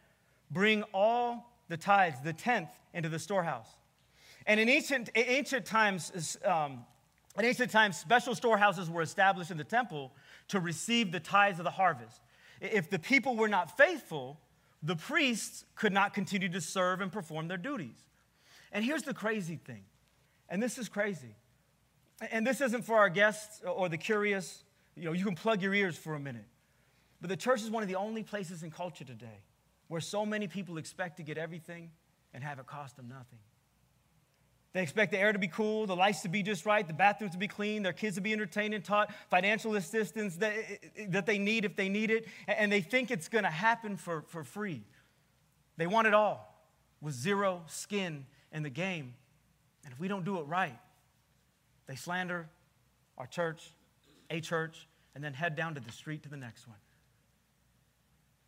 bring 0.51 0.83
all 0.93 1.51
the 1.69 1.77
tithes, 1.77 2.21
the 2.23 2.33
tenth, 2.33 2.69
into 2.93 3.09
the 3.09 3.19
storehouse. 3.19 3.67
And 4.45 4.59
in 4.59 4.69
ancient, 4.69 5.09
ancient 5.15 5.65
times, 5.65 6.37
um, 6.45 6.85
in 7.37 7.45
ancient 7.45 7.71
times, 7.71 7.97
special 7.97 8.35
storehouses 8.35 8.89
were 8.89 9.01
established 9.01 9.51
in 9.51 9.57
the 9.57 9.63
temple 9.63 10.11
to 10.49 10.59
receive 10.59 11.11
the 11.11 11.19
tithes 11.19 11.59
of 11.59 11.63
the 11.63 11.71
harvest. 11.71 12.21
If 12.61 12.89
the 12.89 12.99
people 12.99 13.35
were 13.35 13.47
not 13.47 13.75
faithful, 13.77 14.39
the 14.83 14.95
priests 14.95 15.65
could 15.75 15.93
not 15.93 16.13
continue 16.13 16.49
to 16.49 16.61
serve 16.61 17.01
and 17.01 17.11
perform 17.11 17.47
their 17.47 17.57
duties. 17.57 18.09
And 18.71 18.83
here's 18.83 19.03
the 19.03 19.13
crazy 19.13 19.55
thing, 19.55 19.83
and 20.49 20.61
this 20.61 20.77
is 20.77 20.89
crazy. 20.89 21.35
And 22.31 22.45
this 22.45 22.61
isn't 22.61 22.83
for 22.83 22.95
our 22.97 23.09
guests 23.09 23.61
or 23.65 23.89
the 23.89 23.97
curious. 23.97 24.63
You 24.95 25.05
know, 25.05 25.13
you 25.13 25.25
can 25.25 25.35
plug 25.35 25.61
your 25.61 25.73
ears 25.73 25.97
for 25.97 26.15
a 26.15 26.19
minute. 26.19 26.45
But 27.21 27.29
the 27.29 27.37
church 27.37 27.61
is 27.61 27.71
one 27.71 27.83
of 27.83 27.89
the 27.89 27.95
only 27.95 28.23
places 28.23 28.63
in 28.63 28.71
culture 28.71 29.05
today 29.05 29.41
where 29.87 30.01
so 30.01 30.25
many 30.25 30.47
people 30.47 30.77
expect 30.77 31.17
to 31.17 31.23
get 31.23 31.37
everything 31.37 31.91
and 32.33 32.43
have 32.43 32.59
it 32.59 32.65
cost 32.65 32.97
them 32.97 33.07
nothing. 33.07 33.39
They 34.73 34.81
expect 34.81 35.11
the 35.11 35.19
air 35.19 35.31
to 35.31 35.37
be 35.37 35.47
cool, 35.47 35.85
the 35.85 35.95
lights 35.95 36.21
to 36.21 36.29
be 36.29 36.41
just 36.41 36.65
right, 36.65 36.85
the 36.85 36.95
bathrooms 36.95 37.33
to 37.33 37.37
be 37.37 37.47
clean, 37.47 37.83
their 37.83 37.93
kids 37.93 38.15
to 38.15 38.21
be 38.21 38.33
entertained 38.33 38.73
and 38.73 38.83
taught, 38.83 39.13
financial 39.29 39.75
assistance 39.75 40.35
that, 40.37 40.55
that 41.09 41.27
they 41.27 41.37
need 41.37 41.63
if 41.63 41.75
they 41.75 41.89
need 41.89 42.09
it, 42.09 42.27
and 42.47 42.71
they 42.71 42.81
think 42.81 43.11
it's 43.11 43.29
going 43.29 43.43
to 43.43 43.51
happen 43.51 43.97
for, 43.97 44.23
for 44.27 44.43
free. 44.43 44.83
They 45.77 45.85
want 45.85 46.07
it 46.07 46.15
all 46.15 46.59
with 47.01 47.13
zero 47.13 47.61
skin 47.67 48.25
in 48.51 48.63
the 48.63 48.69
game. 48.69 49.13
And 49.83 49.93
if 49.93 49.99
we 49.99 50.07
don't 50.07 50.25
do 50.25 50.39
it 50.39 50.47
right, 50.47 50.79
they 51.87 51.95
slander 51.95 52.47
our 53.17 53.27
church, 53.27 53.71
a 54.29 54.39
church, 54.39 54.87
and 55.15 55.23
then 55.23 55.33
head 55.33 55.55
down 55.55 55.75
to 55.75 55.81
the 55.81 55.91
street 55.91 56.23
to 56.23 56.29
the 56.29 56.37
next 56.37 56.67
one. 56.67 56.77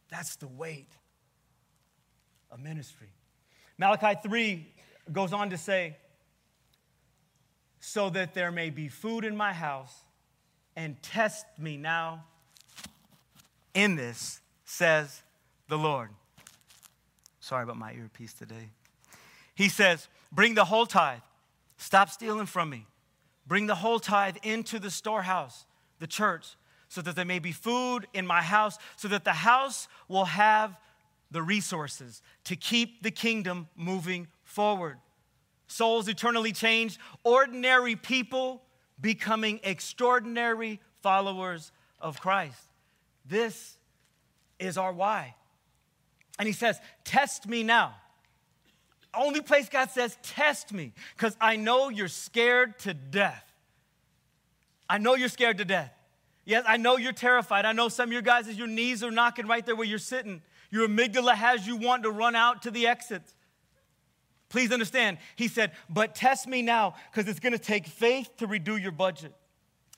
That's 0.10 0.36
the 0.38 0.48
weight 0.48 0.90
of 2.52 2.60
ministry. 2.60 3.10
Malachi 3.78 4.20
3 4.24 4.66
goes 5.12 5.34
on 5.34 5.50
to 5.50 5.58
say, 5.58 5.98
so 7.80 8.10
that 8.10 8.34
there 8.34 8.52
may 8.52 8.72
be 8.72 8.88
food 8.88 9.24
in 9.24 9.38
my 9.38 9.54
house, 9.54 9.94
and 10.76 11.02
test 11.04 11.46
me 11.60 11.78
now 11.78 12.24
in 13.76 13.96
this, 13.96 14.40
says 14.66 15.22
the 15.70 15.78
Lord. 15.78 16.10
Sorry 17.40 17.64
about 17.64 17.78
my 17.78 17.94
earpiece 17.94 18.34
today. 18.34 18.70
He 19.54 19.70
says, 19.70 20.08
Bring 20.32 20.56
the 20.56 20.66
whole 20.66 20.88
tithe. 20.88 21.20
Stop 21.78 22.10
stealing 22.10 22.48
from 22.48 22.72
me. 22.72 22.88
Bring 23.48 23.68
the 23.68 23.76
whole 23.76 24.00
tithe 24.00 24.38
into 24.44 24.80
the 24.80 24.92
storehouse, 24.92 25.66
the 26.00 26.08
church, 26.08 26.56
so 26.88 27.02
that 27.02 27.16
there 27.16 27.26
may 27.26 27.40
be 27.40 27.52
food 27.52 28.08
in 28.14 28.26
my 28.26 28.42
house, 28.42 28.78
so 28.96 29.08
that 29.08 29.24
the 29.24 29.34
house 29.34 29.88
will 30.08 30.26
have 30.26 30.78
the 31.32 31.42
resources 31.42 32.22
to 32.46 32.56
keep 32.56 33.04
the 33.04 33.12
kingdom 33.12 33.68
moving 33.76 34.28
forward 34.44 34.98
souls 35.68 36.08
eternally 36.08 36.52
changed, 36.52 37.00
ordinary 37.24 37.96
people 37.96 38.62
becoming 39.00 39.60
extraordinary 39.64 40.80
followers 41.02 41.72
of 42.00 42.20
Christ. 42.20 42.62
This 43.26 43.78
is 44.60 44.78
our 44.78 44.94
why. 44.94 45.36
And 46.38 46.48
he 46.48 46.54
says, 46.54 46.80
Test 47.04 47.48
me 47.48 47.64
now. 47.64 47.96
Only 49.18 49.42
place 49.42 49.70
God 49.70 49.90
says, 49.92 50.18
Test 50.24 50.74
me, 50.74 50.94
because 51.16 51.36
I 51.40 51.56
know 51.56 51.90
you're 51.90 52.08
scared 52.08 52.80
to 52.80 52.94
death. 52.94 53.44
I 54.90 54.98
know 54.98 55.16
you're 55.16 55.30
scared 55.30 55.58
to 55.60 55.66
death. 55.66 55.92
Yes, 56.46 56.64
I 56.68 56.78
know 56.78 56.98
you're 56.98 57.12
terrified. 57.12 57.66
I 57.66 57.72
know 57.72 57.90
some 57.90 58.10
of 58.10 58.14
you 58.14 58.22
guys, 58.22 58.48
as 58.48 58.58
your 58.58 58.68
knees 58.68 59.04
are 59.04 59.12
knocking 59.12 59.48
right 59.48 59.66
there 59.66 59.76
where 59.76 59.88
you're 59.88 59.98
sitting, 59.98 60.42
your 60.70 60.88
amygdala 60.88 61.34
has 61.34 61.66
you 61.66 61.76
want 61.76 62.04
to 62.04 62.12
run 62.12 62.36
out 62.36 62.62
to 62.64 62.72
the 62.72 62.86
exits. 62.86 63.34
Please 64.50 64.72
understand, 64.72 65.18
he 65.36 65.48
said, 65.48 65.72
but 65.90 66.14
test 66.14 66.48
me 66.48 66.62
now 66.62 66.94
because 67.12 67.28
it's 67.30 67.40
going 67.40 67.54
to 67.54 67.60
take 67.60 67.88
faith 67.88 68.30
to 68.38 68.48
redo 68.48 68.80
your 68.82 68.92
budget. 68.92 69.34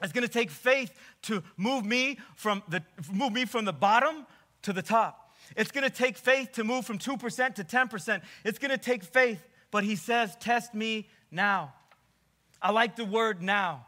It's 0.02 0.14
going 0.14 0.26
to 0.26 0.32
take 0.32 0.50
faith 0.50 0.94
to 1.24 1.44
move 1.58 1.86
me 1.86 2.20
from 2.36 2.64
the 2.70 2.84
move 3.12 3.34
me 3.34 3.46
from 3.46 3.66
the 3.66 3.74
bottom 3.74 4.26
to 4.62 4.72
the 4.72 4.82
top. 4.82 5.27
It's 5.56 5.72
going 5.72 5.84
to 5.84 5.90
take 5.90 6.18
faith 6.18 6.54
to 6.54 6.64
move 6.64 6.86
from 6.86 7.00
2% 7.00 7.56
to 7.56 7.64
10%. 7.64 8.22
It's 8.44 8.60
going 8.60 8.72
to 8.72 8.78
take 8.78 9.04
faith, 9.04 9.42
but 9.72 9.84
he 9.84 9.96
says, 9.96 10.36
"Test 10.40 10.74
me 10.74 11.08
now." 11.32 11.74
I 12.62 12.72
like 12.72 12.96
the 12.96 13.06
word 13.06 13.42
now. 13.42 13.86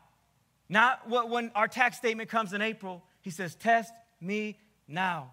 Not 0.70 1.10
what, 1.10 1.30
when 1.30 1.52
our 1.56 1.68
tax 1.68 1.98
statement 1.98 2.30
comes 2.30 2.54
in 2.54 2.62
April, 2.62 3.04
he 3.22 3.30
says, 3.30 3.56
"Test 3.56 3.94
me 4.22 4.58
now." 4.88 5.32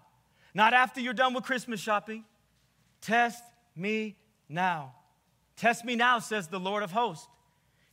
Not 0.53 0.73
after 0.73 0.99
you're 0.99 1.13
done 1.13 1.33
with 1.33 1.43
Christmas 1.43 1.79
shopping. 1.79 2.25
Test 3.01 3.43
me 3.75 4.15
now. 4.49 4.93
Test 5.55 5.85
me 5.85 5.95
now, 5.95 6.19
says 6.19 6.47
the 6.47 6.59
Lord 6.59 6.83
of 6.83 6.91
hosts. 6.91 7.27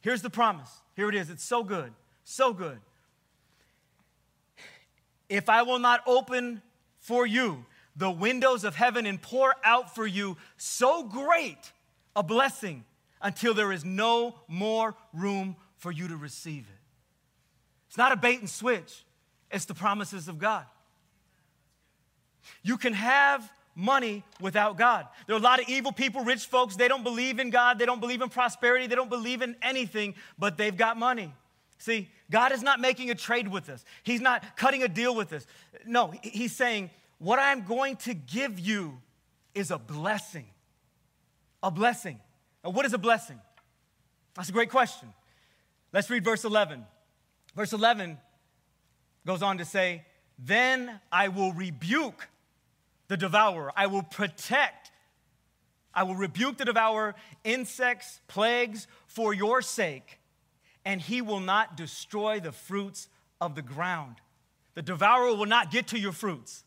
Here's 0.00 0.22
the 0.22 0.30
promise. 0.30 0.70
Here 0.96 1.08
it 1.08 1.14
is. 1.14 1.30
It's 1.30 1.44
so 1.44 1.62
good. 1.62 1.92
So 2.24 2.52
good. 2.52 2.80
If 5.28 5.48
I 5.48 5.62
will 5.62 5.78
not 5.78 6.02
open 6.06 6.62
for 7.00 7.26
you 7.26 7.64
the 7.96 8.10
windows 8.10 8.64
of 8.64 8.74
heaven 8.74 9.06
and 9.06 9.20
pour 9.20 9.54
out 9.64 9.94
for 9.94 10.06
you 10.06 10.36
so 10.56 11.04
great 11.04 11.72
a 12.16 12.22
blessing 12.22 12.84
until 13.20 13.54
there 13.54 13.72
is 13.72 13.84
no 13.84 14.34
more 14.48 14.94
room 15.12 15.56
for 15.76 15.90
you 15.90 16.08
to 16.08 16.16
receive 16.16 16.62
it. 16.62 16.80
It's 17.88 17.98
not 17.98 18.12
a 18.12 18.16
bait 18.16 18.40
and 18.40 18.50
switch, 18.50 19.04
it's 19.50 19.64
the 19.64 19.74
promises 19.74 20.28
of 20.28 20.38
God. 20.38 20.66
You 22.62 22.76
can 22.76 22.92
have 22.92 23.50
money 23.74 24.22
without 24.40 24.76
God. 24.76 25.06
There 25.26 25.34
are 25.34 25.38
a 25.38 25.42
lot 25.42 25.60
of 25.60 25.68
evil 25.68 25.92
people, 25.92 26.22
rich 26.22 26.46
folks, 26.46 26.76
they 26.76 26.88
don't 26.88 27.02
believe 27.02 27.38
in 27.38 27.50
God, 27.50 27.78
they 27.78 27.86
don't 27.86 28.00
believe 28.00 28.22
in 28.22 28.28
prosperity, 28.28 28.86
they 28.86 28.94
don't 28.94 29.10
believe 29.10 29.42
in 29.42 29.56
anything, 29.62 30.14
but 30.38 30.56
they've 30.56 30.76
got 30.76 30.96
money. 30.96 31.32
See, 31.78 32.08
God 32.30 32.52
is 32.52 32.62
not 32.62 32.80
making 32.80 33.10
a 33.10 33.14
trade 33.14 33.48
with 33.48 33.68
us, 33.68 33.84
He's 34.02 34.20
not 34.20 34.56
cutting 34.56 34.82
a 34.82 34.88
deal 34.88 35.14
with 35.14 35.32
us. 35.32 35.46
No, 35.86 36.12
He's 36.22 36.54
saying, 36.54 36.90
What 37.24 37.38
I'm 37.38 37.64
going 37.64 37.96
to 37.96 38.12
give 38.12 38.60
you 38.60 39.00
is 39.54 39.70
a 39.70 39.78
blessing. 39.78 40.44
A 41.62 41.70
blessing. 41.70 42.20
Now, 42.62 42.68
what 42.68 42.84
is 42.84 42.92
a 42.92 42.98
blessing? 42.98 43.40
That's 44.34 44.50
a 44.50 44.52
great 44.52 44.68
question. 44.68 45.08
Let's 45.90 46.10
read 46.10 46.22
verse 46.22 46.44
11. 46.44 46.84
Verse 47.56 47.72
11 47.72 48.18
goes 49.26 49.42
on 49.42 49.56
to 49.56 49.64
say, 49.64 50.04
Then 50.38 51.00
I 51.10 51.28
will 51.28 51.54
rebuke 51.54 52.28
the 53.08 53.16
devourer. 53.16 53.72
I 53.74 53.86
will 53.86 54.02
protect, 54.02 54.90
I 55.94 56.02
will 56.02 56.16
rebuke 56.16 56.58
the 56.58 56.66
devourer, 56.66 57.14
insects, 57.42 58.20
plagues 58.28 58.86
for 59.06 59.32
your 59.32 59.62
sake, 59.62 60.20
and 60.84 61.00
he 61.00 61.22
will 61.22 61.40
not 61.40 61.74
destroy 61.74 62.38
the 62.38 62.52
fruits 62.52 63.08
of 63.40 63.54
the 63.54 63.62
ground. 63.62 64.16
The 64.74 64.82
devourer 64.82 65.34
will 65.34 65.46
not 65.46 65.70
get 65.70 65.86
to 65.86 65.98
your 65.98 66.12
fruits. 66.12 66.64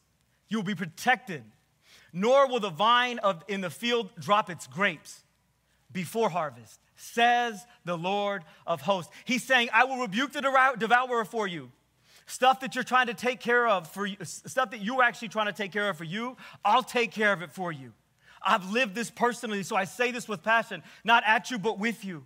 You 0.50 0.58
will 0.58 0.64
be 0.64 0.76
protected. 0.76 1.44
Nor 2.14 2.48
will 2.48 2.60
the 2.60 2.70
vine 2.70 3.20
of, 3.20 3.44
in 3.48 3.62
the 3.62 3.70
field 3.70 4.10
drop 4.20 4.50
its 4.50 4.66
grapes 4.68 5.24
before 5.92 6.30
harvest, 6.30 6.80
says 6.96 7.66
the 7.86 7.98
Lord 7.98 8.44
of 8.66 8.82
hosts. 8.82 9.12
He's 9.26 9.44
saying, 9.44 9.70
I 9.74 9.84
will 9.84 9.98
rebuke 9.98 10.32
the 10.32 10.42
devourer 10.78 11.26
for 11.26 11.48
you 11.48 11.72
stuff 12.28 12.60
that 12.60 12.76
you're 12.76 12.84
trying 12.84 13.08
to 13.08 13.14
take 13.14 13.40
care 13.40 13.68
of 13.68 13.88
for 13.88 14.06
you, 14.06 14.18
stuff 14.24 14.72
that 14.72 14.82
you're 14.82 15.02
actually 15.02 15.30
trying 15.30 15.48
to 15.48 15.54
take 15.54 15.72
care 15.72 15.90
of 15.90 15.98
for 15.98 16.04
you, 16.04 16.38
I'll 16.64 16.84
take 16.84 17.12
care 17.12 17.34
of 17.34 17.42
it 17.42 17.52
for 17.52 17.72
you. 17.72 17.94
I've 18.46 18.70
lived 18.70 18.94
this 18.94 19.10
personally, 19.10 19.64
so 19.64 19.76
I 19.76 19.86
say 19.86 20.12
this 20.12 20.28
with 20.28 20.44
passion, 20.44 20.84
not 21.04 21.24
at 21.26 21.50
you, 21.50 21.58
but 21.58 21.80
with 21.80 22.06
you. 22.06 22.26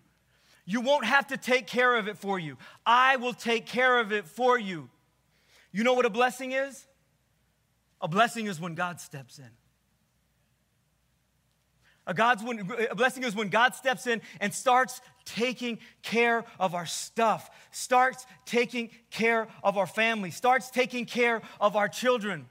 You 0.66 0.82
won't 0.82 1.06
have 1.06 1.28
to 1.28 1.38
take 1.38 1.68
care 1.68 1.96
of 1.96 2.08
it 2.08 2.18
for 2.18 2.38
you. 2.38 2.58
I 2.86 3.16
will 3.16 3.34
take 3.34 3.66
care 3.66 4.00
of 4.00 4.12
it 4.12 4.28
for 4.28 4.60
you. 4.60 4.90
You 5.72 5.84
know 5.84 5.94
what 5.94 6.06
a 6.06 6.10
blessing 6.10 6.52
is? 6.52 6.86
A 8.02 8.08
blessing 8.08 8.48
is 8.48 8.60
when 8.60 8.76
God 8.76 9.00
steps 9.00 9.40
in. 9.40 9.50
A, 12.08 12.14
God's 12.14 12.44
when, 12.44 12.68
a 12.90 12.96
blessing 12.96 13.24
is 13.24 13.36
when 13.36 13.50
God 13.50 13.76
steps 13.76 14.08
in 14.08 14.22
and 14.40 14.52
starts 14.54 15.02
taking 15.24 15.78
care 16.02 16.44
of 16.60 16.74
our 16.74 16.88
stuff, 16.88 17.50
starts 17.70 18.26
taking 18.46 18.90
care 19.12 19.48
of 19.64 19.78
our 19.78 19.86
family, 19.86 20.32
starts 20.32 20.72
taking 20.72 21.06
care 21.06 21.44
of 21.60 21.76
our 21.76 21.88
children. 21.88 22.48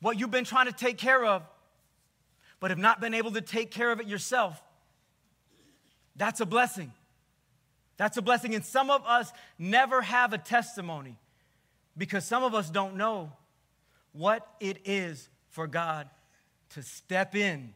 What 0.00 0.18
you've 0.18 0.30
been 0.30 0.46
trying 0.46 0.66
to 0.66 0.72
take 0.72 0.96
care 0.96 1.22
of, 1.24 1.42
but 2.60 2.70
have 2.70 2.78
not 2.78 3.00
been 3.00 3.12
able 3.12 3.32
to 3.32 3.42
take 3.42 3.70
care 3.70 3.92
of 3.92 4.00
it 4.00 4.06
yourself. 4.06 4.62
That's 6.16 6.40
a 6.40 6.46
blessing. 6.46 6.92
That's 7.98 8.16
a 8.16 8.22
blessing. 8.22 8.54
And 8.54 8.64
some 8.64 8.90
of 8.90 9.04
us 9.06 9.32
never 9.58 10.00
have 10.00 10.32
a 10.32 10.38
testimony 10.38 11.18
because 11.96 12.24
some 12.24 12.42
of 12.42 12.54
us 12.54 12.70
don't 12.70 12.96
know 12.96 13.32
what 14.12 14.46
it 14.60 14.78
is 14.84 15.28
for 15.48 15.66
God 15.66 16.08
to 16.70 16.82
step 16.82 17.34
in 17.34 17.74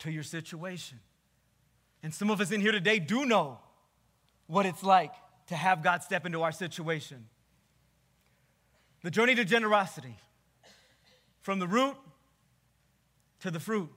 to 0.00 0.10
your 0.10 0.22
situation. 0.22 1.00
And 2.02 2.12
some 2.12 2.30
of 2.30 2.40
us 2.40 2.50
in 2.50 2.60
here 2.60 2.72
today 2.72 2.98
do 2.98 3.24
know 3.24 3.58
what 4.46 4.66
it's 4.66 4.82
like 4.82 5.12
to 5.48 5.56
have 5.56 5.82
God 5.82 6.02
step 6.02 6.26
into 6.26 6.42
our 6.42 6.52
situation. 6.52 7.26
The 9.02 9.10
journey 9.10 9.34
to 9.34 9.44
generosity, 9.44 10.16
from 11.42 11.58
the 11.58 11.66
root 11.66 11.96
to 13.40 13.50
the 13.50 13.60
fruit. 13.60 13.90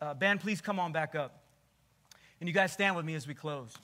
Uh, 0.00 0.14
band, 0.14 0.40
please 0.40 0.60
come 0.60 0.78
on 0.78 0.92
back 0.92 1.14
up. 1.14 1.42
And 2.40 2.48
you 2.48 2.54
guys 2.54 2.72
stand 2.72 2.96
with 2.96 3.04
me 3.04 3.14
as 3.14 3.26
we 3.26 3.34
close. 3.34 3.74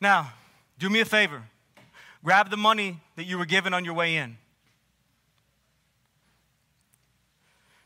Now, 0.00 0.32
do 0.78 0.88
me 0.88 1.00
a 1.00 1.04
favor. 1.04 1.42
Grab 2.24 2.50
the 2.50 2.56
money 2.56 3.00
that 3.16 3.24
you 3.24 3.38
were 3.38 3.46
given 3.46 3.74
on 3.74 3.84
your 3.84 3.94
way 3.94 4.16
in. 4.16 4.36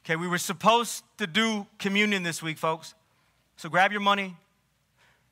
Okay, 0.04 0.16
we 0.16 0.26
were 0.26 0.38
supposed 0.38 1.04
to 1.18 1.26
do 1.26 1.66
communion 1.78 2.22
this 2.22 2.42
week, 2.42 2.58
folks. 2.58 2.94
So 3.56 3.68
grab 3.68 3.92
your 3.92 4.00
money. 4.00 4.36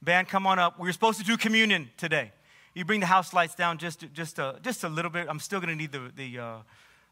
Band, 0.01 0.29
come 0.29 0.47
on 0.47 0.59
up. 0.59 0.79
We 0.79 0.89
were 0.89 0.93
supposed 0.93 1.19
to 1.19 1.25
do 1.25 1.37
communion 1.37 1.91
today. 1.97 2.33
You 2.75 2.85
bring 2.85 3.01
the 3.01 3.07
house 3.07 3.35
lights 3.35 3.55
down 3.55 3.79
just, 3.79 4.05
just, 4.15 4.39
a, 4.39 4.59
just 4.63 4.85
a 4.85 4.89
little 4.89 5.11
bit. 5.11 5.27
I'm 5.29 5.41
still 5.41 5.61
going 5.61 5.71
to 5.71 5.77
need 5.77 5.93
the, 5.93 6.13
the, 6.15 6.39
uh, 6.39 6.57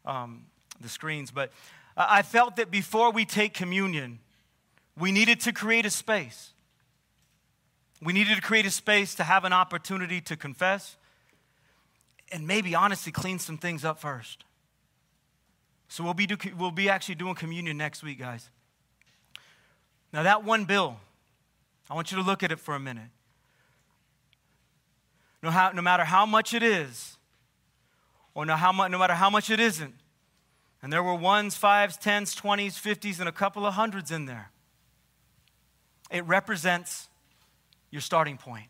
um, 0.05 0.45
the 0.79 0.87
screens. 0.87 1.31
But 1.31 1.51
I 1.97 2.21
felt 2.21 2.55
that 2.55 2.71
before 2.71 3.11
we 3.11 3.25
take 3.25 3.53
communion, 3.53 4.19
we 4.97 5.11
needed 5.11 5.41
to 5.41 5.51
create 5.51 5.85
a 5.85 5.89
space. 5.89 6.53
We 8.01 8.13
needed 8.13 8.35
to 8.35 8.41
create 8.41 8.65
a 8.65 8.71
space 8.71 9.13
to 9.15 9.23
have 9.23 9.43
an 9.43 9.51
opportunity 9.51 10.21
to 10.21 10.37
confess 10.37 10.95
and 12.31 12.47
maybe 12.47 12.73
honestly 12.73 13.11
clean 13.11 13.39
some 13.39 13.57
things 13.57 13.83
up 13.83 13.99
first. 13.99 14.45
So 15.89 16.03
we'll 16.03 16.13
be, 16.13 16.27
do, 16.27 16.37
we'll 16.57 16.71
be 16.71 16.87
actually 16.87 17.15
doing 17.15 17.35
communion 17.35 17.75
next 17.75 18.03
week, 18.03 18.19
guys. 18.19 18.49
Now, 20.13 20.23
that 20.23 20.45
one 20.45 20.65
bill, 20.65 20.97
I 21.89 21.93
want 21.93 22.11
you 22.11 22.17
to 22.17 22.23
look 22.23 22.41
at 22.41 22.51
it 22.51 22.59
for 22.59 22.73
a 22.73 22.79
minute. 22.79 23.09
No, 25.43 25.49
how, 25.49 25.71
no 25.71 25.81
matter 25.81 26.05
how 26.05 26.25
much 26.25 26.53
it 26.53 26.63
is, 26.63 27.17
or 28.33 28.45
no, 28.45 28.55
how 28.55 28.71
much, 28.71 28.91
no 28.91 28.97
matter 28.97 29.15
how 29.15 29.29
much 29.29 29.49
it 29.49 29.59
isn't, 29.59 29.95
and 30.81 30.93
there 30.93 31.03
were 31.03 31.15
ones, 31.15 31.55
fives, 31.55 31.97
tens, 31.97 32.33
twenties, 32.33 32.77
fifties, 32.77 33.19
and 33.19 33.27
a 33.27 33.33
couple 33.33 33.65
of 33.65 33.73
hundreds 33.73 34.11
in 34.11 34.25
there, 34.25 34.51
it 36.09 36.25
represents 36.25 37.08
your 37.91 38.01
starting 38.01 38.37
point. 38.37 38.67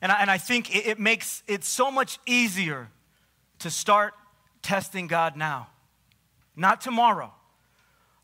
And 0.00 0.12
I, 0.12 0.20
and 0.20 0.30
I 0.30 0.38
think 0.38 0.74
it, 0.74 0.86
it 0.86 0.98
makes 0.98 1.42
it 1.46 1.64
so 1.64 1.90
much 1.90 2.18
easier 2.26 2.88
to 3.60 3.70
start 3.70 4.14
testing 4.62 5.06
God 5.06 5.36
now, 5.36 5.68
not 6.56 6.80
tomorrow. 6.80 7.32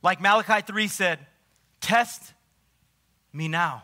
Like 0.02 0.20
Malachi 0.20 0.60
3 0.60 0.86
said, 0.88 1.18
test 1.80 2.34
me 3.32 3.48
now. 3.48 3.82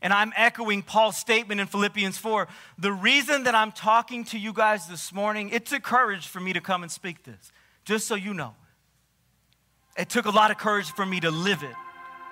And 0.00 0.12
I'm 0.12 0.32
echoing 0.36 0.82
Paul's 0.82 1.16
statement 1.16 1.60
in 1.60 1.68
Philippians 1.68 2.18
4. 2.18 2.48
The 2.76 2.92
reason 2.92 3.44
that 3.44 3.54
I'm 3.54 3.70
talking 3.70 4.24
to 4.26 4.38
you 4.38 4.52
guys 4.52 4.88
this 4.88 5.12
morning, 5.12 5.50
it 5.50 5.64
took 5.64 5.82
courage 5.82 6.26
for 6.26 6.40
me 6.40 6.52
to 6.52 6.60
come 6.60 6.82
and 6.82 6.90
speak 6.90 7.22
this, 7.22 7.52
just 7.84 8.06
so 8.06 8.16
you 8.16 8.34
know. 8.34 8.54
It 9.96 10.08
took 10.08 10.26
a 10.26 10.30
lot 10.30 10.50
of 10.50 10.58
courage 10.58 10.90
for 10.90 11.06
me 11.06 11.20
to 11.20 11.30
live 11.30 11.62
it 11.62 11.76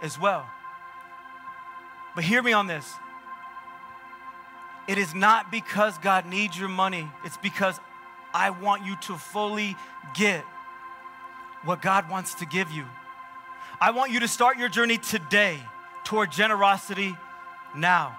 as 0.03 0.18
well. 0.18 0.47
But 2.15 2.25
hear 2.25 2.43
me 2.43 2.53
on 2.53 2.67
this. 2.67 2.93
It 4.89 4.99
is 4.99 5.15
not 5.15 5.51
because 5.53 5.97
God 5.99 6.27
needs 6.27 6.59
your 6.59 6.69
money, 6.69 7.09
it's 7.25 7.37
because 7.37 7.79
I 8.35 8.51
want 8.51 8.85
you 8.85 8.97
to 9.03 9.15
fully 9.17 9.77
get 10.15 10.45
what 11.65 11.83
God 11.83 12.11
wants 12.11 12.35
to 12.35 12.47
give 12.47 12.71
you. 12.71 12.85
I 13.81 13.91
want 13.93 14.13
you 14.13 14.21
to 14.21 14.29
start 14.29 14.59
your 14.59 14.69
journey 14.69 14.99
today 14.99 15.59
toward 16.05 16.33
generosity 16.33 17.17
now. 17.77 18.19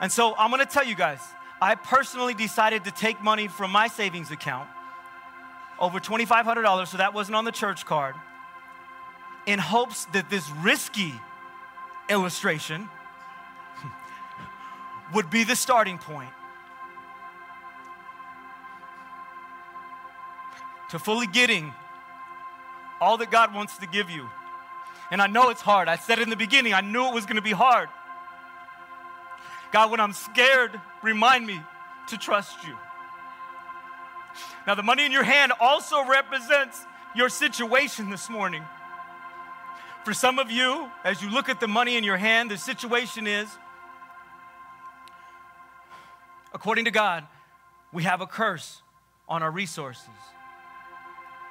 And 0.00 0.10
so 0.10 0.34
I'm 0.36 0.50
gonna 0.50 0.66
tell 0.66 0.84
you 0.84 0.94
guys, 0.94 1.20
I 1.62 1.74
personally 1.74 2.34
decided 2.34 2.84
to 2.84 2.90
take 2.90 3.22
money 3.22 3.48
from 3.48 3.70
my 3.70 3.88
savings 3.88 4.30
account, 4.30 4.68
over 5.78 6.00
$2,500, 6.00 6.88
so 6.88 6.98
that 6.98 7.14
wasn't 7.14 7.36
on 7.36 7.44
the 7.44 7.52
church 7.52 7.86
card, 7.86 8.14
in 9.46 9.58
hopes 9.58 10.06
that 10.06 10.30
this 10.30 10.50
risky 10.62 11.14
illustration 12.10 12.88
would 15.14 15.30
be 15.30 15.44
the 15.44 15.56
starting 15.56 15.98
point 15.98 16.30
to 20.90 20.98
fully 20.98 21.26
getting 21.26 21.72
all 23.00 23.16
that 23.16 23.30
God 23.30 23.54
wants 23.54 23.78
to 23.78 23.86
give 23.86 24.10
you. 24.10 24.28
And 25.10 25.22
I 25.22 25.26
know 25.26 25.50
it's 25.50 25.62
hard. 25.62 25.88
I 25.88 25.96
said 25.96 26.18
in 26.18 26.30
the 26.30 26.36
beginning, 26.36 26.74
I 26.74 26.80
knew 26.80 27.06
it 27.08 27.14
was 27.14 27.24
going 27.24 27.36
to 27.36 27.42
be 27.42 27.52
hard. 27.52 27.88
God, 29.72 29.90
when 29.90 30.00
I'm 30.00 30.12
scared, 30.12 30.78
remind 31.02 31.46
me 31.46 31.60
to 32.08 32.18
trust 32.18 32.64
you. 32.66 32.76
Now, 34.66 34.74
the 34.74 34.82
money 34.82 35.04
in 35.04 35.12
your 35.12 35.22
hand 35.22 35.52
also 35.60 36.04
represents 36.04 36.84
your 37.14 37.28
situation 37.28 38.10
this 38.10 38.28
morning. 38.28 38.62
For 40.04 40.14
some 40.14 40.38
of 40.38 40.50
you, 40.50 40.90
as 41.04 41.22
you 41.22 41.30
look 41.30 41.48
at 41.48 41.60
the 41.60 41.68
money 41.68 41.96
in 41.96 42.04
your 42.04 42.16
hand, 42.16 42.50
the 42.50 42.56
situation 42.56 43.26
is, 43.26 43.48
according 46.54 46.86
to 46.86 46.90
God, 46.90 47.26
we 47.92 48.04
have 48.04 48.20
a 48.20 48.26
curse 48.26 48.80
on 49.28 49.42
our 49.42 49.50
resources. 49.50 50.08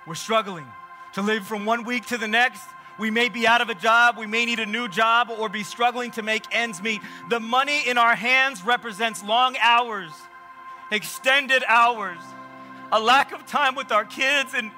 We're 0.08 0.16
struggling 0.16 0.66
to 1.14 1.22
live 1.22 1.46
from 1.46 1.66
one 1.66 1.84
week 1.84 2.08
to 2.08 2.18
the 2.18 2.28
next. 2.28 2.64
We 2.98 3.12
may 3.12 3.30
be 3.30 3.46
out 3.46 3.62
of 3.62 3.70
a 3.70 3.76
job, 3.76 4.18
we 4.18 4.26
may 4.26 4.46
need 4.46 4.60
a 4.60 4.66
new 4.66 4.88
job, 4.90 5.30
or 5.30 5.48
be 5.48 5.64
struggling 5.64 6.12
to 6.12 6.22
make 6.22 6.44
ends 6.52 6.82
meet. 6.82 7.02
The 7.30 7.40
money 7.40 7.88
in 7.88 7.98
our 7.98 8.16
hands 8.16 8.64
represents 8.64 9.24
long 9.24 9.56
hours, 9.62 10.12
extended 10.92 11.64
hours, 11.68 12.20
a 12.92 13.00
lack 13.00 13.32
of 13.32 13.46
time 13.46 13.76
with 13.76 13.92
our 13.92 14.04
kids, 14.06 14.54
and, 14.54 14.72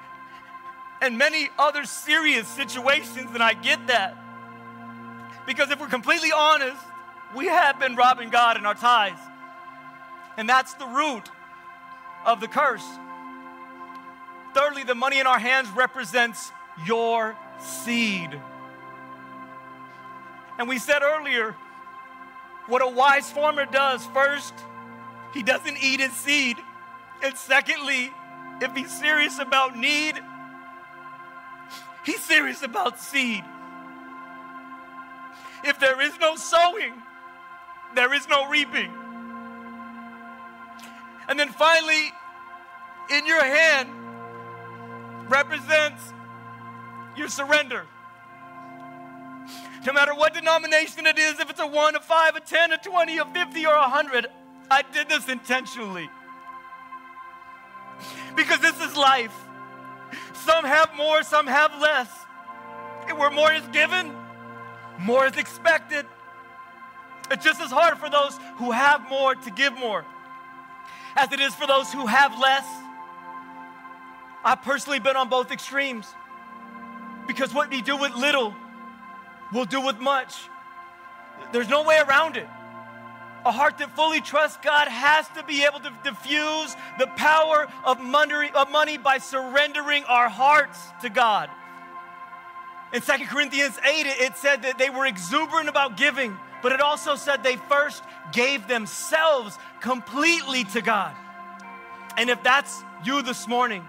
and 1.02 1.18
many 1.18 1.50
other 1.58 1.84
serious 1.84 2.46
situations, 2.46 3.30
and 3.34 3.42
I 3.42 3.54
get 3.54 3.88
that. 3.88 4.16
Because 5.46 5.68
if 5.72 5.80
we're 5.80 5.88
completely 5.88 6.30
honest, 6.30 6.80
we 7.34 7.46
have 7.46 7.80
been 7.80 7.96
robbing 7.96 8.30
God 8.30 8.56
in 8.56 8.64
our 8.64 8.76
tithes. 8.76 9.20
And 10.36 10.48
that's 10.48 10.74
the 10.74 10.86
root 10.86 11.28
of 12.24 12.40
the 12.40 12.46
curse. 12.46 12.86
Thirdly, 14.54 14.84
the 14.84 14.94
money 14.94 15.18
in 15.18 15.26
our 15.26 15.40
hands 15.40 15.68
represents 15.70 16.52
your 16.86 17.36
seed. 17.58 18.40
And 20.56 20.68
we 20.68 20.78
said 20.78 21.02
earlier, 21.02 21.56
what 22.68 22.80
a 22.80 22.86
wise 22.86 23.28
farmer 23.28 23.66
does 23.66 24.06
first, 24.06 24.54
he 25.34 25.42
doesn't 25.42 25.78
eat 25.82 25.98
his 25.98 26.12
seed. 26.12 26.58
And 27.24 27.36
secondly, 27.36 28.12
if 28.60 28.72
he's 28.76 28.96
serious 28.96 29.40
about 29.40 29.76
need, 29.76 30.20
he's 32.04 32.20
serious 32.20 32.62
about 32.62 32.98
seed. 32.98 33.44
If 35.64 35.78
there 35.78 36.00
is 36.00 36.18
no 36.20 36.36
sowing, 36.36 36.94
there 37.94 38.12
is 38.12 38.28
no 38.28 38.48
reaping. 38.48 38.92
And 41.28 41.38
then 41.38 41.50
finally, 41.50 42.12
in 43.10 43.26
your 43.26 43.42
hand 43.42 43.88
represents 45.28 46.12
your 47.16 47.28
surrender. 47.28 47.86
No 49.86 49.92
matter 49.92 50.14
what 50.14 50.34
denomination 50.34 51.06
it 51.06 51.18
is, 51.18 51.40
if 51.40 51.50
it's 51.50 51.60
a 51.60 51.66
one, 51.66 51.96
a 51.96 52.00
five, 52.00 52.36
a 52.36 52.40
10, 52.40 52.72
a 52.72 52.78
20, 52.78 53.18
a 53.18 53.24
50, 53.24 53.66
or 53.66 53.74
a 53.74 53.80
100, 53.80 54.26
I 54.70 54.82
did 54.92 55.08
this 55.08 55.28
intentionally. 55.28 56.08
Because 58.36 58.60
this 58.60 58.80
is 58.80 58.96
life. 58.96 59.34
Some 60.34 60.64
have 60.64 60.94
more, 60.96 61.22
some 61.22 61.46
have 61.46 61.80
less. 61.80 62.08
And 63.08 63.18
where 63.18 63.30
more 63.30 63.52
is 63.52 63.66
given, 63.68 64.12
more 65.00 65.26
is 65.26 65.36
expected. 65.36 66.06
It's 67.30 67.44
just 67.44 67.60
as 67.60 67.70
hard 67.70 67.98
for 67.98 68.10
those 68.10 68.38
who 68.56 68.70
have 68.72 69.08
more 69.08 69.34
to 69.34 69.50
give 69.50 69.72
more 69.78 70.04
as 71.16 71.32
it 71.32 71.40
is 71.40 71.54
for 71.54 71.66
those 71.66 71.92
who 71.92 72.06
have 72.06 72.38
less. 72.38 72.66
I've 74.44 74.62
personally 74.62 74.98
been 74.98 75.16
on 75.16 75.28
both 75.28 75.50
extremes 75.50 76.06
because 77.26 77.54
what 77.54 77.72
you 77.72 77.82
do 77.82 77.96
with 77.96 78.14
little 78.14 78.54
will 79.52 79.64
do 79.64 79.80
with 79.80 79.98
much. 79.98 80.34
There's 81.52 81.68
no 81.68 81.84
way 81.84 81.98
around 81.98 82.36
it. 82.36 82.48
A 83.44 83.50
heart 83.50 83.78
that 83.78 83.94
fully 83.96 84.20
trusts 84.20 84.58
God 84.62 84.86
has 84.88 85.26
to 85.30 85.42
be 85.42 85.64
able 85.64 85.80
to 85.80 85.92
diffuse 86.04 86.76
the 86.98 87.08
power 87.16 87.66
of 87.84 88.00
money, 88.00 88.98
by 88.98 89.18
surrendering 89.18 90.04
our 90.04 90.28
hearts 90.28 90.78
to 91.02 91.10
God. 91.10 91.50
In 92.92 93.00
2 93.00 93.12
Corinthians 93.26 93.78
8, 93.78 94.06
it 94.06 94.36
said 94.36 94.62
that 94.62 94.78
they 94.78 94.90
were 94.90 95.06
exuberant 95.06 95.68
about 95.68 95.96
giving, 95.96 96.36
but 96.62 96.72
it 96.72 96.80
also 96.80 97.16
said 97.16 97.42
they 97.42 97.56
first 97.56 98.04
gave 98.32 98.68
themselves 98.68 99.58
completely 99.80 100.64
to 100.64 100.82
God. 100.82 101.14
And 102.16 102.30
if 102.30 102.42
that's 102.42 102.84
you 103.04 103.22
this 103.22 103.48
morning, 103.48 103.82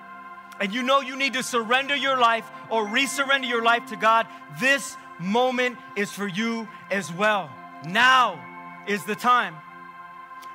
and 0.60 0.74
you 0.74 0.84
know 0.84 1.02
you 1.02 1.16
need 1.16 1.34
to 1.34 1.44
surrender 1.44 1.96
your 1.96 2.18
life 2.18 2.50
or 2.70 2.86
resurrender 2.86 3.48
your 3.48 3.62
life 3.62 3.88
to 3.88 3.98
God, 3.98 4.26
this 4.60 4.96
moment 5.20 5.78
is 5.96 6.12
for 6.12 6.28
you 6.28 6.68
as 6.90 7.12
well. 7.12 7.50
Now 7.86 8.40
is 8.88 9.04
the 9.06 9.16
time. 9.16 9.56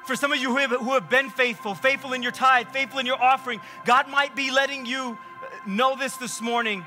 For 0.06 0.16
some 0.16 0.32
of 0.32 0.38
you 0.38 0.50
who 0.50 0.56
have, 0.56 0.70
who 0.70 0.94
have 0.94 1.10
been 1.10 1.28
faithful, 1.28 1.74
faithful 1.74 2.14
in 2.14 2.22
your 2.22 2.32
tithe, 2.32 2.68
faithful 2.68 2.98
in 2.98 3.04
your 3.04 3.22
offering, 3.22 3.60
God 3.84 4.08
might 4.08 4.34
be 4.34 4.50
letting 4.50 4.86
you 4.86 5.18
know 5.66 5.96
this 5.96 6.16
this 6.16 6.40
morning. 6.40 6.82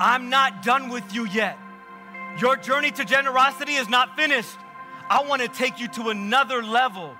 I'm 0.00 0.30
not 0.30 0.62
done 0.62 0.88
with 0.88 1.14
you 1.14 1.26
yet. 1.26 1.58
Your 2.40 2.56
journey 2.56 2.90
to 2.92 3.04
generosity 3.04 3.74
is 3.74 3.90
not 3.90 4.16
finished. 4.16 4.56
I 5.10 5.22
want 5.24 5.42
to 5.42 5.48
take 5.48 5.80
you 5.80 5.88
to 5.88 6.08
another 6.08 6.62
level 6.62 7.14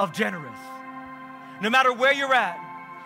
of 0.00 0.12
generous. 0.12 0.58
No 1.60 1.70
matter 1.70 1.92
where 1.92 2.12
you're 2.12 2.34
at, 2.34 2.58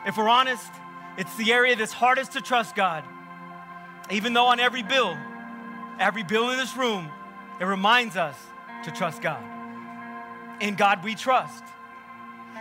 if 0.06 0.16
we're 0.16 0.30
honest, 0.30 0.72
it's 1.18 1.36
the 1.36 1.52
area 1.52 1.76
that's 1.76 1.92
hardest 1.92 2.32
to 2.32 2.40
trust 2.40 2.74
God. 2.74 3.04
Even 4.10 4.32
though 4.32 4.46
on 4.46 4.60
every 4.60 4.82
bill, 4.82 5.14
every 5.98 6.22
bill 6.22 6.50
in 6.50 6.56
this 6.56 6.74
room, 6.74 7.10
it 7.60 7.64
reminds 7.64 8.16
us 8.16 8.36
to 8.84 8.90
trust 8.90 9.20
God. 9.20 9.55
In 10.60 10.74
God 10.74 11.04
we 11.04 11.14
trust. 11.14 11.64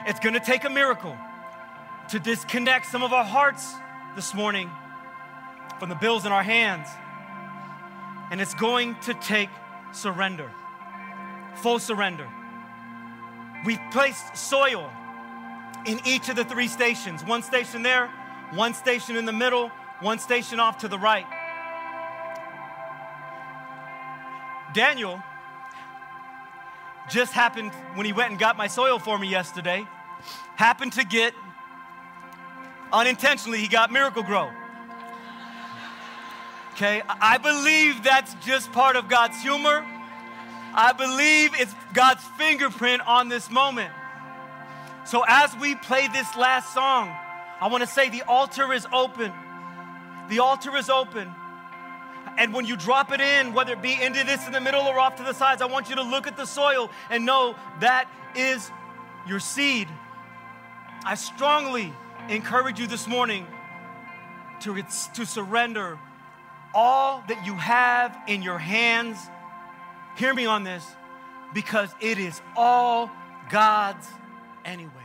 It's 0.07 0.19
gonna 0.19 0.43
take 0.43 0.65
a 0.65 0.69
miracle 0.69 1.15
to 2.09 2.19
disconnect 2.19 2.85
some 2.85 3.03
of 3.03 3.13
our 3.13 3.23
hearts 3.23 3.73
this 4.15 4.33
morning 4.33 4.69
from 5.79 5.89
the 5.89 5.95
bills 5.95 6.25
in 6.25 6.31
our 6.31 6.43
hands. 6.43 6.87
And 8.31 8.41
it's 8.41 8.53
going 8.53 8.95
to 9.01 9.13
take 9.13 9.49
surrender, 9.91 10.51
full 11.55 11.79
surrender. 11.79 12.27
We've 13.65 13.81
placed 13.91 14.35
soil 14.35 14.91
in 15.85 15.99
each 16.05 16.29
of 16.29 16.35
the 16.35 16.43
three 16.43 16.67
stations 16.67 17.23
one 17.23 17.43
station 17.43 17.83
there, 17.83 18.09
one 18.53 18.73
station 18.73 19.15
in 19.15 19.25
the 19.25 19.33
middle, 19.33 19.69
one 20.01 20.19
station 20.19 20.59
off 20.59 20.79
to 20.79 20.87
the 20.87 20.99
right. 20.99 21.25
Daniel 24.73 25.23
just 27.09 27.33
happened 27.33 27.71
when 27.95 28.05
he 28.05 28.13
went 28.13 28.31
and 28.31 28.39
got 28.39 28.57
my 28.57 28.67
soil 28.67 28.99
for 28.99 29.17
me 29.17 29.27
yesterday, 29.27 29.87
happened 30.55 30.93
to 30.93 31.05
get 31.05 31.33
unintentionally, 32.91 33.59
he 33.59 33.67
got 33.67 33.91
Miracle-Gro. 33.91 34.51
Okay, 36.73 37.01
I 37.07 37.37
believe 37.37 38.03
that's 38.03 38.33
just 38.45 38.71
part 38.73 38.95
of 38.95 39.07
God's 39.07 39.41
humor. 39.41 39.85
I 40.73 40.91
believe 40.91 41.51
it's 41.57 41.73
God's 41.93 42.23
fingerprint 42.37 43.01
on 43.07 43.29
this 43.29 43.49
moment. 43.49 43.91
So 45.05 45.23
as 45.27 45.55
we 45.57 45.75
play 45.75 46.09
this 46.09 46.35
last 46.35 46.73
song, 46.73 47.07
I 47.61 47.69
want 47.69 47.81
to 47.81 47.87
say 47.87 48.09
the 48.09 48.23
altar 48.23 48.73
is 48.73 48.85
open. 48.91 49.31
The 50.27 50.39
altar 50.39 50.75
is 50.75 50.89
open. 50.89 51.33
And 52.37 52.53
when 52.53 52.65
you 52.65 52.75
drop 52.75 53.11
it 53.11 53.21
in, 53.21 53.53
whether 53.53 53.73
it 53.73 53.81
be 53.81 54.01
into 54.01 54.23
this 54.23 54.45
in 54.45 54.53
the 54.53 54.61
middle 54.61 54.81
or 54.81 54.99
off 54.99 55.15
to 55.17 55.23
the 55.23 55.33
sides, 55.33 55.61
I 55.61 55.65
want 55.65 55.89
you 55.89 55.95
to 55.95 56.03
look 56.03 56.27
at 56.27 56.37
the 56.37 56.45
soil 56.45 56.89
and 57.09 57.25
know 57.25 57.55
that 57.79 58.09
is 58.35 58.69
your 59.27 59.39
seed. 59.39 59.87
I 61.05 61.15
strongly 61.15 61.93
encourage 62.29 62.79
you 62.79 62.87
this 62.87 63.07
morning 63.07 63.47
to, 64.61 64.81
to 65.13 65.25
surrender 65.25 65.99
all 66.73 67.23
that 67.27 67.45
you 67.45 67.53
have 67.55 68.17
in 68.27 68.41
your 68.41 68.57
hands. 68.57 69.17
Hear 70.17 70.33
me 70.33 70.45
on 70.45 70.63
this 70.63 70.85
because 71.53 71.89
it 72.01 72.17
is 72.17 72.41
all 72.55 73.09
God's 73.49 74.07
anyway. 74.65 75.04